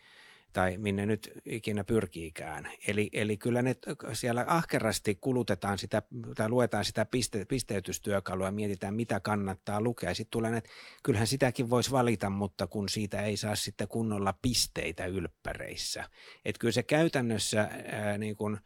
tai 0.52 0.78
minne 0.78 1.06
nyt 1.06 1.32
ikinä 1.44 1.84
pyrkiikään. 1.84 2.70
Eli, 2.86 3.10
eli 3.12 3.36
kyllä 3.36 3.62
ne 3.62 3.76
siellä 4.12 4.44
ahkerasti 4.48 5.14
kulutetaan 5.14 5.78
sitä 5.78 6.02
tai 6.36 6.48
luetaan 6.48 6.84
sitä 6.84 7.04
piste, 7.04 7.44
pisteytystyökalua 7.44 8.46
ja 8.46 8.52
mietitään, 8.52 8.94
mitä 8.94 9.20
kannattaa 9.20 9.80
lukea. 9.80 10.14
Sitten 10.14 10.30
tulee 10.30 10.56
että 10.56 10.70
kyllähän 11.02 11.26
sitäkin 11.26 11.70
voisi 11.70 11.90
valita, 11.90 12.30
mutta 12.30 12.66
kun 12.66 12.88
siitä 12.88 13.22
ei 13.22 13.36
saa 13.36 13.56
sitten 13.56 13.88
kunnolla 13.88 14.34
pisteitä 14.42 15.06
ylppäreissä. 15.06 16.04
Että 16.44 16.60
kyllä 16.60 16.72
se 16.72 16.82
käytännössä 16.82 17.70
ää, 17.92 18.18
niin 18.18 18.36
kuin, 18.36 18.58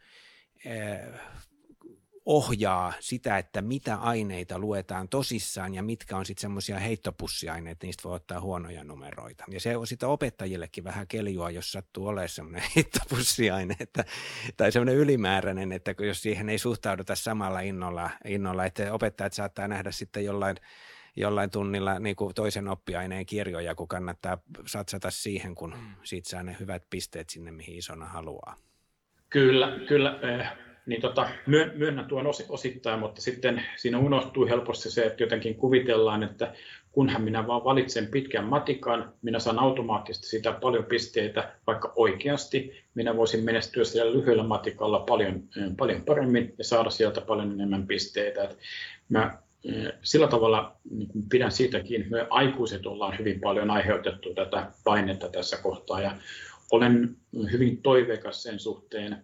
ohjaa 2.25 2.93
sitä, 2.99 3.37
että 3.37 3.61
mitä 3.61 3.95
aineita 3.95 4.59
luetaan 4.59 5.09
tosissaan 5.09 5.73
ja 5.73 5.83
mitkä 5.83 6.17
on 6.17 6.25
sitten 6.25 6.41
semmoisia 6.41 6.79
heittopussiaineita, 6.79 7.85
niistä 7.85 8.03
voi 8.03 8.15
ottaa 8.15 8.41
huonoja 8.41 8.83
numeroita. 8.83 9.45
Ja 9.47 9.59
se 9.59 9.77
on 9.77 9.87
sitten 9.87 10.09
opettajillekin 10.09 10.83
vähän 10.83 11.07
keljua, 11.07 11.49
jos 11.49 11.71
sattuu 11.71 12.07
olemaan 12.07 12.29
semmoinen 12.29 12.63
heittopussiaine 12.75 13.75
että, 13.79 14.05
tai 14.57 14.71
semmoinen 14.71 14.95
ylimääräinen, 14.95 15.71
että 15.71 15.95
jos 15.99 16.21
siihen 16.21 16.49
ei 16.49 16.57
suhtauduta 16.57 17.15
samalla 17.15 17.59
innolla, 17.59 18.09
innolla 18.25 18.65
että 18.65 18.93
opettajat 18.93 19.33
saattaa 19.33 19.67
nähdä 19.67 19.91
sitten 19.91 20.25
jollain 20.25 20.57
jollain 21.15 21.49
tunnilla 21.49 21.99
niin 21.99 22.15
kuin 22.15 22.33
toisen 22.33 22.67
oppiaineen 22.67 23.25
kirjoja, 23.25 23.75
kun 23.75 23.87
kannattaa 23.87 24.37
satsata 24.65 25.11
siihen, 25.11 25.55
kun 25.55 25.73
mm. 25.73 25.95
siitä 26.03 26.29
saa 26.29 26.43
ne 26.43 26.55
hyvät 26.59 26.83
pisteet 26.89 27.29
sinne, 27.29 27.51
mihin 27.51 27.75
isona 27.75 28.05
haluaa. 28.05 28.57
Kyllä, 29.29 29.79
kyllä. 29.87 30.19
Niin 30.85 31.01
tota, 31.01 31.29
myönnän 31.75 32.05
tuon 32.05 32.25
osittain, 32.49 32.99
mutta 32.99 33.21
sitten 33.21 33.63
siinä 33.75 33.99
unohtuu 33.99 34.47
helposti 34.47 34.91
se, 34.91 35.05
että 35.05 35.23
jotenkin 35.23 35.55
kuvitellaan, 35.55 36.23
että 36.23 36.53
kunhan 36.91 37.21
minä 37.21 37.47
vaan 37.47 37.63
valitsen 37.63 38.07
pitkän 38.07 38.45
matikan, 38.45 39.13
minä 39.21 39.39
saan 39.39 39.59
automaattisesti 39.59 40.27
sitä 40.27 40.51
paljon 40.51 40.85
pisteitä, 40.85 41.51
vaikka 41.67 41.93
oikeasti 41.95 42.83
minä 42.95 43.17
voisin 43.17 43.43
menestyä 43.43 43.83
siellä 43.83 44.13
lyhyellä 44.13 44.43
matikalla 44.43 44.99
paljon, 44.99 45.35
eh, 45.35 45.75
paljon 45.77 46.01
paremmin 46.01 46.53
ja 46.57 46.63
saada 46.63 46.89
sieltä 46.89 47.21
paljon 47.21 47.51
enemmän 47.51 47.87
pisteitä. 47.87 48.43
Että 48.43 48.55
mä 49.09 49.37
eh, 49.65 49.93
sillä 50.01 50.27
tavalla 50.27 50.75
niin 50.91 51.09
pidän 51.29 51.51
siitäkin, 51.51 52.05
me 52.09 52.27
aikuiset 52.29 52.85
ollaan 52.85 53.17
hyvin 53.19 53.39
paljon 53.39 53.69
aiheutettu 53.69 54.33
tätä 54.33 54.71
painetta 54.83 55.29
tässä 55.29 55.57
kohtaa 55.57 56.01
ja 56.01 56.15
olen 56.71 57.15
hyvin 57.51 57.81
toiveikas 57.81 58.43
sen 58.43 58.59
suhteen, 58.59 59.23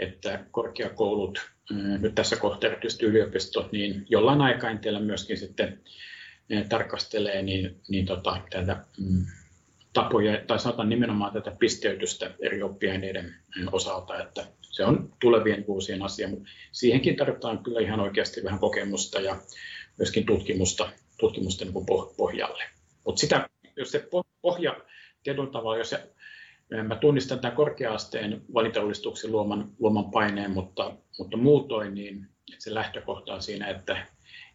että 0.00 0.44
korkeakoulut, 0.50 1.50
mm, 1.70 2.00
nyt 2.00 2.14
tässä 2.14 2.36
kohtaa 2.36 2.70
erityisesti 2.70 3.06
yliopistot, 3.06 3.72
niin 3.72 4.06
jollain 4.08 4.40
aikaineella 4.40 5.00
myöskin 5.00 5.38
sitten 5.38 5.80
tarkastelee 6.68 7.42
niin, 7.42 7.80
niin 7.88 8.06
tota, 8.06 8.40
tätä 8.50 8.84
mm, 8.98 9.26
tapoja, 9.92 10.40
tai 10.46 10.58
sanotaan 10.58 10.88
nimenomaan 10.88 11.32
tätä 11.32 11.50
pisteytystä 11.50 12.30
eri 12.40 12.62
oppiaineiden 12.62 13.34
mm, 13.56 13.68
osalta, 13.72 14.22
että 14.22 14.46
se 14.60 14.84
on 14.84 15.12
tulevien 15.20 15.66
vuosien 15.66 16.02
asia, 16.02 16.28
mutta 16.28 16.48
siihenkin 16.72 17.16
tarvitaan 17.16 17.58
kyllä 17.58 17.80
ihan 17.80 18.00
oikeasti 18.00 18.44
vähän 18.44 18.58
kokemusta 18.58 19.20
ja 19.20 19.36
myöskin 19.98 20.26
tutkimusta, 20.26 20.92
tutkimusta 21.18 21.64
niin 21.64 21.86
pohjalle. 22.16 22.64
Mutta 23.04 23.20
sitä, 23.20 23.48
jos 23.76 23.90
se 23.90 24.08
pohja 24.42 24.80
tietyllä 25.22 25.50
tavalla, 25.50 25.78
jos 25.78 25.90
se 25.90 26.08
Mä 26.82 26.96
tunnistan 26.96 27.40
tämän 27.40 27.56
korkea-asteen 27.56 28.42
valintauudistuksen 28.54 29.32
luoman, 29.32 29.72
luoman 29.78 30.10
paineen, 30.10 30.50
mutta, 30.50 30.96
mutta 31.18 31.36
muutoin 31.36 31.94
niin 31.94 32.26
se 32.58 32.74
lähtökohta 32.74 33.34
on 33.34 33.42
siinä, 33.42 33.68
että, 33.68 34.06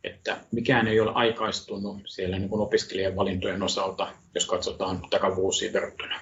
että 0.03 0.37
mikään 0.51 0.87
ei 0.87 0.99
ole 0.99 1.11
aikaistunut 1.13 2.01
siellä 2.05 2.39
niin 2.39 2.53
opiskelijan 2.53 3.15
valintojen 3.15 3.63
osalta, 3.63 4.13
jos 4.35 4.45
katsotaan 4.45 5.01
takavuosiin 5.09 5.73
verrattuna. 5.73 6.19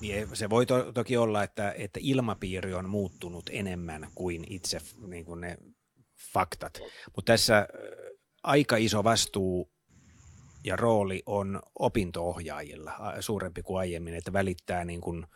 Niin 0.00 0.28
se 0.32 0.50
voi 0.50 0.66
to, 0.66 0.92
toki 0.92 1.16
olla, 1.16 1.42
että, 1.42 1.74
että 1.78 2.00
ilmapiiri 2.02 2.74
on 2.74 2.88
muuttunut 2.88 3.44
enemmän 3.52 4.08
kuin 4.14 4.44
itse 4.50 4.78
niin 5.06 5.24
kuin 5.24 5.40
ne 5.40 5.56
faktat. 6.32 6.80
Mutta 7.16 7.32
tässä 7.32 7.68
aika 8.42 8.76
iso 8.76 9.04
vastuu 9.04 9.73
ja 10.64 10.76
rooli 10.76 11.22
on 11.26 11.60
opintoohjaajilla 11.78 12.92
suurempi 13.20 13.62
kuin 13.62 13.78
aiemmin, 13.78 14.14
että 14.14 14.32
välittää 14.32 14.84
niin 14.84 15.00
kuin 15.00 15.26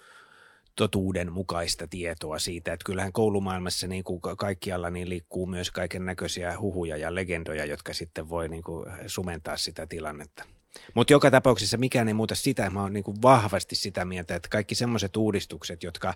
totuuden 0.77 1.33
mukaista 1.33 1.87
tietoa 1.87 2.39
siitä, 2.39 2.73
että 2.73 2.85
kyllähän 2.85 3.13
koulumaailmassa 3.13 3.87
niin 3.87 4.05
kuin 4.05 4.21
kaikkialla 4.39 4.91
niin 4.91 5.09
liikkuu 5.09 5.47
myös 5.47 5.71
kaiken 5.71 6.05
näköisiä 6.05 6.61
huhuja 6.61 6.97
ja 6.97 7.15
legendoja, 7.15 7.65
jotka 7.65 7.95
sitten 7.95 8.29
voi 8.29 8.49
niin 8.49 8.63
kuin 8.63 8.87
sumentaa 9.07 9.57
sitä 9.57 9.87
tilannetta. 9.87 10.45
Mutta 10.95 11.13
joka 11.13 11.31
tapauksessa 11.31 11.77
mikään 11.77 12.09
ei 12.09 12.15
muuta 12.15 12.35
sitä, 12.35 12.71
mä 12.71 12.83
oon 12.83 12.93
niin 12.93 13.05
kuin 13.05 13.23
vahvasti 13.23 13.77
sitä 13.77 14.05
mieltä, 14.05 14.35
että 14.35 14.49
kaikki 14.49 14.75
semmoiset 14.75 15.17
uudistukset, 15.17 15.83
jotka, 15.83 16.15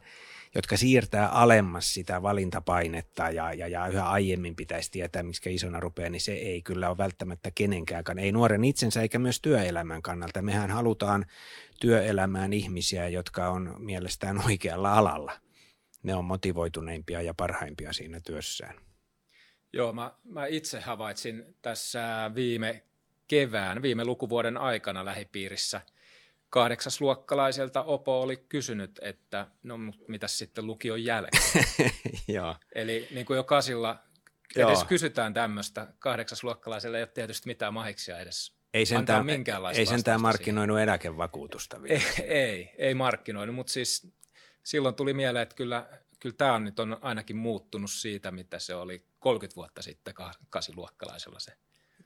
jotka 0.55 0.77
siirtää 0.77 1.29
alemmas 1.29 1.95
sitä 1.95 2.23
valintapainetta 2.23 3.31
ja, 3.31 3.53
ja, 3.53 3.69
ja 3.69 3.87
yhä 3.87 4.05
aiemmin 4.05 4.57
pitäisi 4.57 4.91
tietää, 4.91 5.23
miksi 5.23 5.55
isona 5.55 5.81
rupeaa, 5.81 6.11
niin 6.11 6.21
se 6.21 6.33
ei 6.33 6.63
kyllä 6.63 6.89
ole 6.89 6.99
välttämättä 6.99 7.51
kenenkään, 7.55 8.19
ei 8.19 8.33
nuoren 8.33 8.65
itsensä 8.65 9.03
eikä 9.03 9.19
myös 9.19 9.41
työelämän 9.41 10.03
kannalta. 10.03 10.43
Mehän 10.43 10.71
halutaan 10.71 11.27
työelämään 11.81 12.53
ihmisiä, 12.53 13.09
jotka 13.09 13.49
on 13.49 13.75
mielestään 13.79 14.45
oikealla 14.47 14.93
alalla. 14.95 15.33
Ne 16.03 16.15
on 16.15 16.25
motivoituneimpia 16.25 17.23
ja 17.23 17.35
parhaimpia 17.35 17.93
siinä 17.93 18.21
työssään. 18.21 18.75
Joo, 19.73 19.93
mä, 19.93 20.15
mä 20.25 20.47
itse 20.47 20.81
havaitsin 20.81 21.57
tässä 21.63 22.31
viime 22.35 22.83
kevään, 23.33 23.83
viime 23.83 24.05
lukuvuoden 24.05 24.57
aikana 24.57 25.05
lähipiirissä 25.05 25.81
kahdeksasluokkalaiselta 26.51 27.83
Opo 27.83 28.23
oli 28.23 28.37
kysynyt, 28.37 28.99
että 29.03 29.47
no 29.63 29.79
mitä 30.09 30.29
sitten 30.29 30.67
lukion 30.67 31.05
jälkeen. 31.05 31.65
Joo. 32.29 32.57
Eli 32.75 33.09
niin 33.11 33.27
kuin 33.27 33.37
jo 33.37 33.45
kasilla 33.45 33.99
edes 34.57 34.79
Joo. 34.79 34.85
kysytään 34.89 35.35
tämmöistä, 35.35 35.87
kahdeksasluokkalaiselle 35.99 36.99
ei 36.99 37.03
ole 37.03 37.11
tietysti 37.15 37.47
mitään 37.47 37.75
mahiksia 37.75 38.19
edes 38.19 38.55
ei 38.75 38.87
sentään, 38.87 39.27
Ei 39.77 39.87
sentään 39.87 40.21
markkinoinut 40.21 40.79
eläkevakuutusta 40.79 41.83
vielä. 41.83 42.03
Ei, 42.19 42.25
ei, 42.27 42.71
ei 42.79 42.95
markkinoinut, 42.95 43.55
mutta 43.55 43.73
siis 43.73 44.13
silloin 44.63 44.95
tuli 44.95 45.15
mieleen, 45.15 45.43
että 45.43 45.55
kyllä, 45.55 45.87
kyllä 46.21 46.35
tämä 46.39 46.55
on 46.55 46.65
nyt 46.65 46.79
on 46.79 46.99
ainakin 47.01 47.37
muuttunut 47.37 47.91
siitä, 47.91 48.31
mitä 48.31 48.59
se 48.59 48.75
oli 48.75 49.05
30 49.19 49.57
vuotta 49.57 49.83
sitten 49.83 50.15
kasiluokkalaisella 50.51 51.39
se 51.39 51.53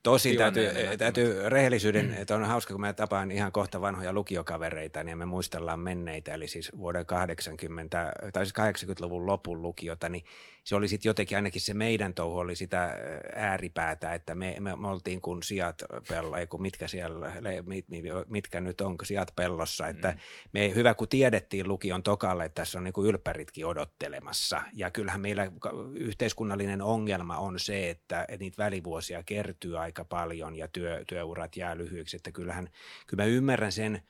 Tosin 0.07 0.37
täytyy, 0.37 0.71
täytyy 0.99 1.49
rehellisyyden, 1.49 2.15
että 2.15 2.35
on 2.35 2.45
hauska, 2.45 2.75
kun 2.75 2.81
mä 2.81 2.93
tapaan 2.93 3.31
ihan 3.31 3.53
kohta 3.53 3.81
vanhoja 3.81 4.13
lukiokavereita, 4.13 5.05
niin 5.05 5.19
me 5.19 5.25
muistellaan 5.25 5.81
menneitä, 5.81 6.35
eli 6.35 6.49
siis 6.49 6.73
vuoden 6.79 7.07
80, 7.07 8.15
tai 8.33 8.47
siis 8.47 8.55
80-luvun 8.59 9.27
lopun 9.27 9.63
lukiota, 9.63 10.09
niin 10.09 10.25
se 10.67 10.77
oli 10.77 10.89
sitten 10.89 11.11
jotenkin, 11.11 11.39
ainakin 11.39 11.61
se 11.61 11.75
meidän 11.75 12.15
touhu 12.15 12.39
oli 12.39 12.57
sitä 12.57 12.99
ääripäätä, 13.35 14.15
että 14.15 14.35
me, 14.35 14.57
me, 14.61 14.77
me 14.77 14.89
oltiin 14.89 15.21
kun 15.21 15.43
sijat 15.43 15.83
pello, 16.09 16.37
ei 16.37 16.47
kun 16.47 16.63
mitkä 16.63 16.89
siellä, 16.89 17.33
mit, 17.67 17.87
mitkä 18.29 18.61
nyt 18.61 18.81
on, 18.81 18.97
sijat 19.03 19.33
pellossa, 19.37 19.89
että 19.89 20.11
mm. 20.11 20.19
me 20.53 20.75
hyvä 20.75 20.95
kun 20.95 21.09
tiedettiin 21.09 21.69
lukion 21.69 22.03
tokalle, 22.03 22.45
että 22.45 22.63
tässä 22.63 22.79
on 22.79 22.85
niin 22.85 22.93
kuin 22.93 23.09
ylppäritkin 23.09 23.67
odottelemassa, 23.67 24.63
ja 24.73 24.91
kyllähän 24.91 25.21
meillä 25.21 25.53
yhteiskunnallinen 25.95 26.83
ongelma 26.83 27.39
on 27.39 27.61
se, 27.61 27.91
että 27.91 28.27
niitä 28.39 28.63
välivuosia 28.63 29.23
kertyy 29.23 29.79
aika 29.79 30.05
paljon 30.05 30.57
ja 30.57 30.69
työ, 30.69 31.05
työurat 31.07 31.57
jää 31.57 31.77
lyhyiksi, 31.77 32.17
että 32.17 32.33
kyllähän, 32.33 32.69
kyllä 33.07 33.23
mä 33.23 33.29
ymmärrän 33.29 33.73
sen, 33.73 34.03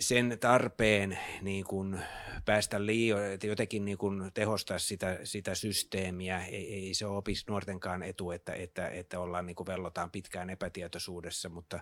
sen 0.00 0.38
tarpeen 0.40 1.18
niin 1.42 1.64
kuin 1.64 2.00
päästä 2.44 2.86
liio, 2.86 3.24
että 3.24 3.46
jotenkin 3.46 3.84
niin 3.84 3.98
kuin 3.98 4.32
tehostaa 4.34 4.78
sitä, 4.78 5.18
sitä 5.24 5.54
systeemiä. 5.54 6.44
Ei, 6.44 6.74
ei 6.74 6.94
se 6.94 7.06
ole 7.06 7.16
opis 7.16 7.46
nuortenkaan 7.48 8.02
etu, 8.02 8.30
että, 8.30 8.52
että, 8.52 8.88
että 8.88 9.20
ollaan 9.20 9.46
niin 9.46 9.56
kuin 9.56 9.66
vellotaan 9.66 10.10
pitkään 10.10 10.50
epätietoisuudessa, 10.50 11.48
mutta, 11.48 11.80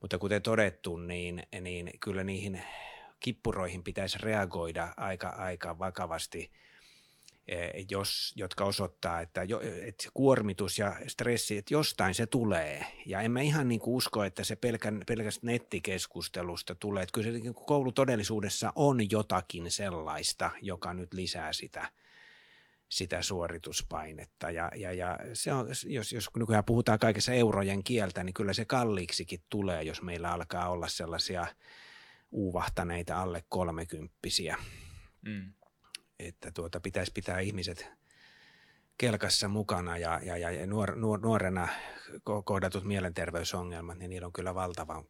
mutta 0.00 0.18
kuten 0.18 0.42
todettu, 0.42 0.96
niin, 0.96 1.42
niin 1.60 1.90
kyllä 2.00 2.24
niihin 2.24 2.62
kippuroihin 3.20 3.84
pitäisi 3.84 4.18
reagoida 4.20 4.94
aika, 4.96 5.28
aika 5.28 5.78
vakavasti– 5.78 6.50
jos, 7.90 8.32
jotka 8.36 8.64
osoittaa, 8.64 9.20
että, 9.20 9.44
jo, 9.44 9.60
että 9.60 10.08
kuormitus 10.14 10.78
ja 10.78 10.96
stressi, 11.06 11.58
että 11.58 11.74
jostain 11.74 12.14
se 12.14 12.26
tulee. 12.26 12.86
Ja 13.06 13.20
en 13.20 13.30
mä 13.30 13.40
ihan 13.40 13.68
niin 13.68 13.80
usko, 13.84 14.24
että 14.24 14.44
se 14.44 14.56
pelkän, 14.56 15.02
pelkästä 15.06 15.46
nettikeskustelusta 15.46 16.74
tulee. 16.74 17.02
Että 17.02 17.12
kyllä 17.12 17.32
se 17.32 17.38
niin 17.38 17.54
koulutodellisuudessa 17.54 18.72
on 18.74 19.10
jotakin 19.10 19.70
sellaista, 19.70 20.50
joka 20.62 20.94
nyt 20.94 21.14
lisää 21.14 21.52
sitä, 21.52 21.90
sitä 22.88 23.22
suorituspainetta. 23.22 24.50
Ja, 24.50 24.70
ja, 24.76 24.92
ja 24.92 25.18
se 25.32 25.52
on, 25.52 25.68
jos, 25.86 26.12
jos 26.12 26.30
nykyään 26.36 26.64
puhutaan 26.64 26.98
kaikessa 26.98 27.32
eurojen 27.32 27.84
kieltä, 27.84 28.24
niin 28.24 28.34
kyllä 28.34 28.52
se 28.52 28.64
kalliiksikin 28.64 29.42
tulee, 29.50 29.82
jos 29.82 30.02
meillä 30.02 30.32
alkaa 30.32 30.68
olla 30.68 30.88
sellaisia 30.88 31.46
uuvahtaneita 32.30 33.22
alle 33.22 33.44
kolmekymppisiä. 33.48 34.56
Mm 35.22 35.52
että 36.18 36.50
tuota, 36.50 36.80
pitäisi 36.80 37.12
pitää 37.14 37.40
ihmiset 37.40 37.90
kelkassa 38.98 39.48
mukana 39.48 39.98
ja, 39.98 40.20
ja, 40.22 40.36
ja 40.36 40.66
nuor, 40.66 40.96
nuor, 40.96 41.20
nuorena 41.20 41.68
kohdatut 42.44 42.84
mielenterveysongelmat, 42.84 43.98
niin 43.98 44.10
niillä 44.10 44.26
on 44.26 44.32
kyllä 44.32 44.54
valtavan 44.54 45.04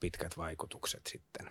pitkät 0.00 0.36
vaikutukset 0.36 1.02
sitten. 1.06 1.50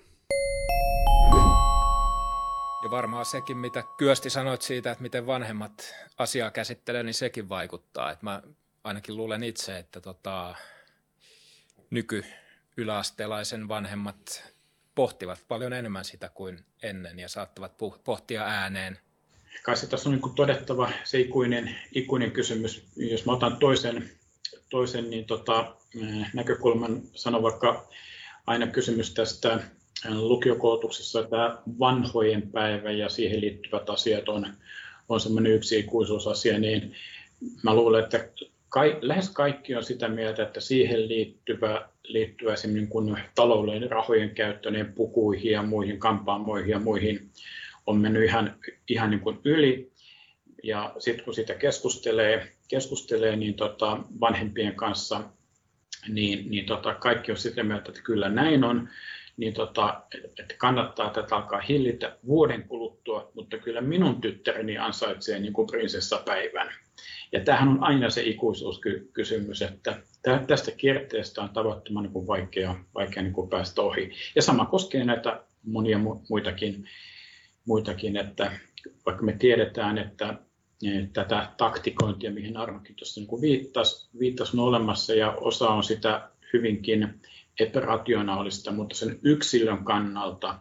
Ja 2.84 2.92
varmaan 2.92 3.26
sekin, 3.26 3.58
mitä 3.58 3.84
Kyösti 3.98 4.30
sanoit 4.30 4.62
siitä, 4.62 4.92
että 4.92 5.02
miten 5.02 5.28
vanhemmat 5.28 5.96
asiaa 6.18 6.52
käsittelee, 6.52 7.04
niin 7.04 7.14
sekin 7.14 7.50
vaikuttaa. 7.50 8.12
Että 8.12 8.26
mä 8.26 8.42
ainakin 8.84 9.18
luulen 9.18 9.44
itse, 9.44 9.78
että 9.78 10.02
tota, 10.02 10.56
nyky 11.90 12.26
yläasteelaisen 12.78 13.68
vanhemmat 13.68 14.55
pohtivat 14.96 15.40
paljon 15.48 15.74
enemmän 15.74 16.06
sitä 16.06 16.30
kuin 16.34 16.60
ennen 16.84 17.20
ja 17.20 17.30
saattavat 17.30 17.78
pohtia 18.04 18.44
ääneen. 18.44 19.00
Kai 19.64 19.78
se 19.78 19.88
tässä 19.88 20.10
on 20.10 20.16
niin 20.16 20.36
todettava 20.36 20.92
se 21.04 21.20
ikuinen, 21.20 21.76
ikuinen 21.92 22.32
kysymys. 22.32 22.88
Jos 22.96 23.26
mä 23.26 23.32
otan 23.32 23.58
toisen, 23.58 24.10
toisen 24.70 25.10
niin 25.10 25.26
tota, 25.26 25.76
näkökulman, 26.34 27.02
sanon 27.14 27.44
vaikka 27.44 27.90
aina 28.48 28.68
kysymys 28.68 29.14
tästä 29.14 29.60
lukiokoulutuksessa, 30.10 31.24
tämä 31.24 31.58
vanhojen 31.80 32.52
päivä 32.52 32.92
ja 32.92 33.10
siihen 33.10 33.42
liittyvät 33.42 33.90
asiat 33.90 34.30
on, 34.30 34.54
on 35.10 35.20
semmoinen 35.20 35.52
yksi 35.52 35.80
ikuisuusasia, 35.80 36.60
niin 36.60 36.96
mä 37.64 37.74
luulen, 37.76 38.04
että 38.04 38.30
kai, 38.70 38.98
lähes 39.02 39.30
kaikki 39.30 39.76
on 39.76 39.84
sitä 39.84 40.08
mieltä, 40.08 40.44
että 40.44 40.60
siihen 40.60 41.08
liittyvä, 41.08 41.90
liittyvä 42.08 42.54
niin 42.68 42.88
kuin 42.88 43.18
taloudellinen 43.36 43.92
rahojen 43.92 44.30
käyttö 44.30 44.72
niin 44.72 44.94
pukuihin 44.94 45.52
ja 45.52 45.64
muihin 45.64 46.00
kampaamoihin 46.00 46.70
ja 46.70 46.80
muihin 46.80 47.32
on 47.88 47.98
mennyt 47.98 48.24
ihan, 48.24 48.56
ihan 48.90 49.10
niin 49.10 49.20
kuin 49.20 49.40
yli. 49.44 49.92
Ja 50.64 50.96
sitten 51.00 51.26
kun 51.26 51.34
sitä 51.34 51.54
keskustelee, 51.54 52.52
keskustelee 52.68 53.36
niin 53.36 53.54
tota 53.54 54.00
vanhempien 54.20 54.76
kanssa, 54.76 55.22
niin, 56.08 56.52
niin 56.52 56.66
tota 56.66 56.94
kaikki 56.94 57.32
on 57.32 57.38
sitä 57.38 57.64
mieltä, 57.64 57.90
että 57.90 58.02
kyllä 58.02 58.30
näin 58.30 58.64
on 58.64 58.90
niin 59.38 59.54
tota, 59.54 60.02
että 60.40 60.56
kannattaa 60.58 61.10
tätä 61.10 61.36
alkaa 61.36 61.62
hillitä 61.62 62.18
vuoden 62.28 62.64
kuluttua, 62.64 63.32
mutta 63.34 63.58
kyllä 63.58 63.82
minun 63.82 64.22
tyttäreni 64.22 64.78
ansaitsee 64.78 65.40
niin 65.40 65.54
kuin 65.54 65.68
prinsessapäivän. 65.68 66.74
Ja 67.32 67.40
tämähän 67.40 67.68
on 67.68 67.84
aina 67.84 68.10
se 68.10 68.24
ikuisuuskysymys, 68.24 69.62
että 69.62 70.02
tästä 70.48 70.72
kierteestä 70.72 71.42
on 71.42 71.50
tavattoman 71.50 72.04
niin 72.04 72.14
kuin 72.14 72.28
vaikea, 72.28 72.76
vaikea 72.96 73.24
niin 73.24 73.34
kuin 73.34 73.50
päästä 73.50 73.82
ohi. 73.82 74.12
Ja 74.36 74.42
sama 74.42 74.66
koskee 74.66 75.04
näitä 75.04 75.44
monia 75.64 76.00
muitakin, 76.30 76.90
muitakin 77.66 78.18
että 78.18 78.52
vaikka 79.06 79.24
me 79.24 79.34
tiedetään, 79.34 79.98
että 79.98 80.38
tätä 81.14 81.50
taktikointia, 81.58 82.32
mihin 82.32 82.58
Arnokin 82.58 82.96
tuossa 82.96 83.22
niin 83.22 83.42
viittasi, 83.42 84.10
viittasi, 84.20 84.58
on 84.58 84.64
olemassa 84.64 85.14
ja 85.14 85.32
osa 85.32 85.70
on 85.70 85.84
sitä 85.84 86.30
hyvinkin 86.54 87.22
epärationaalista, 87.60 88.72
mutta 88.72 88.96
sen 88.96 89.20
yksilön 89.24 89.84
kannalta 89.84 90.60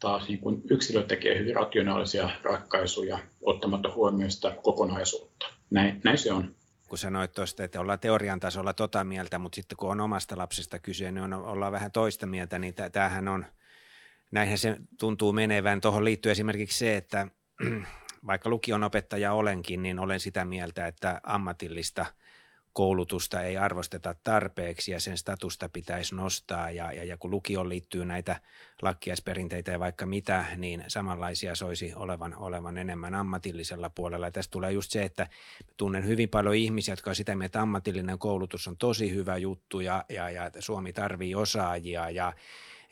taas 0.00 0.28
niin 0.28 0.38
kuin 0.40 0.62
yksilö 0.70 1.02
tekee 1.02 1.38
hyvin 1.38 1.54
rationaalisia 1.54 2.30
ratkaisuja 2.42 3.18
ottamatta 3.42 3.92
huomioon 3.94 4.30
sitä 4.30 4.56
kokonaisuutta. 4.62 5.55
Näin, 5.70 6.00
näin 6.04 6.18
se 6.18 6.32
on. 6.32 6.54
Kun 6.88 6.98
sanoit 6.98 7.32
tuosta, 7.32 7.64
että 7.64 7.80
ollaan 7.80 8.00
teorian 8.00 8.40
tasolla 8.40 8.74
tota 8.74 9.04
mieltä, 9.04 9.38
mutta 9.38 9.56
sitten 9.56 9.76
kun 9.76 9.90
on 9.90 10.00
omasta 10.00 10.38
lapsesta 10.38 10.78
kyse, 10.78 11.12
niin 11.12 11.34
ollaan 11.34 11.72
vähän 11.72 11.92
toista 11.92 12.26
mieltä, 12.26 12.58
niin 12.58 12.74
tämähän 12.92 13.28
on, 13.28 13.46
näinhän 14.30 14.58
se 14.58 14.76
tuntuu 14.98 15.32
menevän. 15.32 15.80
Tuohon 15.80 16.04
liittyy 16.04 16.32
esimerkiksi 16.32 16.78
se, 16.78 16.96
että 16.96 17.28
vaikka 18.26 18.50
lukion 18.50 18.84
opettaja 18.84 19.32
olenkin, 19.32 19.82
niin 19.82 19.98
olen 19.98 20.20
sitä 20.20 20.44
mieltä, 20.44 20.86
että 20.86 21.20
ammatillista– 21.24 22.06
koulutusta 22.76 23.42
ei 23.42 23.56
arvosteta 23.56 24.14
tarpeeksi 24.24 24.92
ja 24.92 25.00
sen 25.00 25.18
statusta 25.18 25.68
pitäisi 25.68 26.14
nostaa. 26.14 26.70
Ja, 26.70 26.92
ja, 26.92 27.04
ja 27.04 27.16
kun 27.16 27.30
lukioon 27.30 27.68
liittyy 27.68 28.04
näitä 28.04 28.40
lakkiaisperinteitä 28.82 29.70
ja 29.70 29.80
vaikka 29.80 30.06
mitä, 30.06 30.44
niin 30.56 30.84
samanlaisia 30.88 31.54
soisi 31.54 31.92
olevan, 31.94 32.34
olevan 32.38 32.78
enemmän 32.78 33.14
ammatillisella 33.14 33.90
puolella. 33.90 34.26
Ja 34.26 34.30
tästä 34.30 34.50
tulee 34.50 34.72
just 34.72 34.90
se, 34.90 35.02
että 35.02 35.28
tunnen 35.76 36.06
hyvin 36.06 36.28
paljon 36.28 36.54
ihmisiä, 36.54 36.92
jotka 36.92 37.10
on 37.10 37.16
sitä 37.16 37.34
mieltä, 37.34 37.46
että 37.46 37.62
ammatillinen 37.62 38.18
koulutus 38.18 38.68
on 38.68 38.76
tosi 38.76 39.14
hyvä 39.14 39.36
juttu 39.36 39.80
ja, 39.80 40.04
ja, 40.08 40.30
ja 40.30 40.50
Suomi 40.58 40.92
tarvii 40.92 41.34
osaajia 41.34 42.10
ja 42.10 42.32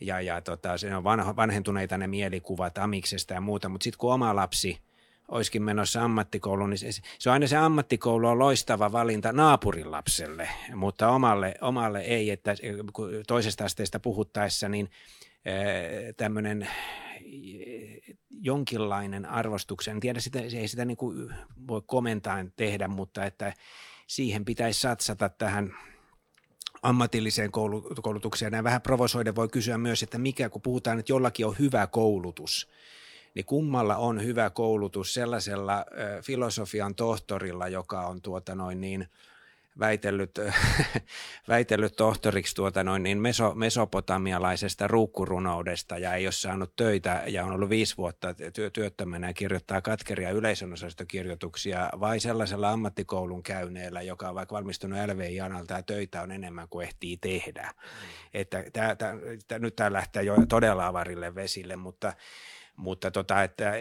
ja, 0.01 0.21
ja 0.21 0.41
tota, 0.41 0.79
se 0.79 0.97
on 0.97 1.05
vanhentuneita 1.37 1.99
ne 1.99 2.07
mielikuvat 2.07 2.79
amiksesta 2.79 3.35
ja 3.35 3.41
muuta, 3.41 3.69
mutta 3.69 3.85
sitten 3.85 3.99
kun 3.99 4.13
oma 4.13 4.37
lapsi– 4.37 4.79
olisikin 5.29 5.63
menossa 5.63 6.05
ammattikouluun, 6.05 6.71
niin 6.71 6.79
se, 6.79 6.91
se 7.19 7.31
on 7.31 7.33
aina 7.33 7.47
se 7.47 7.57
ammattikoulu 7.57 8.27
on 8.27 8.39
loistava 8.39 8.93
valinta 8.93 9.33
naapurin 9.33 9.91
lapselle, 9.91 10.49
mutta 10.75 11.09
omalle, 11.09 11.55
omalle 11.61 12.01
ei, 12.01 12.31
että 12.31 12.57
toisesta 13.27 13.65
asteesta 13.65 14.01
puhuttaessa, 14.01 14.69
niin 14.69 14.91
tämmöinen 16.17 16.69
jonkinlainen 18.31 19.27
arvostuksen, 19.27 19.95
en 19.95 20.01
tiedä, 20.01 20.21
sitä, 20.21 20.41
ei 20.41 20.69
sitä 20.69 20.85
niin 20.85 20.97
kuin 20.97 21.35
voi 21.69 21.83
komentaan 21.87 22.53
tehdä, 22.57 22.89
mutta 22.89 23.25
että 23.25 23.53
siihen 24.07 24.45
pitäisi 24.45 24.81
satsata 24.81 25.29
tähän 25.29 25.75
ammatilliseen 26.83 27.51
koulutukseen. 28.03 28.53
Näin 28.53 28.65
vähän 28.65 28.83
provosoiden 28.83 29.37
voi 29.37 29.49
kysyä 29.49 29.79
myös, 29.79 30.03
että 30.03 30.19
mikä, 30.19 30.49
kun 30.49 30.63
puhutaan, 30.63 30.99
että 30.99 31.13
jollakin 31.13 31.47
on 31.47 31.57
hyvä 31.59 31.87
koulutus, 31.87 32.69
niin 33.35 33.45
kummalla 33.45 33.97
on 33.97 34.25
hyvä 34.25 34.51
koulutus 34.51 35.15
sellaisella 35.15 35.85
filosofian 36.23 36.95
tohtorilla, 36.95 37.69
joka 37.69 38.01
on 38.01 38.23
tuota 38.23 38.55
noin 38.55 38.81
niin 38.81 39.09
väitellyt, 39.79 40.39
väitellyt 41.49 41.97
tohtoriksi 41.97 42.55
tuota 42.55 42.85
noin, 42.85 43.03
niin 43.03 43.19
meso, 43.19 43.55
mesopotamialaisesta 43.55 44.89
ruukkurunoudesta 44.89 45.99
ja 45.99 46.15
ei 46.15 46.27
ole 46.27 46.33
saanut 46.33 46.77
töitä 46.77 47.23
ja 47.27 47.45
on 47.45 47.53
ollut 47.53 47.69
viisi 47.69 47.97
vuotta 47.97 48.35
työ, 48.53 48.71
työttömänä 48.71 49.27
ja 49.27 49.35
kirjoittaa 49.35 49.81
katkeria 49.81 50.31
yleisönosastokirjoituksia 50.31 51.91
vai 52.01 52.21
sellaisella 52.21 52.71
ammattikoulun 52.71 53.43
käyneellä, 53.43 54.03
joka 54.03 54.29
on 54.29 54.35
vaikka 54.35 54.55
valmistunut 54.55 54.99
LVI-analta 54.99 55.75
ja 55.75 55.83
töitä 55.83 56.23
on 56.23 56.33
enemmän 56.33 56.69
kuin 56.69 56.87
ehtii 56.87 57.17
tehdä. 57.17 57.71
Mm. 57.77 57.89
Että 58.35 58.65
tää, 58.73 58.97
tää, 58.97 59.17
tää, 59.49 59.59
nyt 59.59 59.77
tämä 59.77 59.93
lähtee 59.93 60.23
jo 60.23 60.37
todella 60.49 60.87
avarille 60.87 61.35
vesille, 61.35 61.77
mutta, 61.77 62.13
mutta 62.77 63.11
tota, 63.11 63.43
että 63.43 63.73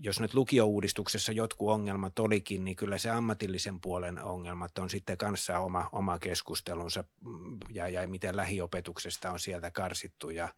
jos 0.00 0.20
nyt 0.20 0.34
lukiouudistuksessa 0.34 1.32
jotkut 1.32 1.70
ongelmat 1.70 2.18
olikin, 2.18 2.64
niin 2.64 2.76
kyllä 2.76 2.98
se 2.98 3.10
ammatillisen 3.10 3.80
puolen 3.80 4.22
ongelmat 4.22 4.78
on 4.78 4.90
sitten 4.90 5.18
kanssa 5.18 5.58
oma, 5.58 5.88
oma 5.92 6.18
keskustelunsa 6.18 7.04
mm, 7.24 7.58
ja, 7.70 7.88
ja 7.88 8.08
miten 8.08 8.36
lähiopetuksesta 8.36 9.30
on 9.30 9.40
sieltä 9.40 9.70
karsittu 9.70 10.30
ja, 10.30 10.48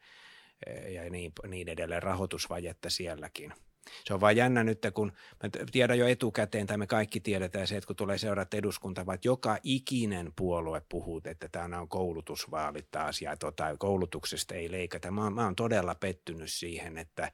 ja 0.88 1.10
niin, 1.10 1.32
niin 1.48 1.68
edelleen 1.68 2.02
rahoitusvajetta 2.02 2.90
sielläkin. 2.90 3.54
Se 4.04 4.14
on 4.14 4.20
vain 4.20 4.36
jännä 4.36 4.64
nyt, 4.64 4.78
kun 4.94 5.12
mä 5.42 5.48
tiedän 5.72 5.98
jo 5.98 6.06
etukäteen, 6.06 6.66
tai 6.66 6.78
me 6.78 6.86
kaikki 6.86 7.20
tiedetään 7.20 7.66
se, 7.66 7.76
että 7.76 7.86
kun 7.86 7.96
tulee 7.96 8.18
seurata 8.18 8.56
eduskunta, 8.56 9.06
vaan 9.06 9.18
joka 9.24 9.58
ikinen 9.62 10.32
puolue 10.36 10.82
puhuu, 10.88 11.20
että 11.24 11.48
tämä 11.48 11.80
on 11.80 11.88
koulutusvaalit 11.88 12.90
taas 12.90 13.22
ja 13.22 13.36
tota, 13.36 13.76
koulutuksesta 13.78 14.54
ei 14.54 14.70
leikata. 14.70 15.10
Mä, 15.10 15.30
mä 15.30 15.44
oon 15.44 15.56
todella 15.56 15.94
pettynyt 15.94 16.50
siihen, 16.50 16.98
että 16.98 17.32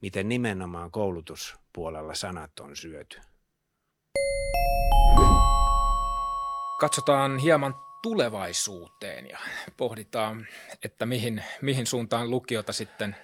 miten 0.00 0.28
nimenomaan 0.28 0.90
koulutuspuolella 0.90 2.14
sanat 2.14 2.60
on 2.60 2.76
syöty. 2.76 3.20
Katsotaan 6.80 7.38
hieman 7.38 7.74
tulevaisuuteen 8.02 9.28
ja 9.28 9.38
pohditaan, 9.76 10.46
että 10.84 11.06
mihin, 11.06 11.44
mihin 11.62 11.86
suuntaan 11.86 12.30
lukiota 12.30 12.72
sitten 12.72 13.16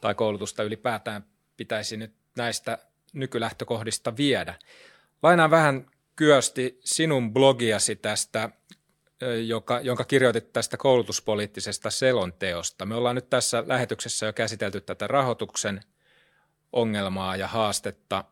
tai 0.00 0.14
koulutusta 0.14 0.62
ylipäätään 0.62 1.24
pitäisi 1.56 1.96
nyt 1.96 2.12
näistä 2.36 2.78
nykylähtökohdista 3.12 4.16
viedä. 4.16 4.54
Lainaan 5.22 5.50
vähän 5.50 5.86
kyösti 6.16 6.80
sinun 6.84 7.32
blogiasi 7.32 7.96
tästä, 7.96 8.50
joka, 9.46 9.80
jonka 9.80 10.04
kirjoitit 10.04 10.52
tästä 10.52 10.76
koulutuspoliittisesta 10.76 11.90
selonteosta. 11.90 12.86
Me 12.86 12.94
ollaan 12.94 13.14
nyt 13.14 13.30
tässä 13.30 13.64
lähetyksessä 13.66 14.26
jo 14.26 14.32
käsitelty 14.32 14.80
tätä 14.80 15.06
rahoituksen 15.06 15.80
ongelmaa 16.72 17.36
ja 17.36 17.48
haastetta 17.48 18.24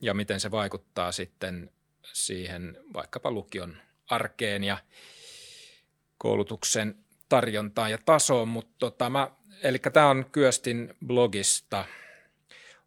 ja 0.00 0.14
miten 0.14 0.40
se 0.40 0.50
vaikuttaa 0.50 1.12
sitten 1.12 1.70
siihen 2.12 2.78
vaikkapa 2.94 3.30
lukion 3.30 3.76
arkeen 4.06 4.64
ja 4.64 4.78
koulutuksen 6.18 6.94
tarjontaan 7.28 7.90
ja 7.90 7.98
tasoon, 8.04 8.48
mutta 8.48 8.74
tota, 8.78 9.10
mä, 9.10 9.30
eli 9.62 9.78
tämä 9.78 10.08
on 10.08 10.26
Kyöstin 10.32 10.94
blogista. 11.06 11.84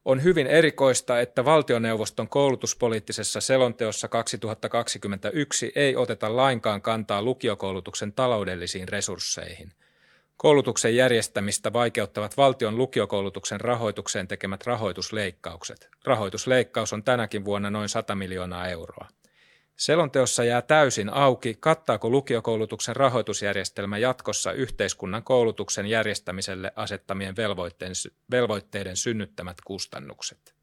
On 0.05 0.23
hyvin 0.23 0.47
erikoista, 0.47 1.19
että 1.19 1.45
valtioneuvoston 1.45 2.29
koulutuspoliittisessa 2.29 3.41
selonteossa 3.41 4.07
2021 4.07 5.71
ei 5.75 5.95
oteta 5.95 6.35
lainkaan 6.35 6.81
kantaa 6.81 7.21
lukiokoulutuksen 7.21 8.13
taloudellisiin 8.13 8.87
resursseihin– 8.87 9.71
Koulutuksen 10.37 10.95
järjestämistä 10.95 11.73
vaikeuttavat 11.73 12.37
valtion 12.37 12.77
lukiokoulutuksen 12.77 13.61
rahoitukseen 13.61 14.27
tekemät 14.27 14.65
rahoitusleikkaukset. 14.65 15.89
Rahoitusleikkaus 16.05 16.93
on 16.93 17.03
tänäkin 17.03 17.45
vuonna 17.45 17.69
noin 17.69 17.89
100 17.89 18.15
miljoonaa 18.15 18.67
euroa. 18.67 19.07
Selonteossa 19.75 20.43
jää 20.43 20.61
täysin 20.61 21.09
auki, 21.09 21.57
kattaako 21.59 22.09
lukiokoulutuksen 22.09 22.95
rahoitusjärjestelmä 22.95 23.97
jatkossa 23.97 24.51
yhteiskunnan 24.51 25.23
koulutuksen 25.23 25.85
järjestämiselle 25.85 26.71
asettamien 26.75 27.35
velvoitteiden 28.31 28.95
synnyttämät 28.95 29.57
kustannukset. 29.65 30.55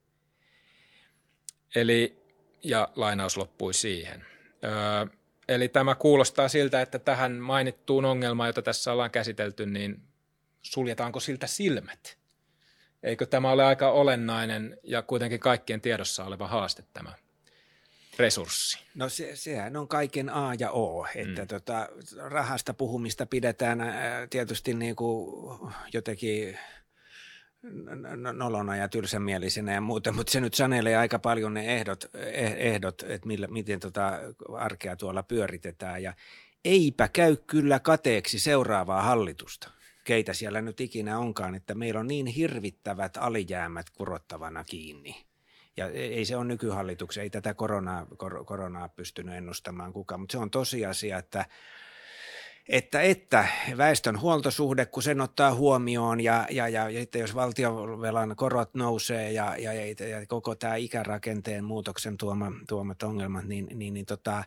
Eli, 1.74 2.22
ja 2.64 2.88
lainaus 2.96 3.36
loppui 3.36 3.74
siihen. 3.74 4.26
Öö, 4.64 5.06
Eli 5.48 5.68
tämä 5.68 5.94
kuulostaa 5.94 6.48
siltä, 6.48 6.82
että 6.82 6.98
tähän 6.98 7.32
mainittuun 7.32 8.04
ongelmaan, 8.04 8.48
jota 8.48 8.62
tässä 8.62 8.92
ollaan 8.92 9.10
käsitelty, 9.10 9.66
niin 9.66 10.02
suljetaanko 10.62 11.20
siltä 11.20 11.46
silmät? 11.46 12.18
Eikö 13.02 13.26
tämä 13.26 13.50
ole 13.50 13.64
aika 13.64 13.90
olennainen 13.90 14.78
ja 14.82 15.02
kuitenkin 15.02 15.40
kaikkien 15.40 15.80
tiedossa 15.80 16.24
oleva 16.24 16.48
haaste 16.48 16.84
tämä 16.92 17.12
resurssi? 18.22 18.78
No 18.94 19.08
se, 19.08 19.36
sehän 19.36 19.76
on 19.76 19.88
kaiken 19.88 20.30
A 20.30 20.54
ja 20.58 20.70
O, 20.70 21.06
että 21.14 21.42
mm. 21.42 21.48
tota, 21.48 21.88
rahasta 22.16 22.74
puhumista 22.74 23.26
pidetään 23.26 23.78
tietysti 24.30 24.74
niin 24.74 24.96
kuin 24.96 25.58
jotenkin 25.92 26.58
nolona 28.32 28.76
ja 28.76 28.88
tylsämielisenä 28.88 29.72
ja 29.72 29.80
muuta, 29.80 30.12
mutta 30.12 30.32
se 30.32 30.40
nyt 30.40 30.54
sanelee 30.54 30.96
aika 30.96 31.18
paljon 31.18 31.54
ne 31.54 31.76
ehdot, 31.76 32.04
eh, 32.14 32.54
ehdot 32.58 33.02
että 33.02 33.26
millä, 33.26 33.46
miten 33.46 33.80
tota 33.80 34.18
arkea 34.56 34.96
tuolla 34.96 35.22
pyöritetään 35.22 36.02
ja 36.02 36.14
eipä 36.64 37.08
käy 37.08 37.36
kyllä 37.36 37.80
kateeksi 37.80 38.38
seuraavaa 38.38 39.02
hallitusta, 39.02 39.70
keitä 40.04 40.32
siellä 40.32 40.62
nyt 40.62 40.80
ikinä 40.80 41.18
onkaan, 41.18 41.54
että 41.54 41.74
meillä 41.74 42.00
on 42.00 42.06
niin 42.06 42.26
hirvittävät 42.26 43.16
alijäämät 43.16 43.90
kurottavana 43.90 44.64
kiinni. 44.64 45.31
Ja 45.76 45.88
ei 45.88 46.24
se 46.24 46.36
ole 46.36 46.44
nykyhallituksen, 46.44 47.22
ei 47.22 47.30
tätä 47.30 47.54
koronaa, 47.54 48.06
kor, 48.16 48.44
koronaa 48.44 48.88
pystynyt 48.88 49.34
ennustamaan 49.34 49.92
kukaan, 49.92 50.20
mutta 50.20 50.32
se 50.32 50.38
on 50.38 50.50
tosiasia, 50.50 51.18
että 51.18 51.46
että, 52.68 53.00
että 53.00 53.48
väestön 53.76 54.20
huoltosuhde, 54.20 54.86
kun 54.86 55.02
sen 55.02 55.20
ottaa 55.20 55.54
huomioon 55.54 56.20
ja, 56.20 56.46
ja, 56.50 56.68
ja, 56.68 56.90
ja 56.90 57.00
sitten 57.00 57.20
jos 57.20 57.34
valtionvelan 57.34 58.36
korot 58.36 58.74
nousee 58.74 59.32
ja, 59.32 59.56
ja, 59.56 59.72
ja, 59.72 60.08
ja 60.08 60.26
koko 60.26 60.54
tämä 60.54 60.76
ikärakenteen 60.76 61.64
muutoksen 61.64 62.16
tuoma, 62.16 62.52
tuomat 62.68 63.02
ongelmat, 63.02 63.44
niin, 63.44 63.66
niin, 63.74 63.94
niin 63.94 64.06
tota, 64.06 64.44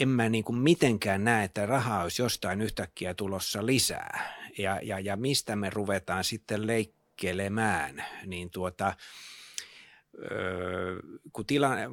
en 0.00 0.08
mä 0.08 0.28
niin 0.28 0.44
kuin 0.44 0.58
mitenkään 0.58 1.24
näe, 1.24 1.44
että 1.44 1.66
rahaa 1.66 2.02
olisi 2.02 2.22
jostain 2.22 2.60
yhtäkkiä 2.60 3.14
tulossa 3.14 3.66
lisää. 3.66 4.34
Ja, 4.58 4.80
ja, 4.82 5.00
ja 5.00 5.16
mistä 5.16 5.56
me 5.56 5.70
ruvetaan 5.70 6.24
sitten 6.24 6.66
leikkelemään, 6.66 8.04
niin 8.26 8.50
tuota, 8.50 8.94
kun 11.32 11.46
tilanne, 11.46 11.88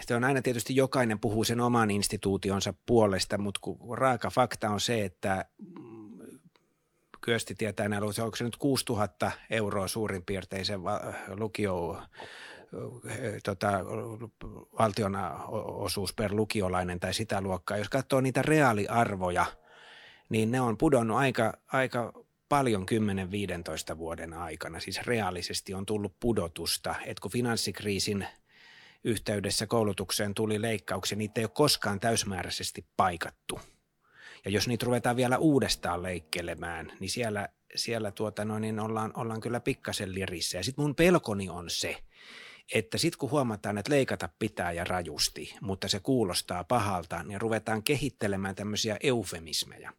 se 0.00 0.14
on 0.14 0.24
aina 0.24 0.42
tietysti 0.42 0.76
jokainen 0.76 1.20
puhuu 1.20 1.44
sen 1.44 1.60
oman 1.60 1.90
instituutionsa 1.90 2.74
puolesta, 2.86 3.38
mutta 3.38 3.60
kun 3.62 3.98
raaka 3.98 4.30
fakta 4.30 4.70
on 4.70 4.80
se, 4.80 5.04
että 5.04 5.44
mm, 5.58 6.00
Kyösti 7.20 7.54
tietää 7.54 7.88
näillä, 7.88 8.06
onko 8.22 8.36
se 8.36 8.44
nyt 8.44 8.56
6000 8.56 9.32
euroa 9.50 9.88
suurin 9.88 10.22
piirtein 10.24 10.64
se 10.64 10.74
lukio, 11.38 12.02
tota, 13.44 13.70
valtion 14.78 15.16
osuus 15.64 16.14
per 16.14 16.34
lukiolainen 16.34 17.00
tai 17.00 17.14
sitä 17.14 17.40
luokkaa. 17.40 17.76
Jos 17.76 17.88
katsoo 17.88 18.20
niitä 18.20 18.42
reaaliarvoja, 18.42 19.46
niin 20.28 20.50
ne 20.50 20.60
on 20.60 20.78
pudonnut 20.78 21.16
aika, 21.16 21.52
aika 21.72 22.12
paljon 22.50 22.86
10-15 23.94 23.98
vuoden 23.98 24.34
aikana, 24.34 24.80
siis 24.80 25.02
reaalisesti 25.02 25.74
on 25.74 25.86
tullut 25.86 26.20
pudotusta, 26.20 26.94
että 27.06 27.20
kun 27.20 27.30
finanssikriisin 27.30 28.26
yhteydessä 29.04 29.66
koulutukseen 29.66 30.34
tuli 30.34 30.62
leikkauksia, 30.62 31.18
niitä 31.18 31.40
ei 31.40 31.44
ole 31.44 31.50
koskaan 31.54 32.00
täysmääräisesti 32.00 32.86
paikattu. 32.96 33.60
Ja 34.44 34.50
jos 34.50 34.68
niitä 34.68 34.86
ruvetaan 34.86 35.16
vielä 35.16 35.38
uudestaan 35.38 36.02
leikkelemään, 36.02 36.92
niin 37.00 37.10
siellä, 37.10 37.48
siellä 37.74 38.10
tuota 38.10 38.44
noin, 38.44 38.60
niin 38.60 38.80
ollaan, 38.80 39.12
ollaan 39.14 39.40
kyllä 39.40 39.60
pikkasen 39.60 40.14
lirissä. 40.14 40.58
Ja 40.58 40.64
sitten 40.64 40.84
mun 40.84 40.94
pelkoni 40.94 41.48
on 41.48 41.70
se, 41.70 41.96
että 42.74 42.98
sitten 42.98 43.18
kun 43.18 43.30
huomataan, 43.30 43.78
että 43.78 43.92
leikata 43.92 44.28
pitää 44.38 44.72
ja 44.72 44.84
rajusti, 44.84 45.56
mutta 45.60 45.88
se 45.88 46.00
kuulostaa 46.00 46.64
pahalta, 46.64 47.22
niin 47.22 47.40
ruvetaan 47.40 47.82
kehittelemään 47.82 48.54
tämmöisiä 48.54 48.96
eufemismeja 49.02 49.92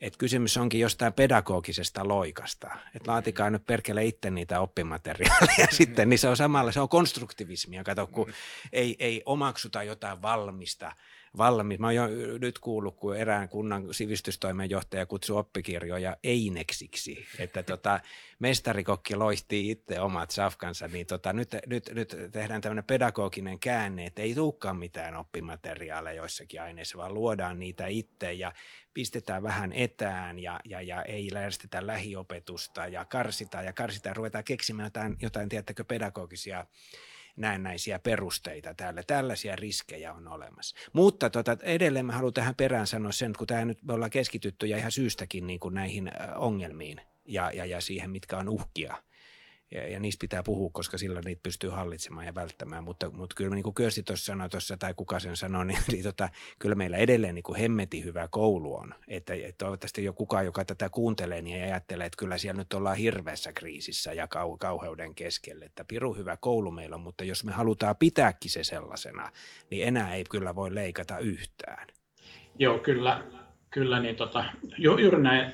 että 0.00 0.18
kysymys 0.18 0.56
onkin 0.56 0.80
jostain 0.80 1.12
pedagogisesta 1.12 2.08
loikasta. 2.08 2.70
Että 2.94 3.10
laatikaa 3.10 3.50
nyt 3.50 3.66
perkele 3.66 4.04
itse 4.04 4.30
niitä 4.30 4.60
oppimateriaaleja 4.60 5.66
sitten, 5.78 6.08
niin 6.08 6.18
se 6.18 6.28
on 6.28 6.36
samalla, 6.36 6.72
se 6.72 6.80
on 6.80 6.88
konstruktivismia. 6.88 7.84
Kato, 7.84 8.06
kun 8.06 8.26
mm. 8.26 8.34
ei, 8.72 8.96
ei 8.98 9.22
omaksuta 9.26 9.82
jotain 9.82 10.22
valmista, 10.22 10.92
valmis. 11.38 11.78
Mä 11.78 11.86
oon 11.86 11.94
jo 11.94 12.06
nyt 12.40 12.58
kuullut, 12.58 12.96
kun 12.96 13.16
erään 13.16 13.48
kunnan 13.48 13.94
sivistystoimenjohtaja 13.94 15.06
kutsui 15.06 15.38
oppikirjoja 15.38 16.16
eineksiksi, 16.24 17.26
että 17.38 17.62
tota, 17.62 18.00
mestarikokki 18.38 19.16
loihtii 19.16 19.70
itse 19.70 20.00
omat 20.00 20.30
safkansa, 20.30 20.88
niin 20.88 21.06
tota, 21.06 21.32
nyt, 21.32 21.56
nyt, 21.66 21.90
nyt 21.94 22.16
tehdään 22.32 22.60
tämmöinen 22.60 22.84
pedagoginen 22.84 23.58
käänne, 23.58 24.06
että 24.06 24.22
ei 24.22 24.34
tulekaan 24.34 24.76
mitään 24.76 25.16
oppimateriaaleja 25.16 26.16
joissakin 26.16 26.62
aineissa, 26.62 26.98
vaan 26.98 27.14
luodaan 27.14 27.58
niitä 27.58 27.86
itse 27.86 28.32
ja 28.32 28.52
pistetään 28.94 29.42
vähän 29.42 29.72
etään 29.72 30.38
ja, 30.38 30.60
ja, 30.64 30.82
ja 30.82 31.02
ei 31.02 31.30
järjestetä 31.34 31.86
lähiopetusta 31.86 32.86
ja 32.86 33.04
karsitaan 33.04 33.64
ja 33.64 33.72
karsitaan, 33.72 34.16
ruvetaan 34.16 34.44
keksimään 34.44 34.86
jotain, 34.86 35.16
jotain 35.22 35.48
tiedättekö, 35.48 35.84
pedagogisia 35.84 36.66
näennäisiä 37.40 37.98
perusteita 37.98 38.74
täällä. 38.74 39.02
Tällaisia 39.06 39.56
riskejä 39.56 40.12
on 40.12 40.28
olemassa. 40.28 40.76
Mutta 40.92 41.30
tota, 41.30 41.56
edelleen 41.62 42.06
mä 42.06 42.12
haluan 42.12 42.32
tähän 42.32 42.54
perään 42.54 42.86
sanoa 42.86 43.12
sen, 43.12 43.32
kun 43.38 43.46
tämä 43.46 43.64
nyt 43.64 43.82
me 43.82 43.92
ollaan 43.92 44.10
keskitytty 44.10 44.66
ja 44.66 44.76
ihan 44.76 44.92
syystäkin 44.92 45.46
niin 45.46 45.60
kuin 45.60 45.74
näihin 45.74 46.10
ongelmiin 46.36 47.00
ja, 47.24 47.50
ja, 47.54 47.64
ja 47.64 47.80
siihen, 47.80 48.10
mitkä 48.10 48.36
on 48.36 48.48
uhkia 48.48 48.96
ja, 49.70 49.88
ja 49.88 50.00
niistä 50.00 50.20
pitää 50.20 50.42
puhua, 50.42 50.70
koska 50.72 50.98
silloin 50.98 51.24
niitä 51.24 51.42
pystyy 51.42 51.70
hallitsemaan 51.70 52.26
ja 52.26 52.34
välttämään. 52.34 52.84
Mutta, 52.84 53.10
mutta 53.10 53.34
kyllä 53.34 53.54
niin 53.54 53.62
kuin 53.62 53.74
Kyösti 53.74 54.02
tuossa 54.02 54.24
sanoi 54.24 54.48
tuossa, 54.48 54.76
tai 54.76 54.94
kuka 54.94 55.20
sen 55.20 55.36
sanoi, 55.36 55.66
niin, 55.66 55.78
niin 55.92 56.04
tota, 56.04 56.28
kyllä 56.58 56.74
meillä 56.74 56.96
edelleen 56.96 57.34
niin 57.34 57.42
kuin 57.42 57.58
hemmeti 57.58 58.04
hyvä 58.04 58.28
koulu 58.28 58.74
on. 58.74 58.94
Että, 59.08 59.34
että 59.34 59.58
toivottavasti 59.58 60.04
jo 60.04 60.12
kukaan, 60.12 60.44
joka 60.44 60.64
tätä 60.64 60.88
kuuntelee, 60.88 61.42
niin 61.42 61.64
ajattelee, 61.64 62.06
että 62.06 62.18
kyllä 62.18 62.38
siellä 62.38 62.58
nyt 62.58 62.74
ollaan 62.74 62.96
hirveässä 62.96 63.52
kriisissä 63.52 64.12
ja 64.12 64.28
kau, 64.28 64.56
kauheuden 64.56 65.14
keskelle. 65.14 65.64
Että 65.64 65.84
piru 65.84 66.14
hyvä 66.14 66.36
koulu 66.36 66.70
meillä 66.70 66.96
on, 66.96 67.02
mutta 67.02 67.24
jos 67.24 67.44
me 67.44 67.52
halutaan 67.52 67.96
pitääkin 67.96 68.50
se 68.50 68.64
sellaisena, 68.64 69.32
niin 69.70 69.88
enää 69.88 70.14
ei 70.14 70.24
kyllä 70.30 70.54
voi 70.54 70.74
leikata 70.74 71.18
yhtään. 71.18 71.86
Joo, 72.58 72.78
kyllä, 72.78 73.24
kyllä 73.70 74.00
niin 74.00 74.16
tota, 74.16 74.44
ju, 74.78 74.98
juuri 74.98 75.22
näin 75.22 75.52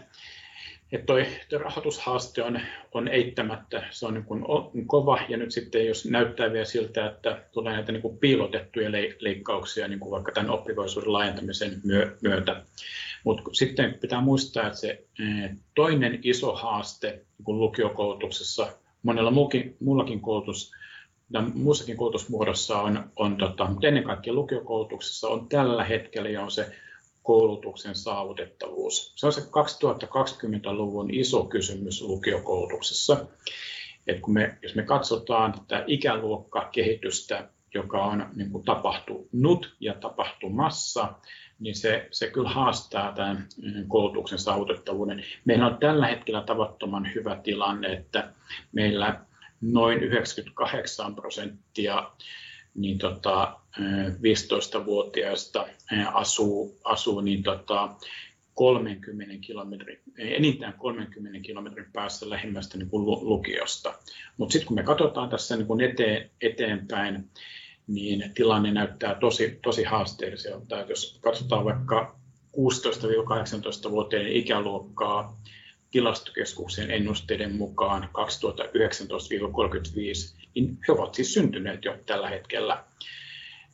että 0.93 1.07
toi, 1.07 1.27
toi 1.49 1.59
rahoitushaaste 1.59 2.43
on, 2.43 2.61
on 2.93 3.09
eittämättä, 3.09 3.83
se 3.91 4.07
on 4.07 4.15
niin 4.15 4.25
kuin 4.25 4.45
kova, 4.87 5.21
ja 5.29 5.37
nyt 5.37 5.53
sitten 5.53 5.87
jos 5.87 6.05
näyttää 6.05 6.53
vielä 6.53 6.65
siltä, 6.65 7.07
että 7.07 7.43
tulee 7.53 7.73
näitä 7.73 7.93
niin 7.93 8.03
kuin 8.03 8.19
piilotettuja 8.19 8.93
leikkauksia, 9.21 9.89
niin 9.89 10.01
kuin 10.01 10.11
vaikka 10.11 10.33
tämän 10.33 10.51
oppivaisuuden 10.51 11.13
laajentamisen 11.13 11.81
myötä. 12.23 12.63
Mutta 13.25 13.43
sitten 13.53 13.95
pitää 13.95 14.21
muistaa, 14.21 14.67
että 14.67 14.79
se 14.79 15.05
eh, 15.21 15.51
toinen 15.75 16.19
iso 16.23 16.55
haaste 16.55 17.11
niin 17.11 17.45
kuin 17.45 17.59
lukiokoulutuksessa, 17.59 18.69
monella 19.03 19.31
muukin, 19.31 19.77
muullakin 19.81 20.21
koulutus, 20.21 20.73
muussakin 21.55 21.97
koulutusmuodossa 21.97 22.79
on, 22.79 23.11
on 23.17 23.37
tota, 23.37 23.67
mutta 23.67 23.89
ennen 23.89 24.05
kaikkea 24.05 24.33
lukiokoulutuksessa 24.33 25.29
on 25.29 25.49
tällä 25.49 25.85
hetkellä 25.85 26.29
jo 26.29 26.51
se 26.51 26.73
koulutuksen 27.27 27.95
saavutettavuus. 27.95 29.13
Se 29.17 29.27
on 29.27 29.33
se 29.33 29.41
2020-luvun 29.41 31.15
iso 31.15 31.45
kysymys 31.45 32.03
lukiokoulutuksessa. 32.03 33.27
Et 34.07 34.21
kun 34.21 34.35
me, 34.35 34.59
jos 34.63 34.75
me 34.75 34.83
katsotaan 34.83 35.53
tätä 35.53 35.85
ikäluokkakehitystä, 35.87 37.49
joka 37.75 38.05
on 38.05 38.27
niin 38.37 38.51
kuin 38.51 38.65
tapahtunut 38.65 39.77
ja 39.81 39.95
tapahtumassa, 39.95 41.13
niin 41.59 41.75
se, 41.75 42.09
se 42.11 42.31
kyllä 42.31 42.49
haastaa 42.49 43.13
tämän 43.13 43.49
mm, 43.63 43.89
koulutuksen 43.89 44.39
saavutettavuuden. 44.39 45.25
Meillä 45.45 45.67
on 45.67 45.79
tällä 45.79 46.07
hetkellä 46.07 46.43
tavattoman 46.43 47.15
hyvä 47.15 47.41
tilanne, 47.43 47.93
että 47.93 48.33
meillä 48.73 49.21
noin 49.61 50.03
98 50.03 51.15
prosenttia 51.15 52.11
niin 52.77 52.99
tota, 52.99 53.61
15-vuotiaista 53.79 55.67
asuu, 56.13 56.79
asuu 56.85 57.21
niin 57.21 57.43
tota, 57.43 57.97
30 58.55 59.35
kilometrin, 59.41 59.99
enintään 60.19 60.73
30 60.73 61.41
kilometrin 61.41 61.93
päässä 61.93 62.31
lähimmästä 62.31 62.79
niin 62.79 62.91
kuin 62.91 63.07
lukiosta. 63.07 63.95
Mutta 64.37 64.53
sitten 64.53 64.67
kun 64.67 64.75
me 64.75 64.83
katsotaan 64.83 65.29
tässä 65.29 65.57
niin 65.57 65.67
kuin 65.67 65.81
eteen, 65.81 66.31
eteenpäin, 66.41 67.31
niin 67.87 68.33
tilanne 68.35 68.73
näyttää 68.73 69.15
tosi, 69.15 69.59
tosi 69.63 69.85
haasteelliselta. 69.85 70.81
Jos 70.81 71.19
katsotaan 71.21 71.65
vaikka 71.65 72.17
16-18-vuotiaiden 72.57 74.33
ikäluokkaa, 74.33 75.41
tilastokeskuksen 75.91 76.91
ennusteiden 76.91 77.55
mukaan 77.55 78.03
2019-35, 78.03 78.09
niin 79.97 80.17
he 80.89 80.93
ovat 80.93 81.15
siis 81.15 81.35
syntyneet 81.35 81.85
jo 81.85 81.99
tällä 82.07 82.29
hetkellä. 82.29 82.85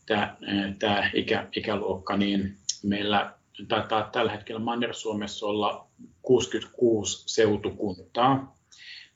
Tämä, 0.07 0.37
tämä 0.79 1.11
ikä, 1.15 1.49
ikäluokka, 1.57 2.17
niin 2.17 2.57
meillä 2.83 3.35
taitaa 3.69 4.03
tällä 4.03 4.33
hetkellä 4.33 4.61
Manner-Suomessa 4.61 5.47
olla 5.47 5.87
66 6.23 7.23
seutukuntaa, 7.27 8.57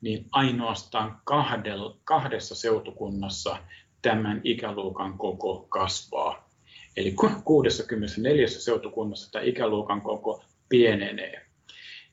niin 0.01 0.27
ainoastaan 0.33 1.21
kahdella, 1.25 1.97
kahdessa 2.05 2.55
seutukunnassa 2.55 3.57
tämän 4.03 4.41
ikäluokan 4.45 5.19
koko 5.19 5.67
kasvaa. 5.69 6.51
Eli 6.97 7.15
64 7.45 8.49
seutukunnassa 8.49 9.33
tämä 9.33 9.45
ikäluokan 9.45 10.01
koko 10.01 10.45
pienenee. 10.69 11.47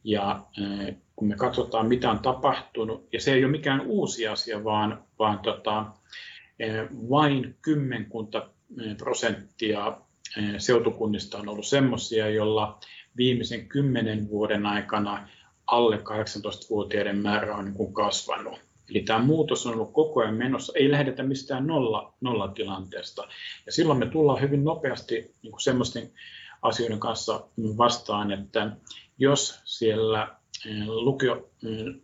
Ja 0.04 0.44
kun 1.16 1.28
me 1.28 1.36
katsotaan, 1.36 1.88
mitä 1.88 2.12
on 2.12 2.20
tapahtunut, 2.20 3.08
ja 3.14 3.22
se 3.22 3.34
ei 3.34 3.44
ole 3.44 3.52
mikään 3.52 3.82
uusi 3.82 4.28
asia, 4.28 4.64
vaan, 4.64 5.04
vaan 5.20 5.40
tota, 5.40 5.86
vain 7.10 7.56
kymmenkunta 7.62 8.50
prosenttia 8.98 9.98
seutukunnista 10.58 11.38
on 11.38 11.50
ollut 11.50 11.66
sellaisia, 11.66 12.30
joilla 12.30 12.80
viimeisen 13.18 13.68
kymmenen 13.68 14.30
vuoden 14.30 14.66
aikana 14.66 15.30
alle 15.68 15.96
18-vuotiaiden 15.96 17.18
määrä 17.18 17.56
on 17.56 17.66
niin 17.66 17.94
kasvanut. 17.94 18.60
Eli 18.90 19.02
tämä 19.02 19.20
muutos 19.20 19.68
on 19.68 19.74
ollut 19.74 19.94
koko 19.94 20.22
ajan 20.22 20.36
menossa, 20.36 20.74
ei 20.76 20.92
lähdetä 20.92 21.24
mistään 21.24 21.68
nolla, 21.68 22.14
nollatilanteesta. 22.22 23.28
Ja 23.66 23.72
silloin 23.72 24.00
me 24.00 24.06
tullaan 24.06 24.42
hyvin 24.42 24.64
nopeasti 24.64 25.36
niin 25.42 25.54
semmoisten 25.60 26.12
asioiden 26.62 27.00
kanssa 27.00 27.48
vastaan, 27.78 28.32
että 28.32 28.72
jos 29.18 29.62
siellä 29.64 30.24
eh, 30.24 30.43
lukio, 30.86 31.50
eh, 31.64 31.96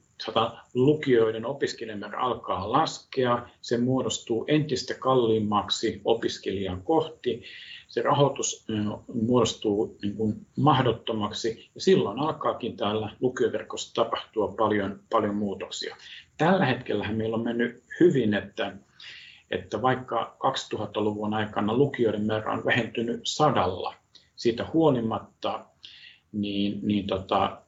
lukioiden 0.73 1.45
opiskelijamäärä 1.45 2.19
alkaa 2.19 2.71
laskea, 2.71 3.49
se 3.61 3.77
muodostuu 3.77 4.45
entistä 4.47 4.93
kalliimmaksi 4.93 6.01
opiskelijan 6.05 6.81
kohti, 6.81 7.43
se 7.87 8.01
rahoitus 8.01 8.65
eh, 8.69 8.99
muodostuu 9.13 9.97
niin 10.01 10.15
kuin 10.15 10.45
mahdottomaksi. 10.57 11.69
Ja 11.75 11.81
silloin 11.81 12.19
alkaakin 12.19 12.77
täällä 12.77 13.09
lukioverkossa 13.19 13.93
tapahtua 13.93 14.47
paljon, 14.57 14.99
paljon 15.09 15.35
muutoksia. 15.35 15.95
Tällä 16.37 16.65
hetkellä 16.65 17.11
meillä 17.11 17.35
on 17.35 17.43
mennyt 17.43 17.83
hyvin, 17.99 18.33
että, 18.33 18.75
että 19.51 19.81
vaikka 19.81 20.37
2000-luvun 20.43 21.33
aikana 21.33 21.77
lukioiden 21.77 22.25
määrä 22.25 22.51
on 22.53 22.65
vähentynyt 22.65 23.21
sadalla, 23.23 23.95
siitä 24.35 24.67
huolimatta 24.73 25.65
niin, 26.31 26.79
niin 26.83 27.07
tota, 27.07 27.61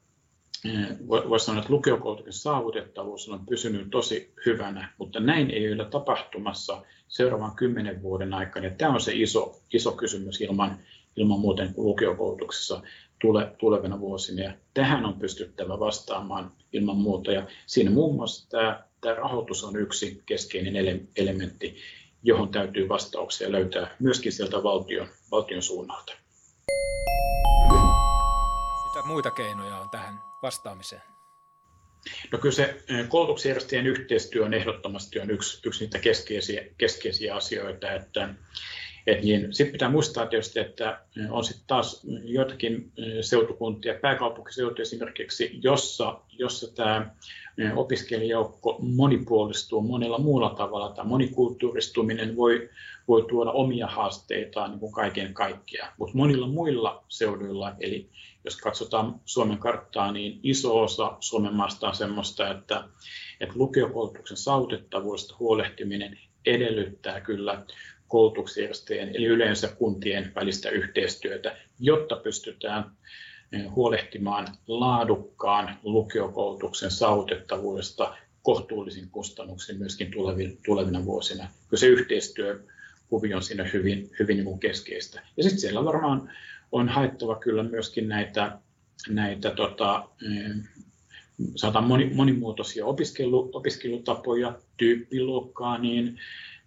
voisi 1.07 1.45
sanoa, 1.45 1.61
että 1.61 1.73
lukiokoulutuksen 1.73 2.33
saavutettavuus 2.33 3.29
on 3.29 3.45
pysynyt 3.45 3.89
tosi 3.91 4.33
hyvänä, 4.45 4.93
mutta 4.97 5.19
näin 5.19 5.51
ei 5.51 5.73
ole 5.73 5.85
tapahtumassa 5.85 6.81
seuraavan 7.07 7.55
kymmenen 7.55 8.01
vuoden 8.01 8.33
aikana. 8.33 8.65
Ja 8.65 8.71
tämä 8.77 8.93
on 8.93 9.01
se 9.01 9.11
iso, 9.15 9.61
iso 9.73 9.91
kysymys 9.91 10.41
ilman, 10.41 10.79
ilman 11.15 11.39
muuten 11.39 11.73
lukiokoulutuksessa 11.77 12.81
tule, 13.21 13.51
tulevina 13.59 13.99
vuosina. 13.99 14.43
Ja 14.43 14.53
tähän 14.73 15.05
on 15.05 15.19
pystyttävä 15.19 15.79
vastaamaan 15.79 16.51
ilman 16.73 16.97
muuta. 16.97 17.31
Ja 17.31 17.47
siinä 17.65 17.91
muun 17.91 18.15
muassa 18.15 18.49
tämä, 18.49 18.83
tämä 19.01 19.15
rahoitus 19.15 19.63
on 19.63 19.75
yksi 19.75 20.23
keskeinen 20.25 21.07
elementti, 21.15 21.75
johon 22.23 22.49
täytyy 22.49 22.89
vastauksia 22.89 23.51
löytää 23.51 23.95
myöskin 23.99 24.31
sieltä 24.31 24.63
valtion, 24.63 25.07
valtion 25.31 25.61
suunnalta. 25.61 26.13
Mitä 28.87 29.07
muita 29.07 29.31
keinoja 29.31 29.77
on 29.77 29.89
tähän 29.89 30.30
vastaamiseen? 30.41 31.01
No 32.31 32.37
kyllä 32.37 32.55
se 32.55 32.83
koulutuksen 33.09 33.49
järjestäjien 33.49 33.87
yhteistyö 33.87 34.45
on 34.45 34.53
ehdottomasti 34.53 35.19
on 35.19 35.31
yksi, 35.31 35.59
yksi 35.67 35.83
niitä 35.83 35.99
keskeisiä, 35.99 36.63
keskeisiä 36.77 37.35
asioita, 37.35 37.91
että 37.91 38.29
et 39.07 39.23
niin, 39.23 39.53
sitten 39.53 39.71
pitää 39.71 39.89
muistaa 39.89 40.25
tietysti, 40.25 40.59
että 40.59 41.01
on 41.29 41.43
sitten 41.43 41.67
taas 41.67 42.07
joitakin 42.23 42.91
seutukuntia, 43.21 43.99
pääkaupunkiseutu 44.01 44.81
esimerkiksi, 44.81 45.59
jossa, 45.63 46.19
jossa 46.31 46.75
tämä 46.75 47.15
opiskelijajoukko 47.75 48.77
monipuolistuu 48.81 49.81
monella 49.81 50.17
muulla 50.17 50.49
tavalla. 50.49 50.89
Tämä 50.89 51.09
monikulttuuristuminen 51.09 52.35
voi, 52.35 52.69
voi 53.07 53.25
tuoda 53.29 53.51
omia 53.51 53.87
haasteitaan 53.87 54.71
niin 54.71 54.79
kuin 54.79 54.93
kaiken 54.93 55.33
kaikkiaan, 55.33 55.93
mutta 55.97 56.17
monilla 56.17 56.47
muilla 56.47 57.03
seuduilla, 57.07 57.75
eli 57.79 58.09
jos 58.45 58.57
katsotaan 58.57 59.21
Suomen 59.25 59.57
karttaa, 59.57 60.11
niin 60.11 60.39
iso 60.43 60.81
osa 60.81 61.17
Suomen 61.19 61.53
maasta 61.53 61.87
on 61.87 61.95
sellaista, 61.95 62.51
että, 62.51 62.83
että 63.39 63.55
lukiokoulutuksen 63.57 64.37
saavutettavuudesta 64.37 65.35
huolehtiminen 65.39 66.19
edellyttää 66.45 67.21
kyllä 67.21 67.65
koulutusjärjestäjien 68.11 69.15
eli 69.15 69.25
yleensä 69.25 69.67
kuntien 69.67 70.31
välistä 70.35 70.69
yhteistyötä, 70.69 71.57
jotta 71.79 72.15
pystytään 72.15 72.91
eh, 73.51 73.71
huolehtimaan 73.75 74.47
laadukkaan 74.67 75.77
lukiokoulutuksen 75.83 76.91
saavutettavuudesta 76.91 78.17
kohtuullisin 78.41 79.09
kustannuksin 79.09 79.77
myöskin 79.77 80.11
tulevina 80.65 81.05
vuosina. 81.05 81.47
Kyllä 81.69 81.79
se 81.79 81.87
yhteistyökuvio 81.87 83.37
on 83.37 83.43
siinä 83.43 83.63
hyvin, 83.63 84.09
hyvin 84.19 84.37
niin 84.37 84.59
keskeistä. 84.59 85.21
Ja 85.37 85.43
sitten 85.43 85.59
siellä 85.59 85.85
varmaan 85.85 86.31
on 86.71 86.89
haettava 86.89 87.35
kyllä 87.35 87.63
myöskin 87.63 88.07
näitä, 88.07 88.57
näitä 89.09 89.51
tota, 89.51 90.09
eh, 90.25 90.55
sanotaan 91.55 91.87
moni, 91.87 92.11
monimuotoisia 92.13 92.85
opiskelu, 92.85 93.49
opiskelutapoja, 93.53 94.53
tyyppiluokkaa, 94.77 95.77
niin 95.77 96.19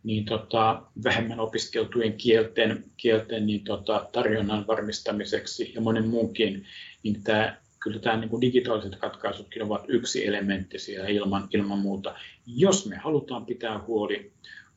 niin 0.04 0.24
tota, 0.24 0.82
vähemmän 1.04 1.40
opiskeltujen 1.40 2.12
kielten, 2.12 2.84
kielten 2.96 3.46
niin 3.46 3.64
tota, 3.64 4.08
tarjonnan 4.12 4.66
varmistamiseksi 4.66 5.72
ja 5.74 5.80
monen 5.80 6.08
muunkin, 6.08 6.66
niin 7.02 7.22
tämä, 7.22 7.56
kyllä 7.80 7.98
tämä 8.00 8.16
niin 8.16 8.40
digitaaliset 8.40 9.02
ratkaisutkin 9.02 9.62
ovat 9.62 9.84
yksi 9.88 10.26
elementti 10.26 10.78
siellä 10.78 11.08
ilman, 11.08 11.48
ilman 11.50 11.78
muuta. 11.78 12.14
Jos 12.46 12.86
me 12.86 12.96
halutaan 12.96 13.46
pitää 13.46 13.80
huoli, 13.86 14.32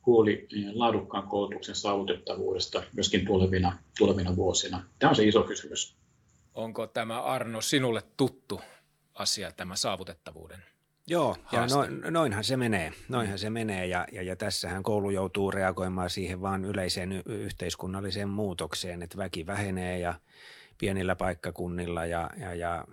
huoli 0.06 0.46
niin 0.52 0.78
laadukkaan 0.78 1.28
koulutuksen 1.28 1.74
saavutettavuudesta 1.74 2.82
myöskin 2.92 3.26
tulevina, 3.26 3.78
tulevina 3.98 4.36
vuosina. 4.36 4.84
Tämä 4.98 5.10
on 5.10 5.16
se 5.16 5.24
iso 5.24 5.42
kysymys. 5.42 5.96
Onko 6.54 6.86
tämä 6.86 7.22
Arno 7.22 7.60
sinulle 7.60 8.02
tuttu 8.16 8.60
asia, 9.14 9.52
tämä 9.52 9.76
saavutettavuuden 9.76 10.62
Joo, 11.08 11.36
ja 11.52 11.66
noin, 11.66 12.02
noinhan 12.10 12.44
se 12.44 12.56
menee. 12.56 12.92
Noinhan 13.08 13.38
se 13.38 13.50
menee 13.50 13.86
ja, 13.86 14.06
ja, 14.12 14.22
ja 14.22 14.36
tässähän 14.36 14.82
koulu 14.82 15.10
joutuu 15.10 15.50
reagoimaan 15.50 16.10
siihen 16.10 16.40
vaan 16.40 16.64
yleiseen 16.64 17.12
y- 17.12 17.22
yhteiskunnalliseen 17.26 18.28
muutokseen, 18.28 19.02
että 19.02 19.16
väki 19.16 19.46
vähenee 19.46 19.98
ja 19.98 20.14
pienillä 20.78 21.16
paikkakunnilla 21.16 22.06
ja, 22.06 22.30
ja, 22.40 22.54
ja 22.54 22.84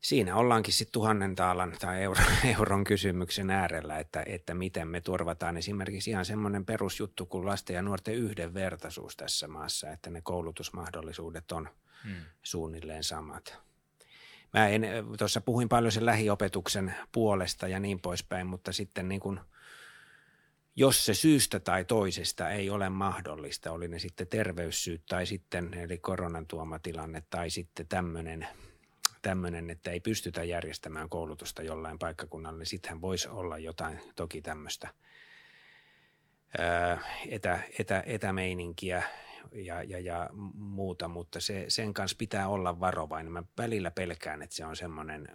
siinä 0.00 0.36
ollaankin 0.36 0.74
sitten 0.74 0.92
tuhannen 0.92 1.34
taalan 1.34 1.76
tai 1.80 2.02
euron, 2.02 2.24
euron 2.58 2.84
kysymyksen 2.84 3.50
äärellä, 3.50 3.98
että, 3.98 4.22
että 4.26 4.54
miten 4.54 4.88
me 4.88 5.00
turvataan 5.00 5.56
esimerkiksi 5.56 6.10
ihan 6.10 6.24
semmoinen 6.24 6.64
perusjuttu 6.64 7.26
kuin 7.26 7.46
lasten 7.46 7.74
ja 7.74 7.82
nuorten 7.82 8.14
yhdenvertaisuus 8.14 9.16
tässä 9.16 9.48
maassa, 9.48 9.90
että 9.90 10.10
ne 10.10 10.20
koulutusmahdollisuudet 10.20 11.52
on 11.52 11.68
hmm. 12.04 12.16
suunnilleen 12.42 13.04
samat. 13.04 13.69
Mä 14.52 14.68
en, 14.68 14.82
tuossa 15.18 15.40
puhuin 15.40 15.68
paljon 15.68 15.92
sen 15.92 16.06
lähiopetuksen 16.06 16.94
puolesta 17.12 17.68
ja 17.68 17.80
niin 17.80 18.00
poispäin, 18.00 18.46
mutta 18.46 18.72
sitten 18.72 19.08
niin 19.08 19.20
kuin, 19.20 19.40
jos 20.76 21.04
se 21.04 21.14
syystä 21.14 21.60
tai 21.60 21.84
toisesta 21.84 22.50
ei 22.50 22.70
ole 22.70 22.88
mahdollista, 22.88 23.72
oli 23.72 23.88
ne 23.88 23.98
sitten 23.98 24.26
terveyssyyt 24.26 25.02
tai 25.08 25.26
sitten 25.26 25.74
eli 25.74 25.98
koronan 25.98 26.46
tuoma 26.46 26.78
tilanne 26.78 27.22
tai 27.30 27.50
sitten 27.50 27.88
tämmöinen, 27.88 28.48
tämmöinen, 29.22 29.70
että 29.70 29.90
ei 29.90 30.00
pystytä 30.00 30.44
järjestämään 30.44 31.08
koulutusta 31.08 31.62
jollain 31.62 31.98
paikkakunnalla, 31.98 32.58
niin 32.58 32.66
sittenhän 32.66 33.00
voisi 33.00 33.28
olla 33.28 33.58
jotain 33.58 34.00
toki 34.16 34.42
tämmöistä 34.42 34.88
etä, 37.28 37.60
etä, 37.78 38.02
etämeininkiä, 38.06 39.02
ja, 39.52 39.82
ja, 39.82 39.98
ja 40.00 40.30
muuta, 40.54 41.08
mutta 41.08 41.40
se, 41.40 41.64
sen 41.68 41.94
kanssa 41.94 42.16
pitää 42.18 42.48
olla 42.48 42.80
varovainen. 42.80 43.32
Mä 43.32 43.42
välillä 43.58 43.90
pelkään, 43.90 44.42
että 44.42 44.56
se 44.56 44.64
on 44.64 44.76
semmoinen 44.76 45.28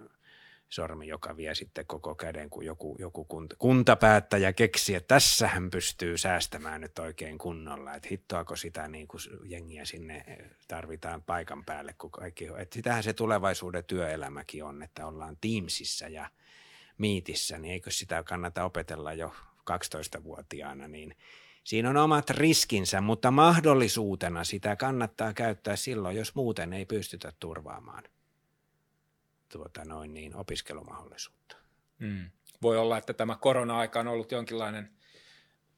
sormi, 0.69 1.07
joka 1.07 1.37
vie 1.37 1.55
sitten 1.55 1.85
koko 1.85 2.15
käden, 2.15 2.49
kun 2.49 2.65
joku, 2.65 2.95
joku 2.99 3.25
kunta, 3.25 3.55
kuntapäättäjä 3.59 4.53
keksi, 4.53 4.95
että 4.95 5.07
tässä 5.07 5.47
hän 5.47 5.69
pystyy 5.69 6.17
säästämään 6.17 6.81
nyt 6.81 6.99
oikein 6.99 7.37
kunnolla, 7.37 7.93
että 7.93 8.07
hittoako 8.11 8.55
sitä 8.55 8.87
niin 8.87 9.07
kuin 9.07 9.21
jengiä 9.45 9.85
sinne 9.85 10.25
tarvitaan 10.67 11.23
paikan 11.23 11.65
päälle, 11.65 11.93
kun 11.97 12.11
kaikki, 12.11 12.47
että 12.57 12.73
sitähän 12.73 13.03
se 13.03 13.13
tulevaisuuden 13.13 13.83
työelämäkin 13.83 14.63
on, 14.63 14.83
että 14.83 15.07
ollaan 15.07 15.37
Teamsissa 15.41 16.07
ja 16.07 16.29
Miitissä, 16.97 17.57
niin 17.57 17.71
eikö 17.71 17.91
sitä 17.91 18.23
kannata 18.23 18.63
opetella 18.63 19.13
jo 19.13 19.35
12-vuotiaana, 19.71 20.87
niin 20.87 21.15
Siinä 21.65 21.89
on 21.89 21.97
omat 21.97 22.29
riskinsä, 22.29 23.01
mutta 23.01 23.31
mahdollisuutena 23.31 24.43
sitä 24.43 24.75
kannattaa 24.75 25.33
käyttää 25.33 25.75
silloin, 25.75 26.17
jos 26.17 26.35
muuten 26.35 26.73
ei 26.73 26.85
pystytä 26.85 27.33
turvaamaan 27.39 28.03
tuota 29.49 29.85
noin 29.85 30.13
niin, 30.13 30.35
opiskelumahdollisuutta. 30.35 31.55
Mm. 31.99 32.29
Voi 32.61 32.77
olla, 32.77 32.97
että 32.97 33.13
tämä 33.13 33.35
korona-aika 33.35 33.99
on 33.99 34.07
ollut 34.07 34.31
jonkinlainen 34.31 34.89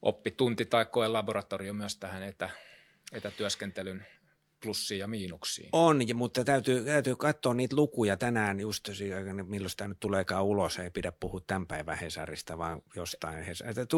oppitunti 0.02 0.64
tai 0.64 0.86
koelaboratorio 0.86 1.74
myös 1.74 1.96
tähän 1.96 2.22
etä, 2.22 2.50
etätyöskentelyn 3.12 4.06
plussiin 4.62 4.98
ja 4.98 5.06
miinuksiin. 5.06 5.68
On, 5.72 5.98
mutta 6.14 6.44
täytyy, 6.44 6.84
täytyy 6.84 7.16
katsoa 7.16 7.54
niitä 7.54 7.76
lukuja 7.76 8.16
tänään 8.16 8.60
just, 8.60 8.88
milloin 9.42 9.72
tämä 9.76 9.88
nyt 9.88 10.00
tuleekaan 10.00 10.44
ulos, 10.44 10.78
ei 10.78 10.90
pidä 10.90 11.12
puhua 11.12 11.40
tämän 11.46 11.66
päivän 11.66 11.98
Hesarista, 11.98 12.58
vaan 12.58 12.82
jostain 12.96 13.44
Hesarista. 13.44 13.96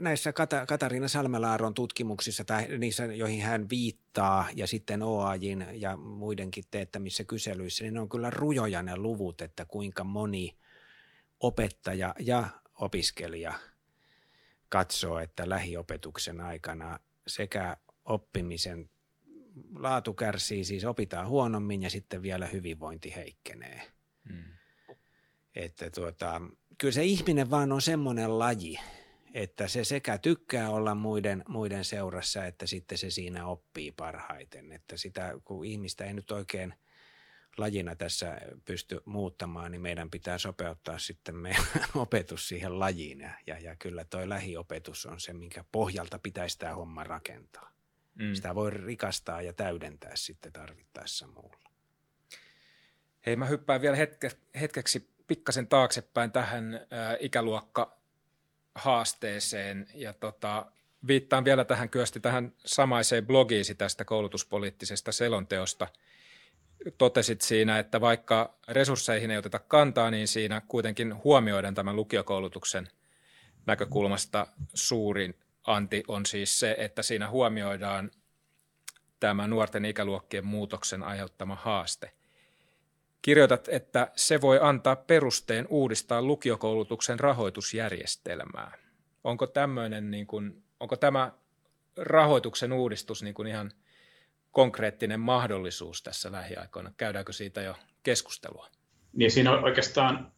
Näissä 0.00 0.32
Kata, 0.32 0.66
Katariina 0.66 1.08
Salmelaaron 1.08 1.74
tutkimuksissa, 1.74 2.44
tai 2.44 2.78
niissä, 2.78 3.04
joihin 3.04 3.42
hän 3.42 3.70
viittaa, 3.70 4.48
ja 4.54 4.66
sitten 4.66 5.02
OAJin 5.02 5.66
ja 5.72 5.96
muidenkin 5.96 6.64
teettämissä 6.70 7.24
kyselyissä, 7.24 7.84
niin 7.84 7.94
ne 7.94 8.00
on 8.00 8.08
kyllä 8.08 8.30
rujoja 8.30 8.82
ne 8.82 8.96
luvut, 8.96 9.40
että 9.40 9.64
kuinka 9.64 10.04
moni 10.04 10.56
opettaja 11.40 12.14
ja 12.20 12.48
opiskelija 12.74 13.54
katsoo, 14.68 15.18
että 15.18 15.48
lähiopetuksen 15.48 16.40
aikana 16.40 16.98
sekä 17.26 17.76
oppimisen 18.04 18.90
laatu 19.74 20.14
kärsii, 20.14 20.64
siis 20.64 20.84
opitaan 20.84 21.28
huonommin 21.28 21.82
ja 21.82 21.90
sitten 21.90 22.22
vielä 22.22 22.46
hyvinvointi 22.46 23.14
heikkenee. 23.14 23.82
Hmm. 24.28 24.44
Että 25.54 25.90
tuota, 25.90 26.40
kyllä 26.78 26.92
se 26.92 27.04
ihminen 27.04 27.50
vaan 27.50 27.72
on 27.72 27.82
semmoinen 27.82 28.38
laji, 28.38 28.78
että 29.34 29.68
se 29.68 29.84
sekä 29.84 30.18
tykkää 30.18 30.70
olla 30.70 30.94
muiden, 30.94 31.44
muiden 31.48 31.84
seurassa, 31.84 32.44
että 32.44 32.66
sitten 32.66 32.98
se 32.98 33.10
siinä 33.10 33.46
oppii 33.46 33.92
parhaiten. 33.92 34.72
Että 34.72 34.96
sitä, 34.96 35.34
kun 35.44 35.64
ihmistä 35.64 36.04
ei 36.04 36.14
nyt 36.14 36.30
oikein 36.30 36.74
lajina 37.56 37.96
tässä 37.96 38.40
pysty 38.64 39.00
muuttamaan, 39.04 39.72
niin 39.72 39.82
meidän 39.82 40.10
pitää 40.10 40.38
sopeuttaa 40.38 40.98
sitten 40.98 41.36
meidän 41.36 41.64
opetus 41.94 42.48
siihen 42.48 42.78
lajiin. 42.78 43.30
Ja, 43.46 43.58
ja 43.58 43.76
kyllä 43.76 44.04
toi 44.04 44.28
lähiopetus 44.28 45.06
on 45.06 45.20
se, 45.20 45.32
minkä 45.32 45.64
pohjalta 45.72 46.18
pitäisi 46.18 46.58
tämä 46.58 46.74
homma 46.74 47.04
rakentaa. 47.04 47.73
Mm. 48.14 48.34
Sitä 48.34 48.54
voi 48.54 48.70
rikastaa 48.70 49.42
ja 49.42 49.52
täydentää 49.52 50.16
sitten 50.16 50.52
tarvittaessa 50.52 51.26
muulla. 51.26 51.70
Hei, 53.26 53.36
mä 53.36 53.46
hyppään 53.46 53.80
vielä 53.80 53.96
hetke, 53.96 54.30
hetkeksi 54.60 55.10
pikkasen 55.26 55.66
taaksepäin 55.66 56.32
tähän 56.32 56.74
ä, 56.74 56.78
ikäluokka 57.20 57.98
haasteeseen 58.74 59.86
ja 59.94 60.12
tota, 60.12 60.66
viittaan 61.06 61.44
vielä 61.44 61.64
tähän 61.64 61.88
kyösti 61.88 62.20
tähän 62.20 62.52
samaiseen 62.64 63.26
blogiisi 63.26 63.74
tästä 63.74 64.04
koulutuspoliittisesta 64.04 65.12
selonteosta. 65.12 65.88
Totesit 66.98 67.40
siinä, 67.40 67.78
että 67.78 68.00
vaikka 68.00 68.58
resursseihin 68.68 69.30
ei 69.30 69.38
oteta 69.38 69.58
kantaa, 69.58 70.10
niin 70.10 70.28
siinä 70.28 70.62
kuitenkin 70.68 71.24
huomioidaan 71.24 71.74
tämän 71.74 71.96
lukiokoulutuksen 71.96 72.88
näkökulmasta 73.66 74.46
suurin 74.74 75.34
anti 75.64 76.04
on 76.08 76.26
siis 76.26 76.60
se, 76.60 76.76
että 76.78 77.02
siinä 77.02 77.30
huomioidaan 77.30 78.10
tämä 79.20 79.46
nuorten 79.46 79.84
ikäluokkien 79.84 80.46
muutoksen 80.46 81.02
aiheuttama 81.02 81.54
haaste. 81.54 82.12
Kirjoitat, 83.22 83.68
että 83.68 84.10
se 84.16 84.40
voi 84.40 84.58
antaa 84.62 84.96
perusteen 84.96 85.66
uudistaa 85.70 86.22
lukiokoulutuksen 86.22 87.20
rahoitusjärjestelmää. 87.20 88.78
Onko, 89.24 89.46
tämmöinen, 89.46 90.10
niin 90.10 90.26
kuin, 90.26 90.64
onko 90.80 90.96
tämä 90.96 91.32
rahoituksen 91.96 92.72
uudistus 92.72 93.22
niin 93.22 93.34
kuin 93.34 93.48
ihan 93.48 93.72
konkreettinen 94.50 95.20
mahdollisuus 95.20 96.02
tässä 96.02 96.32
lähiaikoina? 96.32 96.92
Käydäänkö 96.96 97.32
siitä 97.32 97.62
jo 97.62 97.76
keskustelua? 98.02 98.68
Niin 99.12 99.30
siinä 99.30 99.52
on 99.52 99.64
oikeastaan 99.64 100.32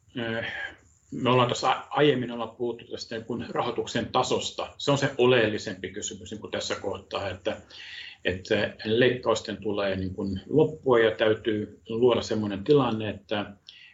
me 1.10 1.30
ollaan 1.30 1.48
tuossa 1.48 1.76
aiemmin 1.90 2.30
olla 2.30 2.46
puhuttu 2.46 2.84
tästä 2.84 3.20
kuin 3.20 3.46
rahoituksen 3.48 4.06
tasosta. 4.06 4.74
Se 4.78 4.90
on 4.90 4.98
se 4.98 5.10
oleellisempi 5.18 5.90
kysymys 5.90 6.30
niin 6.30 6.40
kuin 6.40 6.50
tässä 6.50 6.74
kohtaa, 6.74 7.28
että, 7.28 7.56
että 8.24 8.74
leikkausten 8.84 9.56
tulee 9.56 9.96
niin 9.96 10.14
kuin 10.14 10.40
loppua 10.48 10.98
ja 10.98 11.10
täytyy 11.10 11.80
luoda 11.88 12.22
sellainen 12.22 12.64
tilanne, 12.64 13.10
että, 13.10 13.52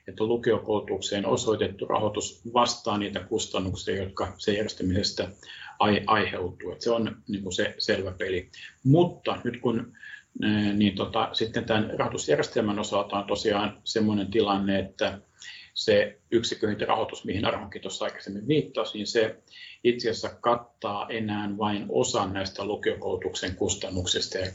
että 0.08 0.24
lukiokoulutukseen 0.24 1.26
osoitettu 1.26 1.86
rahoitus 1.86 2.42
vastaa 2.54 2.98
niitä 2.98 3.20
kustannuksia, 3.20 4.02
jotka 4.02 4.34
se 4.38 4.52
järjestämisestä 4.52 5.28
aiheutuu. 6.06 6.72
Että 6.72 6.84
se 6.84 6.90
on 6.90 7.16
niin 7.28 7.42
kuin 7.42 7.52
se 7.52 7.74
selvä 7.78 8.12
peli. 8.18 8.50
Mutta 8.84 9.38
nyt 9.44 9.60
kun 9.60 9.92
niin 10.74 10.94
tota, 10.94 11.28
sitten 11.32 11.64
tämän 11.64 11.90
rahoitusjärjestelmän 11.98 12.78
osalta 12.78 13.16
on 13.16 13.24
tosiaan 13.24 13.80
sellainen 13.84 14.30
tilanne, 14.30 14.78
että 14.78 15.18
se 15.75 16.18
yksikköhinta-rahoitus, 16.31 17.25
mihin 17.25 17.45
Arhonkin 17.45 17.83
tuossa 17.83 18.05
aikaisemmin 18.05 18.49
viittasi, 18.49 18.99
niin 18.99 19.07
se 19.07 19.37
itse 19.85 20.11
asiassa 20.11 20.37
kattaa 20.41 21.07
enää 21.09 21.59
vain 21.59 21.87
osan 21.89 22.33
näistä 22.33 22.64
lukiokoulutuksen 22.64 23.57
kustannuksista. 23.57 24.39
Eli, 24.39 24.51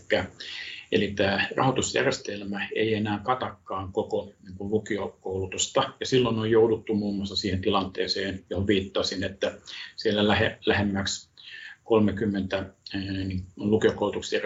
eli 0.92 1.12
tämä 1.12 1.48
rahoitusjärjestelmä 1.56 2.68
ei 2.76 2.94
enää 2.94 3.20
katakaan 3.24 3.92
koko 3.94 4.32
niin 4.44 4.58
kuin 4.58 4.72
lukiokoulutusta. 4.72 5.94
Ja 6.00 6.06
silloin 6.06 6.40
on 6.40 6.52
jouduttu 6.52 6.96
muun 6.96 7.16
muassa 7.16 7.36
siihen 7.36 7.62
tilanteeseen, 7.62 8.46
johon 8.50 8.68
viittasin, 8.68 9.24
että 9.24 9.58
siellä 9.96 10.28
lähe, 10.28 10.58
lähemmäksi 10.66 11.30
30 11.84 12.66
niin 12.94 13.44
lukiokoulutuksen 13.56 14.42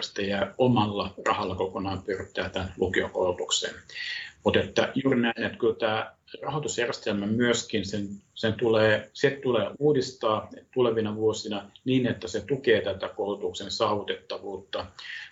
omalla 0.58 1.14
rahalla 1.26 1.54
kokonaan 1.54 2.02
pyörittää 2.02 2.48
tämän 2.48 2.74
lukiokoulutukseen. 2.76 3.74
Mutta 4.44 4.60
että 4.60 4.92
juuri 5.04 5.20
näin, 5.20 5.42
että 5.42 5.58
kyllä 5.58 5.74
tämä 5.74 6.12
rahoitusjärjestelmä 6.42 7.26
myöskin, 7.26 7.86
sen, 7.86 8.08
sen 8.34 8.54
tulee, 8.54 9.10
se 9.12 9.30
tulee 9.42 9.70
uudistaa 9.78 10.50
tulevina 10.74 11.16
vuosina 11.16 11.70
niin, 11.84 12.06
että 12.06 12.28
se 12.28 12.40
tukee 12.40 12.80
tätä 12.80 13.08
koulutuksen 13.08 13.70
saavutettavuutta, 13.70 14.86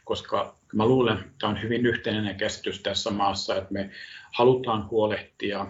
koska 0.04 0.56
mä 0.72 0.86
luulen, 0.86 1.16
että 1.16 1.32
tämä 1.38 1.50
on 1.50 1.62
hyvin 1.62 1.86
yhteinen 1.86 2.36
käsitys 2.36 2.82
tässä 2.82 3.10
maassa, 3.10 3.56
että 3.56 3.72
me 3.72 3.90
halutaan 4.32 4.90
huolehtia 4.90 5.66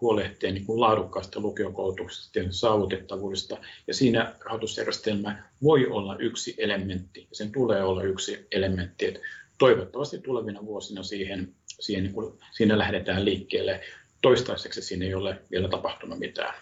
huolehtia 0.00 0.52
niin 0.52 0.66
kuin 0.66 0.80
laadukkaasta 0.80 1.40
lukiokoulutuksesta 1.40 2.38
ja 2.38 2.44
saavutettavuudesta. 2.50 3.56
Ja 3.86 3.94
siinä 3.94 4.34
rahoitusjärjestelmä 4.44 5.42
voi 5.62 5.86
olla 5.86 6.16
yksi 6.16 6.54
elementti, 6.58 7.20
ja 7.20 7.36
sen 7.36 7.52
tulee 7.52 7.82
olla 7.82 8.02
yksi 8.02 8.46
elementti. 8.52 9.06
Että 9.06 9.20
toivottavasti 9.58 10.18
tulevina 10.18 10.64
vuosina 10.64 11.02
siihen, 11.02 11.54
siihen 11.80 12.04
niin 12.04 12.14
kuin, 12.14 12.38
siinä 12.52 12.78
lähdetään 12.78 13.24
liikkeelle. 13.24 13.80
Toistaiseksi 14.24 14.82
siinä 14.82 15.04
ei 15.04 15.14
ole 15.14 15.42
vielä 15.50 15.68
tapahtunut 15.68 16.18
mitään. 16.18 16.54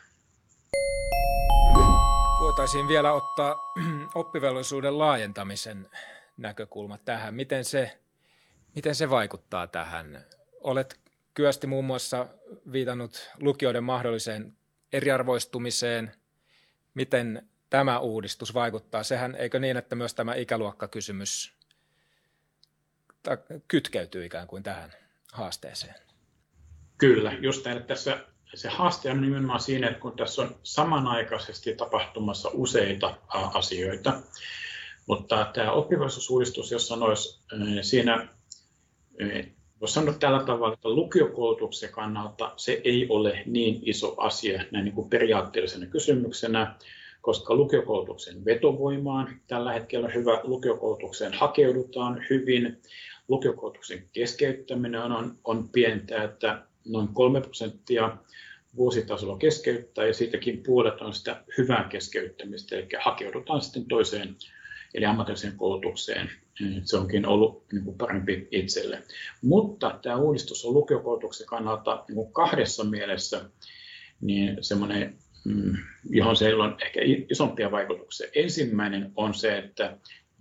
Voitaisiin 2.41 2.89
vielä 2.89 3.13
ottaa 3.13 3.73
oppivelvollisuuden 4.15 4.99
laajentamisen 4.99 5.91
näkökulma 6.37 6.99
tähän. 6.99 7.35
Miten 7.35 7.65
se, 7.65 7.99
miten 8.75 8.95
se 8.95 9.11
vaikuttaa 9.11 9.67
tähän? 9.67 10.25
Olet 10.61 11.01
Kyösti 11.35 11.67
muun 11.67 11.85
muassa 11.85 12.27
viitannut 12.73 13.31
lukioiden 13.41 13.85
mahdolliseen 13.85 14.57
eriarvoistumiseen. 14.93 16.13
Miten 16.95 17.49
tämä 17.71 17.99
uudistus 17.99 18.55
vaikuttaa? 18.55 19.03
Sehän 19.03 19.35
eikö 19.35 19.59
niin, 19.59 19.77
että 19.77 19.97
myös 19.97 20.15
tämä 20.15 20.35
ikäluokkakysymys 20.35 21.53
kytkeytyy 23.69 24.25
ikään 24.25 24.47
kuin 24.47 24.63
tähän 24.63 24.93
haasteeseen? 25.33 26.12
Kyllä, 27.03 27.33
just 27.33 27.67
että 27.67 27.81
tässä 27.81 28.19
se 28.55 28.69
haaste 28.69 29.11
on 29.11 29.21
nimenomaan 29.21 29.61
siinä, 29.61 29.89
että 29.89 30.01
kun 30.01 30.17
tässä 30.17 30.43
on 30.43 30.57
samanaikaisesti 30.63 31.75
tapahtumassa 31.75 32.51
useita 32.53 33.15
asioita, 33.29 34.21
mutta 35.07 35.51
tämä 35.55 35.73
oppivelvollisuusuudistus, 35.73 36.71
jos 36.71 36.89
sanoisi, 36.89 37.41
siinä 37.83 38.29
Voisi 39.81 39.95
sanoa 39.95 40.15
tällä 40.15 40.45
tavalla, 40.45 40.75
että 40.75 40.89
lukiokoulutuksen 40.89 41.91
kannalta 41.91 42.53
se 42.57 42.81
ei 42.85 43.07
ole 43.09 43.43
niin 43.47 43.81
iso 43.83 44.15
asia 44.17 44.65
näin 44.71 44.85
niin 44.85 44.95
kuin 44.95 45.11
periaatteellisena 45.11 45.87
kysymyksenä, 45.87 46.75
koska 47.21 47.55
lukiokoulutuksen 47.55 48.45
vetovoimaan 48.45 49.41
tällä 49.47 49.73
hetkellä 49.73 50.07
on 50.07 50.15
hyvä, 50.15 50.41
lukiokoulutukseen 50.43 51.33
hakeudutaan 51.33 52.27
hyvin, 52.31 52.81
lukiokoulutuksen 53.29 54.09
keskeyttäminen 54.13 55.01
on, 55.01 55.39
on 55.45 55.69
pientä, 55.69 56.23
että 56.23 56.63
noin 56.89 57.09
3 57.09 57.41
prosenttia 57.41 58.17
vuositasolla 58.77 59.39
keskeyttää 59.39 60.07
ja 60.07 60.15
siitäkin 60.15 60.63
puolet 60.63 61.01
on 61.01 61.15
sitä 61.15 61.45
hyvää 61.59 61.89
keskeyttämistä, 61.89 62.77
eli 62.77 62.89
hakeudutaan 63.05 63.61
sitten 63.61 63.85
toiseen 63.87 64.37
eli 64.95 65.05
ammatilliseen 65.05 65.57
koulutukseen. 65.57 66.31
Se 66.85 66.97
onkin 66.97 67.27
ollut 67.27 67.65
niin 67.73 67.85
kuin 67.85 67.99
parempi 67.99 68.49
itselle. 68.51 69.03
Mutta 69.43 69.99
tämä 70.03 70.17
uudistus 70.17 70.65
on 70.65 70.75
lukiokoulutuksen 70.75 71.47
kannalta 71.47 72.05
niin 72.09 72.15
kuin 72.15 72.33
kahdessa 72.33 72.85
mielessä 72.85 73.51
niin 74.21 74.59
semmoinen, 74.61 75.19
mm, 75.45 75.77
johon 76.11 76.37
se 76.37 76.55
on 76.55 76.77
ehkä 76.85 77.01
isompia 77.31 77.71
vaikutuksia. 77.71 78.27
Ensimmäinen 78.35 79.13
on 79.17 79.35
se, 79.35 79.59
että 79.59 79.99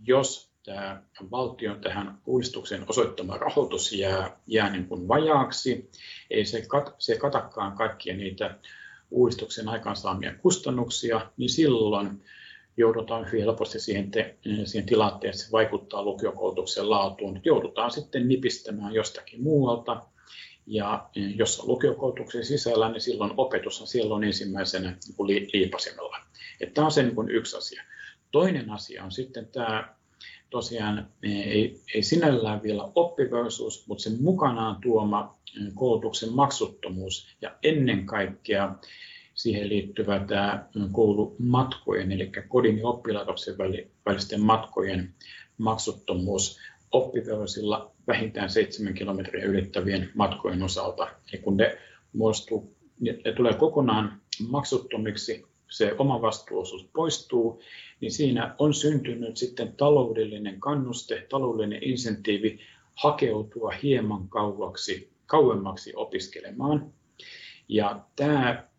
jos 0.07 0.50
tämä 0.63 1.03
valtion 1.31 1.81
tähän 1.81 2.17
uudistukseen 2.25 2.85
osoittama 2.89 3.37
rahoitus 3.37 3.93
jää, 3.93 4.39
jää 4.47 4.69
niin 4.69 4.87
kuin 4.87 5.07
vajaaksi, 5.07 5.89
ei 6.29 6.45
se, 6.45 6.65
kat, 6.67 6.95
se 6.99 7.17
katakaan 7.17 7.77
kaikkia 7.77 8.17
niitä 8.17 8.57
uudistuksen 9.11 9.69
aikaansaamia 9.69 10.33
kustannuksia, 10.35 11.31
niin 11.37 11.49
silloin 11.49 12.23
joudutaan 12.77 13.25
hyvin 13.25 13.43
helposti 13.43 13.79
siihen, 13.79 14.11
te, 14.11 14.37
siihen 14.65 14.85
tilanteeseen, 14.85 15.45
se 15.45 15.51
vaikuttaa 15.51 16.03
lukiokoulutuksen 16.03 16.89
laatuun. 16.89 17.41
Joudutaan 17.43 17.91
sitten 17.91 18.27
nipistämään 18.27 18.93
jostakin 18.93 19.43
muualta. 19.43 20.01
Ja 20.67 21.09
jos 21.35 21.59
on 21.59 21.67
lukiokoulutuksen 21.67 22.45
sisällä, 22.45 22.89
niin 22.89 23.01
silloin 23.01 23.33
opetus 23.37 23.81
on 23.81 23.87
siellä 23.87 24.15
on 24.15 24.23
ensimmäisenä 24.23 24.97
niin 25.17 25.49
liipasimella. 25.53 26.17
Että 26.59 26.73
tämä 26.73 26.85
on 26.85 26.91
se 26.91 27.03
niin 27.03 27.29
yksi 27.29 27.57
asia. 27.57 27.83
Toinen 28.31 28.69
asia 28.69 29.03
on 29.03 29.11
sitten 29.11 29.47
tämä 29.47 29.95
tosiaan 30.51 31.07
ei, 31.23 31.81
ei 31.95 32.03
sinällään 32.03 32.63
vielä 32.63 32.91
oppivelvollisuus, 32.95 33.87
mutta 33.87 34.03
sen 34.03 34.17
mukanaan 34.21 34.77
tuoma 34.81 35.37
koulutuksen 35.75 36.33
maksuttomuus 36.33 37.27
ja 37.41 37.55
ennen 37.63 38.05
kaikkea 38.05 38.75
siihen 39.33 39.69
liittyvä 39.69 40.25
tämä 40.27 40.65
koulumatkojen, 40.91 42.11
eli 42.11 42.31
kodin 42.47 42.77
ja 42.77 42.87
oppilaitoksen 42.87 43.55
välisten 44.05 44.41
matkojen 44.41 45.13
maksuttomuus 45.57 46.59
oppivelvollisilla 46.91 47.91
vähintään 48.07 48.49
7 48.49 48.93
kilometriä 48.93 49.45
ylittävien 49.45 50.11
matkojen 50.15 50.63
osalta. 50.63 51.07
Ja 51.33 51.39
kun 51.39 51.57
ne, 51.57 51.77
muodostuu, 52.13 52.75
ne 52.99 53.31
tulee 53.35 53.53
kokonaan 53.53 54.21
maksuttomiksi, 54.49 55.45
se 55.71 55.95
oma 55.97 56.21
vastuuosuus 56.21 56.89
poistuu, 56.93 57.61
niin 58.01 58.11
siinä 58.11 58.55
on 58.59 58.73
syntynyt 58.73 59.37
sitten 59.37 59.73
taloudellinen 59.73 60.59
kannuste, 60.59 61.27
taloudellinen 61.29 61.83
insentiivi 61.83 62.59
hakeutua 62.95 63.71
hieman 63.83 64.27
kauaksi, 64.27 65.11
kauemmaksi 65.25 65.93
opiskelemaan. 65.95 66.93
Ja 67.67 67.99
tämä 68.15 68.71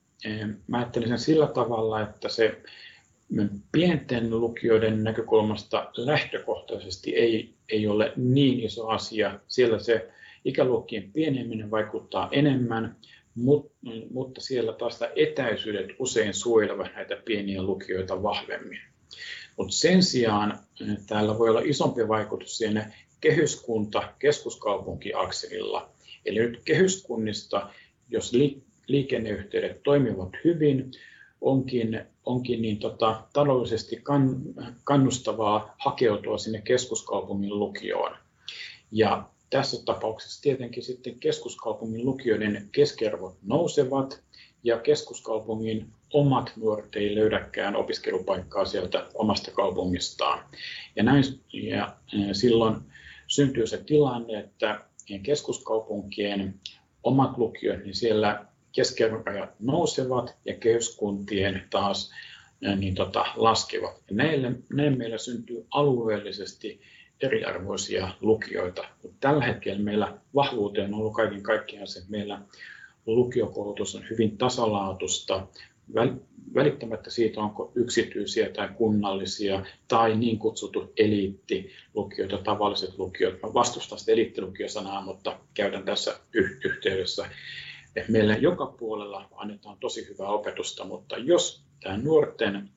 mä 0.67 0.79
ajattelin 0.79 1.09
sen 1.09 1.19
sillä 1.19 1.47
tavalla, 1.47 2.01
että 2.01 2.29
se 2.29 2.63
pienten 3.73 4.41
lukioiden 4.41 5.05
näkökulmasta 5.05 5.91
lähtökohtaisesti 5.97 7.15
ei, 7.15 7.55
ei 7.69 7.87
ole 7.87 8.13
niin 8.17 8.61
iso 8.61 8.89
asia. 8.89 9.41
Siellä 9.49 9.79
se 9.79 10.11
ikäluokkien 10.45 11.13
pieneminen 11.13 11.71
vaikuttaa 11.71 12.29
enemmän, 12.33 12.97
mutta 14.11 14.41
siellä 14.41 14.73
taas 14.73 15.01
etäisyydet 15.17 15.87
usein 15.99 16.35
suojelevat 16.35 16.95
näitä 16.95 17.17
pieniä 17.25 17.63
lukioita 17.63 18.23
vahvemmin. 18.23 18.81
Mutta 19.57 19.73
sen 19.73 20.03
sijaan 20.03 20.59
täällä 21.07 21.39
voi 21.39 21.51
olla 21.51 21.63
isompi 21.65 22.09
vaikutus 22.09 22.59
siinä 22.59 22.93
kehyskunta-keskuskaupunkiakselilla. 23.21 25.91
Eli 26.25 26.39
nyt 26.39 26.61
kehyskunnista, 26.65 27.71
jos 28.09 28.33
liikenneyhteydet 28.87 29.83
toimivat 29.83 30.31
hyvin, 30.45 30.91
onkin, 31.41 32.05
onkin 32.27 32.63
niin 32.63 32.79
tota, 32.79 33.23
taloudellisesti 33.33 34.01
kan, 34.03 34.41
kannustavaa 34.85 35.75
hakeutua 35.79 36.39
sinne 36.39 36.61
keskuskaupungin 36.61 37.59
lukioon. 37.59 38.17
Ja 38.93 39.29
tässä 39.53 39.85
tapauksessa 39.85 40.43
tietenkin 40.43 40.83
sitten 40.83 41.19
keskuskaupungin 41.21 42.07
lukioiden 42.07 42.69
keskiarvot 42.73 43.35
nousevat 43.43 44.23
ja 44.65 44.79
keskuskaupungin 44.79 45.87
omat 46.13 46.53
nuoret 46.57 46.97
ei 46.97 47.15
löydäkään 47.15 47.77
opiskelupaikkaa 47.77 48.65
sieltä 48.65 49.07
omasta 49.15 49.51
kaupungistaan. 49.51 50.45
Ja, 50.97 51.03
näin, 51.03 51.25
ja 51.53 51.97
silloin 52.33 52.77
syntyy 53.27 53.67
se 53.67 53.79
tilanne, 53.79 54.39
että 54.39 54.81
keskuskaupunkien 55.23 56.55
omat 57.03 57.39
lukiot, 57.39 57.85
niin 57.85 57.95
siellä 57.95 58.47
keskiarvorajat 58.73 59.51
nousevat 59.61 60.37
ja 60.45 60.55
kehyskuntien 60.55 61.63
taas 61.71 62.11
niin 62.77 62.95
tota, 62.95 63.25
laskevat. 63.37 64.03
Ja 64.11 64.17
näille, 64.17 64.53
näin 64.73 64.99
meillä 64.99 65.19
syntyy 65.19 65.67
alueellisesti 65.71 66.81
eriarvoisia 67.23 68.09
lukioita. 68.21 68.85
Mutta 69.03 69.17
tällä 69.21 69.45
hetkellä 69.45 69.83
meillä 69.83 70.19
vahvuuteen 70.35 70.95
on 70.95 71.01
ollut 71.01 71.15
kaiken 71.15 71.43
kaikkiaan 71.43 71.87
se, 71.87 71.99
että 71.99 72.11
meillä 72.11 72.41
lukiokoulutus 73.07 73.95
on 73.95 74.05
hyvin 74.11 74.39
tasalaatusta, 74.39 75.47
välittämättä 76.55 77.11
siitä, 77.11 77.41
onko 77.41 77.73
yksityisiä 77.75 78.49
tai 78.49 78.69
kunnallisia 78.69 79.65
tai 79.89 80.17
niin 80.17 80.39
kutsutut 80.39 80.93
eliittilukioita, 80.97 82.39
tavalliset 82.39 82.99
lukiot. 82.99 83.43
Mä 83.43 83.55
vastustan 83.55 83.99
sitä 83.99 84.13
eliittilukiosanaa, 84.13 85.01
mutta 85.01 85.39
käytän 85.55 85.85
tässä 85.85 86.21
yhteydessä 86.65 87.31
meillä 88.09 88.37
joka 88.37 88.67
puolella 88.67 89.29
annetaan 89.37 89.77
tosi 89.81 90.09
hyvää 90.09 90.29
opetusta, 90.29 90.85
mutta 90.85 91.17
jos 91.19 91.63
tämä 91.83 91.97
nuorten 91.97 92.71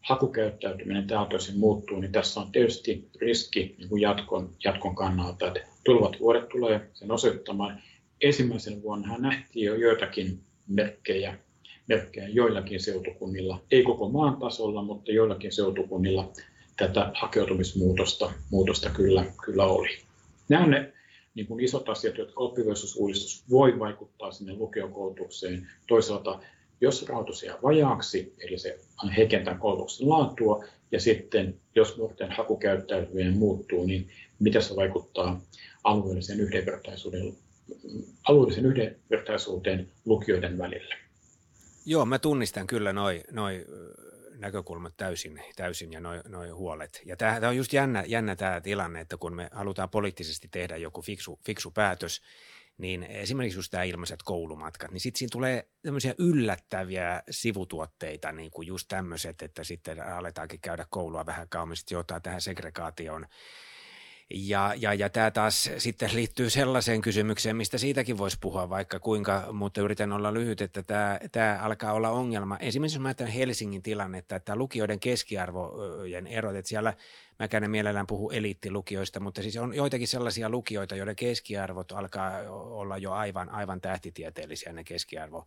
hakukäyttäytyminen 0.00 1.06
tältä 1.06 1.36
osin 1.36 1.58
muuttuu, 1.58 2.00
niin 2.00 2.12
tässä 2.12 2.40
on 2.40 2.52
tietysti 2.52 3.08
riski 3.20 3.74
niin 3.78 3.88
kuin 3.88 4.02
jatkon, 4.02 4.54
jatkon 4.64 4.94
kannalta, 4.94 5.46
että 5.46 5.60
tulevat 5.84 6.20
vuodet 6.20 6.48
tulee 6.48 6.90
sen 6.92 7.10
osoittamaan. 7.10 7.82
Ensimmäisen 8.20 8.82
vuonna 8.82 9.18
nähtiin 9.18 9.66
jo 9.66 9.74
joitakin 9.74 10.40
merkkejä, 10.68 11.38
merkkejä 11.86 12.28
joillakin 12.28 12.80
seutukunnilla, 12.80 13.60
ei 13.70 13.82
koko 13.82 14.08
maan 14.08 14.36
tasolla, 14.36 14.82
mutta 14.82 15.12
joillakin 15.12 15.52
seutukunnilla 15.52 16.32
tätä 16.76 17.10
hakeutumismuutosta 17.14 18.32
muutosta 18.50 18.90
kyllä, 18.90 19.24
kyllä 19.44 19.64
oli. 19.64 19.88
Nämä 20.48 20.64
on 20.64 20.70
ne 20.70 20.92
niin 21.34 21.46
kuin 21.46 21.64
isot 21.64 21.88
asiat, 21.88 22.18
jotka 22.18 22.44
oppivelvollisuusuudistus 22.44 23.44
voi 23.50 23.78
vaikuttaa 23.78 24.32
sinne 24.32 24.54
lukiokoulutukseen. 24.54 25.66
Toisaalta, 25.88 26.40
jos 26.80 27.08
rahoitus 27.08 27.42
jää 27.42 27.58
vajaaksi, 27.62 28.34
eli 28.38 28.58
se 28.58 28.78
heikentää 29.16 29.58
koulutuksen 29.58 30.08
laatua, 30.08 30.64
ja 30.92 31.00
sitten 31.00 31.60
jos 31.74 31.96
nuorten 31.96 32.32
hakukäyttäytyminen 32.32 33.38
muuttuu, 33.38 33.86
niin 33.86 34.08
miten 34.38 34.62
se 34.62 34.76
vaikuttaa 34.76 35.40
alueellisen 35.84 36.40
yhdenvertaisuuden, 36.40 37.34
alueellisen 38.28 38.66
yhdenvertaisuuteen 38.66 39.88
lukioiden 40.04 40.58
välillä. 40.58 40.96
Joo, 41.86 42.04
mä 42.04 42.18
tunnistan 42.18 42.66
kyllä 42.66 42.92
noin 42.92 43.20
noi 43.30 43.66
näkökulmat 44.38 44.94
täysin, 44.96 45.40
täysin 45.56 45.92
ja 45.92 46.00
noin 46.00 46.20
noi 46.28 46.48
huolet. 46.48 47.02
Ja 47.04 47.16
tämä 47.16 47.48
on 47.48 47.56
just 47.56 47.72
jännä, 47.72 48.04
jännä 48.06 48.36
tämä 48.36 48.60
tilanne, 48.60 49.00
että 49.00 49.16
kun 49.16 49.34
me 49.34 49.48
halutaan 49.52 49.90
poliittisesti 49.90 50.48
tehdä 50.48 50.76
joku 50.76 51.02
fiksu, 51.02 51.38
fiksu 51.44 51.70
päätös, 51.70 52.22
niin 52.80 53.02
esimerkiksi 53.02 53.58
just 53.58 53.70
tämä 53.70 53.82
ilmaiset 53.82 54.22
koulumatkat, 54.24 54.90
niin 54.90 55.00
sitten 55.00 55.18
siinä 55.18 55.32
tulee 55.32 55.68
tämmöisiä 55.82 56.14
yllättäviä 56.18 57.22
sivutuotteita, 57.30 58.32
niin 58.32 58.50
kuin 58.50 58.66
just 58.66 58.88
tämmöiset, 58.88 59.42
että 59.42 59.64
sitten 59.64 60.06
aletaankin 60.06 60.60
käydä 60.60 60.86
koulua 60.90 61.26
vähän 61.26 61.48
kauemmin, 61.48 61.76
sitten 61.76 61.96
johtaa 61.96 62.20
tähän 62.20 62.40
segregaatioon 62.40 63.26
ja, 64.34 64.74
ja, 64.76 64.94
ja 64.94 65.10
tämä 65.10 65.30
taas 65.30 65.70
sitten 65.78 66.10
liittyy 66.14 66.50
sellaiseen 66.50 67.00
kysymykseen, 67.00 67.56
mistä 67.56 67.78
siitäkin 67.78 68.18
voisi 68.18 68.36
puhua 68.40 68.68
vaikka 68.68 69.00
kuinka, 69.00 69.48
mutta 69.52 69.80
yritän 69.80 70.12
olla 70.12 70.34
lyhyt, 70.34 70.60
että 70.60 70.82
tämä, 70.82 71.18
tämä 71.32 71.58
alkaa 71.62 71.92
olla 71.92 72.10
ongelma. 72.10 72.56
Esimerkiksi 72.56 72.96
jos 72.96 73.02
mä 73.02 73.08
ajattelen 73.08 73.32
Helsingin 73.32 73.82
tilannetta, 73.82 74.36
että 74.36 74.56
lukioiden 74.56 75.00
keskiarvojen 75.00 76.26
erot, 76.26 76.56
että 76.56 76.68
siellä 76.68 76.94
mä 77.38 77.48
käyn 77.48 77.70
mielellään 77.70 78.06
puhu 78.06 78.30
eliittilukioista, 78.30 79.20
mutta 79.20 79.42
siis 79.42 79.56
on 79.56 79.74
joitakin 79.74 80.08
sellaisia 80.08 80.48
lukioita, 80.48 80.96
joiden 80.96 81.16
keskiarvot 81.16 81.92
alkaa 81.92 82.32
olla 82.50 82.98
jo 82.98 83.12
aivan, 83.12 83.48
aivan 83.48 83.80
tähtitieteellisiä 83.80 84.72
ne 84.72 84.84
keskiarvo 84.84 85.46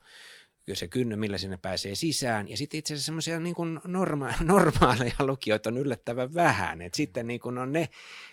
se 0.73 0.87
kynny, 0.87 1.15
millä 1.15 1.37
sinne 1.37 1.57
pääsee 1.57 1.95
sisään. 1.95 2.49
Ja 2.49 2.57
sitten 2.57 2.77
itse 2.77 2.93
asiassa 2.93 3.05
semmoisia 3.05 3.39
niin 3.39 3.55
norma- 3.87 4.43
normaaleja 4.53 5.15
lukioita 5.19 5.69
on 5.69 5.77
yllättävän 5.77 6.33
vähän. 6.33 6.81
Et 6.81 6.93
sitten 6.93 7.27
niin 7.27 7.39
kuin 7.39 7.57
on 7.57 7.71
ne 7.71 7.89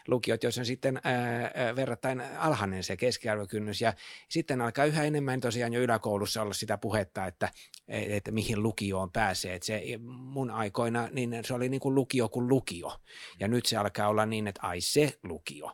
lukiot, 0.09 0.43
joissa 0.43 0.61
on 0.61 0.67
sitten 0.67 1.01
ää, 1.05 1.77
verrattain 1.77 2.21
alhainen 2.39 2.85
se 2.85 2.97
keskiarvokynnys. 2.97 3.81
Ja 3.81 3.93
sitten 4.29 4.61
alkaa 4.61 4.85
yhä 4.85 5.05
enemmän 5.05 5.41
tosiaan 5.41 5.73
jo 5.73 5.81
yläkoulussa 5.81 6.43
olla 6.43 6.53
sitä 6.53 6.79
puhetta, 6.79 7.27
että, 7.27 7.49
että 7.89 8.31
mihin 8.31 8.63
lukioon 8.63 9.13
pääsee. 9.13 9.55
Et 9.55 9.63
se 9.63 9.83
mun 10.07 10.51
aikoina 10.51 11.09
niin 11.13 11.39
se 11.45 11.55
oli 11.55 11.69
niin 11.69 11.81
kuin 11.81 11.95
lukio 11.95 12.29
kuin 12.29 12.49
lukio. 12.49 12.97
Ja 13.41 13.49
nyt 13.49 13.67
se 13.67 13.77
alkaa 13.77 14.09
olla 14.09 14.27
niin, 14.27 14.47
että 14.47 14.61
ai 14.63 14.81
se 14.81 15.19
lukio. 15.23 15.73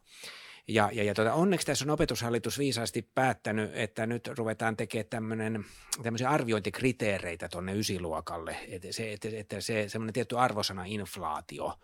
Ja, 0.68 0.90
ja, 0.92 1.04
ja 1.04 1.14
tuota, 1.14 1.34
onneksi 1.34 1.66
tässä 1.66 1.84
on 1.84 1.90
opetushallitus 1.90 2.58
viisaasti 2.58 3.02
päättänyt, 3.02 3.70
että 3.74 4.06
nyt 4.06 4.28
ruvetaan 4.38 4.76
tekemään 4.76 5.64
tämmöisiä 6.02 6.30
arviointikriteereitä 6.30 7.48
tuonne 7.48 7.74
ysiluokalle, 7.74 8.56
että 8.68 8.92
se, 8.92 9.12
että, 9.12 9.28
että 9.32 9.60
se 9.60 9.88
semmoinen 9.88 10.12
tietty 10.12 10.38
arvosana 10.38 10.84
inflaatio 10.84 11.78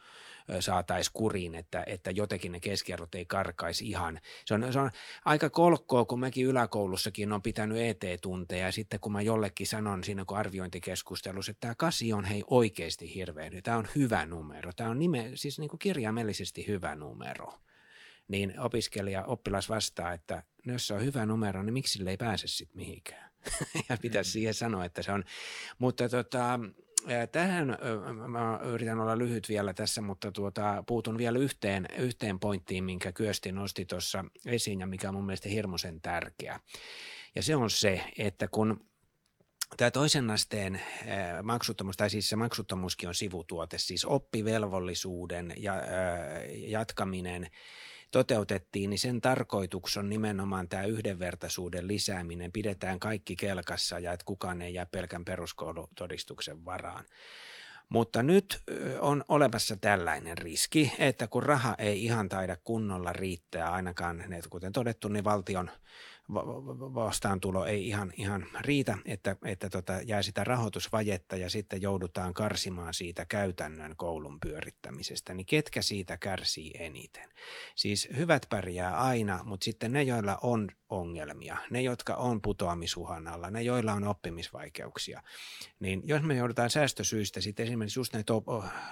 saataisiin 0.61 1.12
kuriin, 1.14 1.55
että, 1.55 1.85
että 1.87 2.11
jotenkin 2.11 2.53
ne 2.53 2.61
keskiarvot 2.61 3.14
ei 3.14 3.26
karkaisi 3.26 3.89
ihan. 3.89 4.20
Se 4.45 4.55
on, 4.55 4.72
se 4.72 4.78
on 4.78 4.91
aika 5.24 5.51
kolkkoa, 5.51 6.05
kun 6.05 6.20
mäkin 6.20 6.47
yläkoulussakin 6.47 7.33
on 7.33 7.43
pitänyt 7.43 7.78
ET-tunteja 7.78 8.66
ja 8.66 8.72
sitten 8.72 9.01
kun 9.01 9.12
mä 9.12 9.22
jollekin 9.22 9.66
sanon 9.66 10.05
siinä 10.05 10.24
kun 10.24 10.39
arviointikeskustelussa, 10.39 11.51
että 11.51 11.61
tämä 11.61 11.74
kasi 11.74 12.12
on 12.12 12.24
hei 12.24 12.45
oikeasti 12.51 13.14
hirveä, 13.14 13.51
tämä 13.62 13.76
on 13.76 13.89
hyvä 13.97 14.26
numero, 14.26 14.72
tämä 14.76 14.91
on 14.91 14.99
nime, 14.99 15.30
siis 15.35 15.59
niin 15.59 15.70
kuin 15.70 15.78
kirjaimellisesti 15.78 16.66
hyvä 16.66 16.95
numero 16.95 17.55
niin 18.33 18.61
opiskelija, 18.61 19.24
oppilas 19.24 19.68
vastaa, 19.68 20.12
että 20.12 20.43
no 20.66 20.72
jos 20.72 20.87
se 20.87 20.95
on 20.95 21.05
hyvä 21.05 21.26
numero, 21.26 21.62
niin 21.62 21.72
miksi 21.72 21.93
sille 21.93 22.11
ei 22.11 22.16
pääse 22.16 22.47
sitten 22.47 22.76
mihinkään? 22.76 23.33
ja 23.89 23.97
pitäisi 24.03 24.30
mm. 24.30 24.33
siihen 24.33 24.55
sanoa, 24.55 24.85
että 24.85 25.03
se 25.03 25.12
on. 25.12 25.24
Mutta 25.78 26.09
tota, 26.09 26.61
tähän 27.33 27.78
mä 28.28 28.61
yritän 28.64 29.01
olla 29.01 29.18
lyhyt 29.18 29.49
vielä 29.49 29.74
tässä, 29.74 30.01
mutta 30.01 30.33
tuota, 30.33 30.85
puutun 30.87 31.18
vielä 31.18 31.39
yhteen, 31.39 31.89
yhteen 31.99 32.41
pointtiin, 32.41 32.85
minkä 32.85 33.12
Kyösti 33.12 33.53
nosti 33.53 33.85
tuossa 33.85 34.24
esiin 34.47 34.80
ja 34.80 34.87
mikä 34.87 35.09
on 35.09 35.14
mun 35.14 35.26
mielestä 35.26 35.49
hirmuisen 35.49 36.01
tärkeä. 36.01 36.61
Ja 37.35 37.43
se 37.43 37.57
on 37.57 37.70
se, 37.70 38.05
että 38.18 38.49
kun 38.49 38.93
Tämä 39.76 39.91
toisen 39.91 40.30
asteen 40.30 40.80
maksuttomuus, 41.43 41.97
tai 41.97 42.11
siis 42.11 42.28
se 42.28 42.37
maksuttomuuskin 42.37 43.09
on 43.09 43.14
sivutuote, 43.14 43.78
siis 43.78 44.05
oppivelvollisuuden 44.05 45.55
ja, 45.57 45.74
jatkaminen 46.68 47.51
toteutettiin, 48.12 48.90
niin 48.90 48.98
sen 48.98 49.20
tarkoitus 49.20 49.96
on 49.96 50.10
nimenomaan 50.10 50.68
tämä 50.68 50.84
yhdenvertaisuuden 50.84 51.88
lisääminen. 51.88 52.52
Pidetään 52.52 53.00
kaikki 53.00 53.36
kelkassa 53.36 53.98
ja 53.98 54.12
että 54.12 54.24
kukaan 54.24 54.62
ei 54.62 54.74
jää 54.74 54.86
pelkän 54.86 55.24
peruskoulutodistuksen 55.24 56.64
varaan. 56.64 57.04
Mutta 57.88 58.22
nyt 58.22 58.62
on 59.00 59.24
olemassa 59.28 59.76
tällainen 59.76 60.38
riski, 60.38 60.92
että 60.98 61.26
kun 61.26 61.42
raha 61.42 61.74
ei 61.78 62.04
ihan 62.04 62.28
taida 62.28 62.56
kunnolla 62.64 63.12
riittää, 63.12 63.72
ainakaan, 63.72 64.24
kuten 64.50 64.72
todettu, 64.72 65.08
niin 65.08 65.24
valtion– 65.24 65.70
vastaantulo 66.95 67.66
ei 67.66 67.89
ihan, 67.89 68.12
ihan 68.16 68.47
riitä, 68.61 68.99
että, 69.05 69.37
että 69.45 69.70
tota, 69.70 69.93
jää 69.93 70.22
sitä 70.22 70.45
rahoitusvajetta 70.45 71.37
ja 71.37 71.51
sitten 71.51 71.83
joudutaan 71.83 72.35
karsimaan 72.35 72.95
siitä 72.95 73.26
käytännön 73.26 73.97
koulun 73.97 74.41
pyörittämisestä, 74.41 75.35
niin 75.35 75.47
ketkä 75.47 75.83
siitä 75.83 76.16
kärsii 76.16 76.72
eniten? 76.78 77.28
Siis 77.74 78.09
hyvät 78.16 78.47
pärjää 78.51 78.97
aina, 79.01 79.41
mutta 79.45 79.64
sitten 79.64 79.93
ne, 79.93 80.03
joilla 80.03 80.39
on 80.43 80.68
ongelmia, 80.93 81.57
ne, 81.70 81.82
jotka 81.82 82.14
on 82.14 82.43
putoamisuhan 82.43 83.28
alla, 83.28 83.51
ne, 83.51 83.62
joilla 83.62 83.93
on 83.93 84.05
oppimisvaikeuksia, 84.05 85.22
niin 85.80 86.03
jos 86.05 86.22
me 86.22 86.34
joudutaan 86.34 86.70
säästösyistä 86.70 87.40
sitten 87.40 87.66
esimerkiksi 87.66 88.01
just 88.01 88.12
näitä 88.12 88.32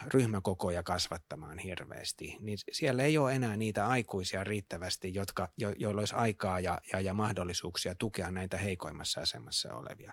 ryhmäkokoja 0.07 0.83
kasvattamaan 0.83 1.59
hirveästi, 1.59 2.37
niin 2.41 2.59
siellä 2.73 3.03
ei 3.03 3.19
ole 3.19 3.35
enää 3.35 3.57
niitä 3.57 3.87
aikuisia 3.87 4.45
riittävästi, 4.45 5.15
jotka, 5.15 5.49
jo, 5.57 5.73
joilla 5.79 6.01
olisi 6.01 6.15
aikaa 6.15 6.61
ja, 6.61 6.81
ja, 6.93 7.01
ja 7.01 7.15
mahdollisuuksia 7.15 7.95
tukea 7.95 8.31
näitä 8.31 8.59
heikoimmassa 8.59 9.21
asemassa 9.21 9.75
olevia. 9.75 10.13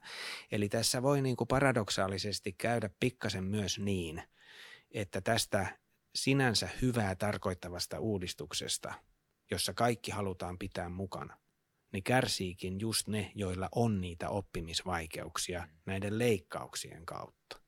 Eli 0.52 0.70
tässä 0.70 1.04
voi 1.04 1.22
niin 1.22 1.36
kuin 1.36 1.48
paradoksaalisesti 1.48 2.54
käydä 2.54 2.90
pikkasen 3.00 3.44
myös 3.44 3.80
niin, 3.80 4.24
että 4.92 5.22
tästä 5.22 5.78
sinänsä 6.16 6.70
hyvää 6.82 7.16
tarkoittavasta 7.16 8.00
uudistuksesta, 8.00 8.94
jossa 9.52 9.74
kaikki 9.74 10.12
halutaan 10.12 10.58
pitää 10.58 10.90
mukana, 10.90 11.38
niin 11.94 12.04
kärsiikin 12.04 12.80
just 12.80 13.08
ne, 13.08 13.32
joilla 13.36 13.70
on 13.76 14.02
niitä 14.02 14.30
oppimisvaikeuksia 14.30 15.68
näiden 15.86 16.20
leikkauksien 16.20 17.06
kautta. 17.06 17.62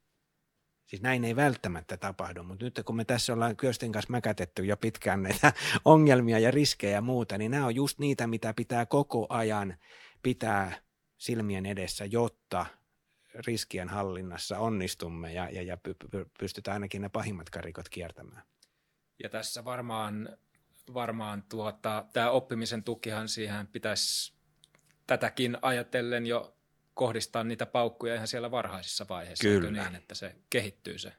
Siis 0.86 1.02
näin 1.02 1.24
ei 1.24 1.36
välttämättä 1.36 1.98
tapahdu, 1.98 2.44
mutta 2.44 2.66
nyt 2.66 2.82
kun 2.86 2.96
me 2.96 3.06
tässä 3.06 3.34
ollaan 3.34 3.58
Kyösten 3.58 3.92
kanssa 3.92 4.12
mäkätetty 4.12 4.66
jo 4.66 4.78
pitkään 4.78 5.24
näitä 5.24 5.54
ongelmia 5.86 6.40
ja 6.40 6.52
riskejä 6.52 6.94
ja 6.94 7.02
muuta, 7.02 7.38
niin 7.38 7.52
nämä 7.52 7.66
on 7.66 7.76
just 7.76 8.00
niitä, 8.00 8.28
mitä 8.28 8.54
pitää 8.54 8.86
koko 8.86 9.26
ajan 9.30 9.78
pitää 10.24 10.82
silmien 11.18 11.66
edessä, 11.66 12.06
jotta 12.06 12.66
riskien 13.48 13.90
hallinnassa 13.90 14.60
onnistumme 14.60 15.34
ja, 15.34 15.50
ja, 15.50 15.62
ja 15.62 15.78
pystytään 16.40 16.74
ainakin 16.74 17.02
ne 17.02 17.10
pahimmat 17.10 17.50
karikot 17.50 17.90
kiertämään. 17.90 18.44
Ja 19.24 19.30
tässä 19.30 19.66
varmaan, 19.66 20.38
varmaan 20.94 21.44
tuota, 21.50 22.06
tämä 22.14 22.30
oppimisen 22.30 22.84
tukihan 22.84 23.30
siihen 23.30 23.68
pitäisi 23.68 24.34
tätäkin 25.08 25.58
ajatellen 25.62 26.26
jo 26.26 26.56
kohdistaa 26.94 27.44
niitä 27.44 27.66
paukkuja 27.66 28.16
ihan 28.16 28.28
siellä 28.28 28.52
varhaisissa 28.52 29.06
vaiheissa. 29.10 29.44
Kyllä. 29.44 29.84
Niin, 29.84 29.96
että 29.96 30.16
se 30.16 30.36
kehittyy 30.50 30.98
se 30.98 31.14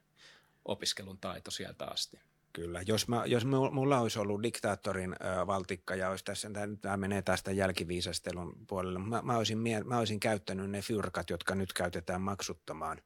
opiskelun 0.64 1.18
taito 1.18 1.50
sieltä 1.50 1.84
asti. 1.84 2.20
Kyllä. 2.52 2.82
Jos, 2.86 3.08
mä, 3.08 3.22
jos 3.26 3.44
mulla 3.70 4.00
olisi 4.00 4.18
ollut 4.18 4.42
diktaattorin 4.42 5.12
ö, 5.12 5.46
valtikka 5.46 5.94
ja 5.94 6.10
olisi 6.10 6.24
tässä, 6.24 6.50
tämä 6.80 6.96
menee 6.96 7.22
tästä 7.22 7.52
jälkiviisastelun 7.52 8.56
puolelle, 8.66 8.98
mä, 8.98 9.22
mä, 9.22 9.36
olisin, 9.36 9.58
mä 9.84 9.98
olisin 9.98 10.20
käyttänyt 10.20 10.70
ne 10.70 10.82
fyrkat, 10.82 11.30
jotka 11.30 11.54
nyt 11.54 11.72
käytetään 11.72 12.22
maksuttamaan 12.22 12.98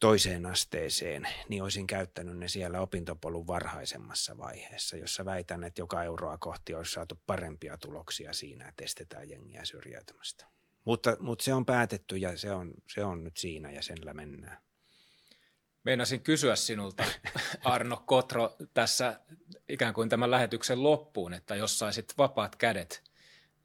toiseen 0.00 0.46
asteeseen, 0.46 1.28
niin 1.48 1.62
olisin 1.62 1.86
käyttänyt 1.86 2.38
ne 2.38 2.48
siellä 2.48 2.80
opintopolun 2.80 3.46
varhaisemmassa 3.46 4.38
vaiheessa, 4.38 4.96
jossa 4.96 5.24
väitän, 5.24 5.64
että 5.64 5.80
joka 5.80 6.02
euroa 6.02 6.38
kohti 6.38 6.74
olisi 6.74 6.92
saatu 6.92 7.18
parempia 7.26 7.78
tuloksia 7.78 8.32
siinä, 8.32 8.68
että 8.68 8.84
estetään 8.84 9.30
jengiä 9.30 9.64
syrjäytymästä. 9.64 10.46
Mutta, 10.84 11.16
mutta 11.20 11.44
se 11.44 11.54
on 11.54 11.66
päätetty 11.66 12.16
ja 12.16 12.38
se 12.38 12.52
on, 12.52 12.74
se 12.94 13.04
on 13.04 13.24
nyt 13.24 13.36
siinä 13.36 13.70
ja 13.70 13.82
senllä 13.82 14.14
mennään. 14.14 14.58
Meinasin 15.84 16.20
kysyä 16.20 16.56
sinulta, 16.56 17.04
Arno 17.64 18.02
Kotro, 18.06 18.56
tässä 18.74 19.20
ikään 19.68 19.94
kuin 19.94 20.08
tämän 20.08 20.30
lähetyksen 20.30 20.82
loppuun, 20.82 21.34
että 21.34 21.54
jos 21.54 21.78
saisit 21.78 22.14
vapaat 22.18 22.56
kädet, 22.56 23.02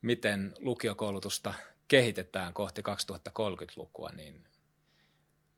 miten 0.01 0.53
lukiokoulutusta 0.59 1.53
kehitetään 1.87 2.53
kohti 2.53 2.81
2030-lukua, 2.81 4.09
niin 4.09 4.50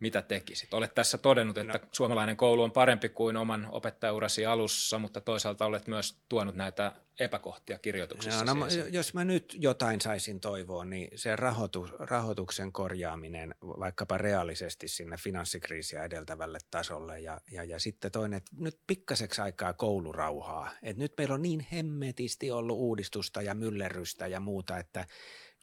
mitä 0.04 0.22
tekisit? 0.22 0.74
Olet 0.74 0.96
tässä 0.96 1.18
todennut, 1.18 1.58
että 1.58 1.78
no. 1.78 1.88
suomalainen 1.92 2.38
koulu 2.38 2.64
on 2.64 2.72
parempi 2.72 3.10
kuin 3.10 3.38
oman 3.38 3.68
opettajaurasi 3.72 4.46
alussa, 4.46 5.00
mutta 5.00 5.22
toisaalta 5.22 5.66
olet 5.66 5.88
myös 5.88 6.18
tuonut 6.30 6.56
näitä 6.56 6.92
epäkohtia 7.20 7.80
kirjoituksissa. 7.80 8.46
No, 8.46 8.54
no, 8.54 8.66
jos 8.92 9.14
mä 9.14 9.26
nyt 9.26 9.56
jotain 9.60 10.02
saisin 10.02 10.40
toivoa, 10.40 10.86
niin 10.86 11.08
se 11.16 11.36
rahoitus, 11.36 11.92
rahoituksen 12.00 12.72
korjaaminen 12.72 13.56
vaikkapa 13.62 14.18
reaalisesti 14.18 14.88
sinne 14.88 15.18
finanssikriisiä 15.18 16.04
edeltävälle 16.04 16.58
tasolle 16.72 17.20
ja, 17.20 17.42
ja, 17.52 17.64
ja 17.64 17.80
sitten 17.80 18.12
toinen, 18.12 18.38
että 18.38 18.52
nyt 18.58 18.80
pikkaseksi 18.88 19.42
aikaa 19.42 19.74
koulurauhaa. 19.74 20.72
Et 20.82 20.98
nyt 20.98 21.14
meillä 21.18 21.36
on 21.36 21.42
niin 21.42 21.68
hemmetisti 21.72 22.52
ollut 22.52 22.78
uudistusta 22.78 23.42
ja 23.42 23.54
myllerrystä 23.54 24.28
ja 24.28 24.40
muuta, 24.40 24.78
että 24.78 25.06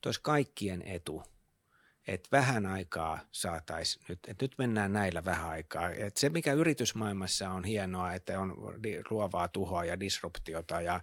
olisi 0.07 0.21
kaikkien 0.23 0.83
etu– 0.83 1.23
että 2.11 2.29
vähän 2.33 2.67
aikaa 2.67 3.19
saataisiin 3.33 4.05
nyt, 4.09 4.19
että 4.29 4.45
nyt 4.45 4.55
mennään 4.59 4.93
näillä 4.93 5.25
vähän 5.25 5.51
aikaa. 5.51 5.91
Että 5.91 6.21
se, 6.21 6.29
mikä 6.29 6.53
yritysmaailmassa 6.53 7.51
on 7.51 7.65
hienoa, 7.65 8.13
että 8.13 8.41
on 8.41 8.55
luovaa 9.11 9.49
tuhoa 9.49 9.85
ja 9.85 10.01
disruptiota 10.01 10.81
ja, 10.81 11.01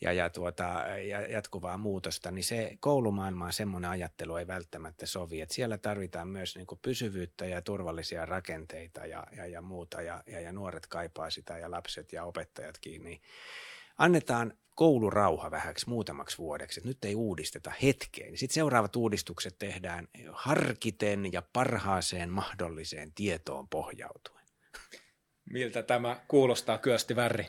ja, 0.00 0.12
ja, 0.12 0.30
tuota, 0.30 0.84
ja 1.08 1.20
jatkuvaa 1.20 1.78
muutosta, 1.78 2.30
niin 2.30 2.44
se 2.44 2.76
koulumaailmaan 2.80 3.52
semmoinen 3.52 3.90
ajattelu 3.90 4.36
ei 4.36 4.46
välttämättä 4.46 5.06
sovi. 5.06 5.40
Että 5.40 5.54
siellä 5.54 5.78
tarvitaan 5.78 6.28
myös 6.28 6.56
niin 6.56 6.66
pysyvyyttä 6.82 7.46
ja 7.46 7.62
turvallisia 7.62 8.26
rakenteita 8.26 9.06
ja, 9.06 9.26
ja, 9.36 9.46
ja 9.46 9.62
muuta, 9.62 10.02
ja, 10.02 10.22
ja, 10.26 10.40
ja 10.40 10.52
nuoret 10.52 10.86
kaipaa 10.86 11.30
sitä 11.30 11.58
ja 11.58 11.70
lapset 11.70 12.12
ja 12.12 12.24
opettajatkin, 12.24 13.04
niin 13.04 13.20
annetaan 14.00 14.52
koulurauha 14.74 15.50
vähäksi 15.50 15.88
muutamaksi 15.88 16.38
vuodeksi, 16.38 16.80
että 16.80 16.88
nyt 16.88 17.04
ei 17.04 17.14
uudisteta 17.14 17.72
hetkeen. 17.82 18.36
Sitten 18.36 18.54
seuraavat 18.54 18.96
uudistukset 18.96 19.58
tehdään 19.58 20.08
harkiten 20.32 21.32
ja 21.32 21.42
parhaaseen 21.52 22.30
mahdolliseen 22.30 23.12
tietoon 23.14 23.68
pohjautuen. 23.68 24.44
Miltä 25.50 25.82
tämä 25.82 26.20
kuulostaa, 26.28 26.78
Kyösti 26.78 27.16
Värri? 27.16 27.46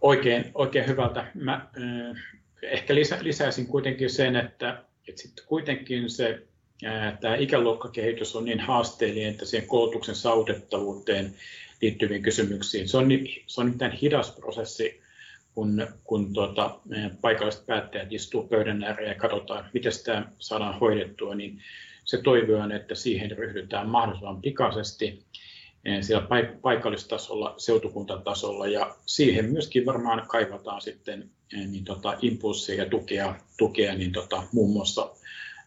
Oikein, 0.00 0.50
oikein 0.54 0.86
hyvältä. 0.86 1.26
Mä 1.34 1.54
äh, 1.54 2.22
ehkä 2.62 2.94
lisä, 2.94 3.18
lisäisin 3.20 3.66
kuitenkin 3.66 4.10
sen, 4.10 4.36
että, 4.36 4.84
että 5.08 5.22
sitten 5.22 5.44
kuitenkin 5.46 6.10
se 6.10 6.46
äh, 6.84 7.18
tämä 7.20 7.36
ikäluokkakehitys 7.36 8.36
on 8.36 8.44
niin 8.44 8.60
haasteellinen, 8.60 9.30
että 9.30 9.44
siihen 9.44 9.68
koulutuksen 9.68 10.14
saavutettavuuteen 10.14 11.34
liittyviin 11.82 12.22
kysymyksiin. 12.22 12.88
Se 12.88 12.96
on, 12.96 13.08
se 13.46 13.60
on 13.60 13.66
nimittäin 13.66 13.92
hidas 13.92 14.30
prosessi 14.30 15.05
kun, 15.56 15.86
kun 16.04 16.32
tuota, 16.32 16.80
paikalliset 17.20 17.66
päättäjät 17.66 18.12
istuu 18.12 18.48
pöydän 18.48 18.84
ääreen 18.84 19.08
ja 19.08 19.14
katsotaan, 19.14 19.70
miten 19.72 19.92
sitä 19.92 20.24
saadaan 20.38 20.78
hoidettua, 20.78 21.34
niin 21.34 21.58
se 22.04 22.22
toivoa, 22.22 22.74
että 22.74 22.94
siihen 22.94 23.30
ryhdytään 23.30 23.88
mahdollisimman 23.88 24.42
pikaisesti 24.42 25.24
eh, 25.84 26.02
siellä 26.02 26.28
paikallistasolla, 26.62 27.54
seutukuntatasolla 27.58 28.66
ja 28.66 28.96
siihen 29.06 29.52
myöskin 29.52 29.86
varmaan 29.86 30.26
kaivataan 30.28 30.80
sitten 30.80 31.30
eh, 31.52 31.66
niin 31.66 31.84
tota, 31.84 32.18
impulsseja 32.22 32.84
ja 32.84 32.90
tukea, 32.90 33.34
tukea 33.58 33.94
niin 33.94 34.12
tota, 34.12 34.42
muun 34.52 34.72
muassa 34.72 35.10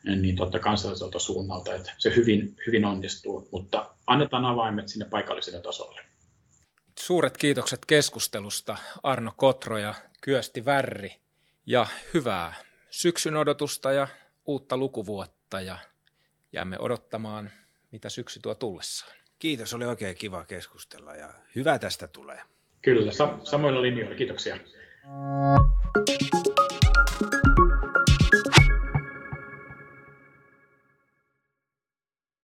eh, 0.08 0.18
niin 0.18 0.36
tota, 0.36 0.60
kansalliselta 0.60 1.20
suunnalta, 1.20 1.76
että 1.76 1.92
se 1.98 2.16
hyvin, 2.16 2.56
hyvin 2.68 2.86
onnistuu, 2.86 3.48
mutta 3.52 3.90
annetaan 4.08 4.46
avaimet 4.46 4.88
sinne 4.88 5.06
paikalliselle 5.06 5.62
tasolle. 5.62 6.09
Suuret 7.02 7.38
kiitokset 7.38 7.86
keskustelusta 7.86 8.78
Arno 9.04 9.34
Kotro 9.38 9.78
ja 9.78 9.94
Kyösti 10.22 10.66
Värri 10.66 11.16
ja 11.66 11.88
hyvää 12.14 12.54
syksyn 12.90 13.36
odotusta 13.36 13.92
ja 13.92 14.08
uutta 14.46 14.78
lukuvuotta 14.78 15.62
ja 15.62 15.78
jäämme 16.54 16.80
odottamaan, 16.80 17.52
mitä 17.92 18.10
syksy 18.10 18.40
tuo 18.40 18.56
tullessaan. 18.56 19.18
Kiitos, 19.40 19.74
oli 19.74 19.86
oikein 19.86 20.16
kiva 20.16 20.46
keskustella 20.46 21.16
ja 21.16 21.34
hyvä 21.56 21.80
tästä 21.80 22.08
tulee. 22.08 22.42
Kyllä, 22.82 23.12
samoilla 23.44 23.82
linjoilla, 23.82 24.16
kiitoksia. 24.16 24.58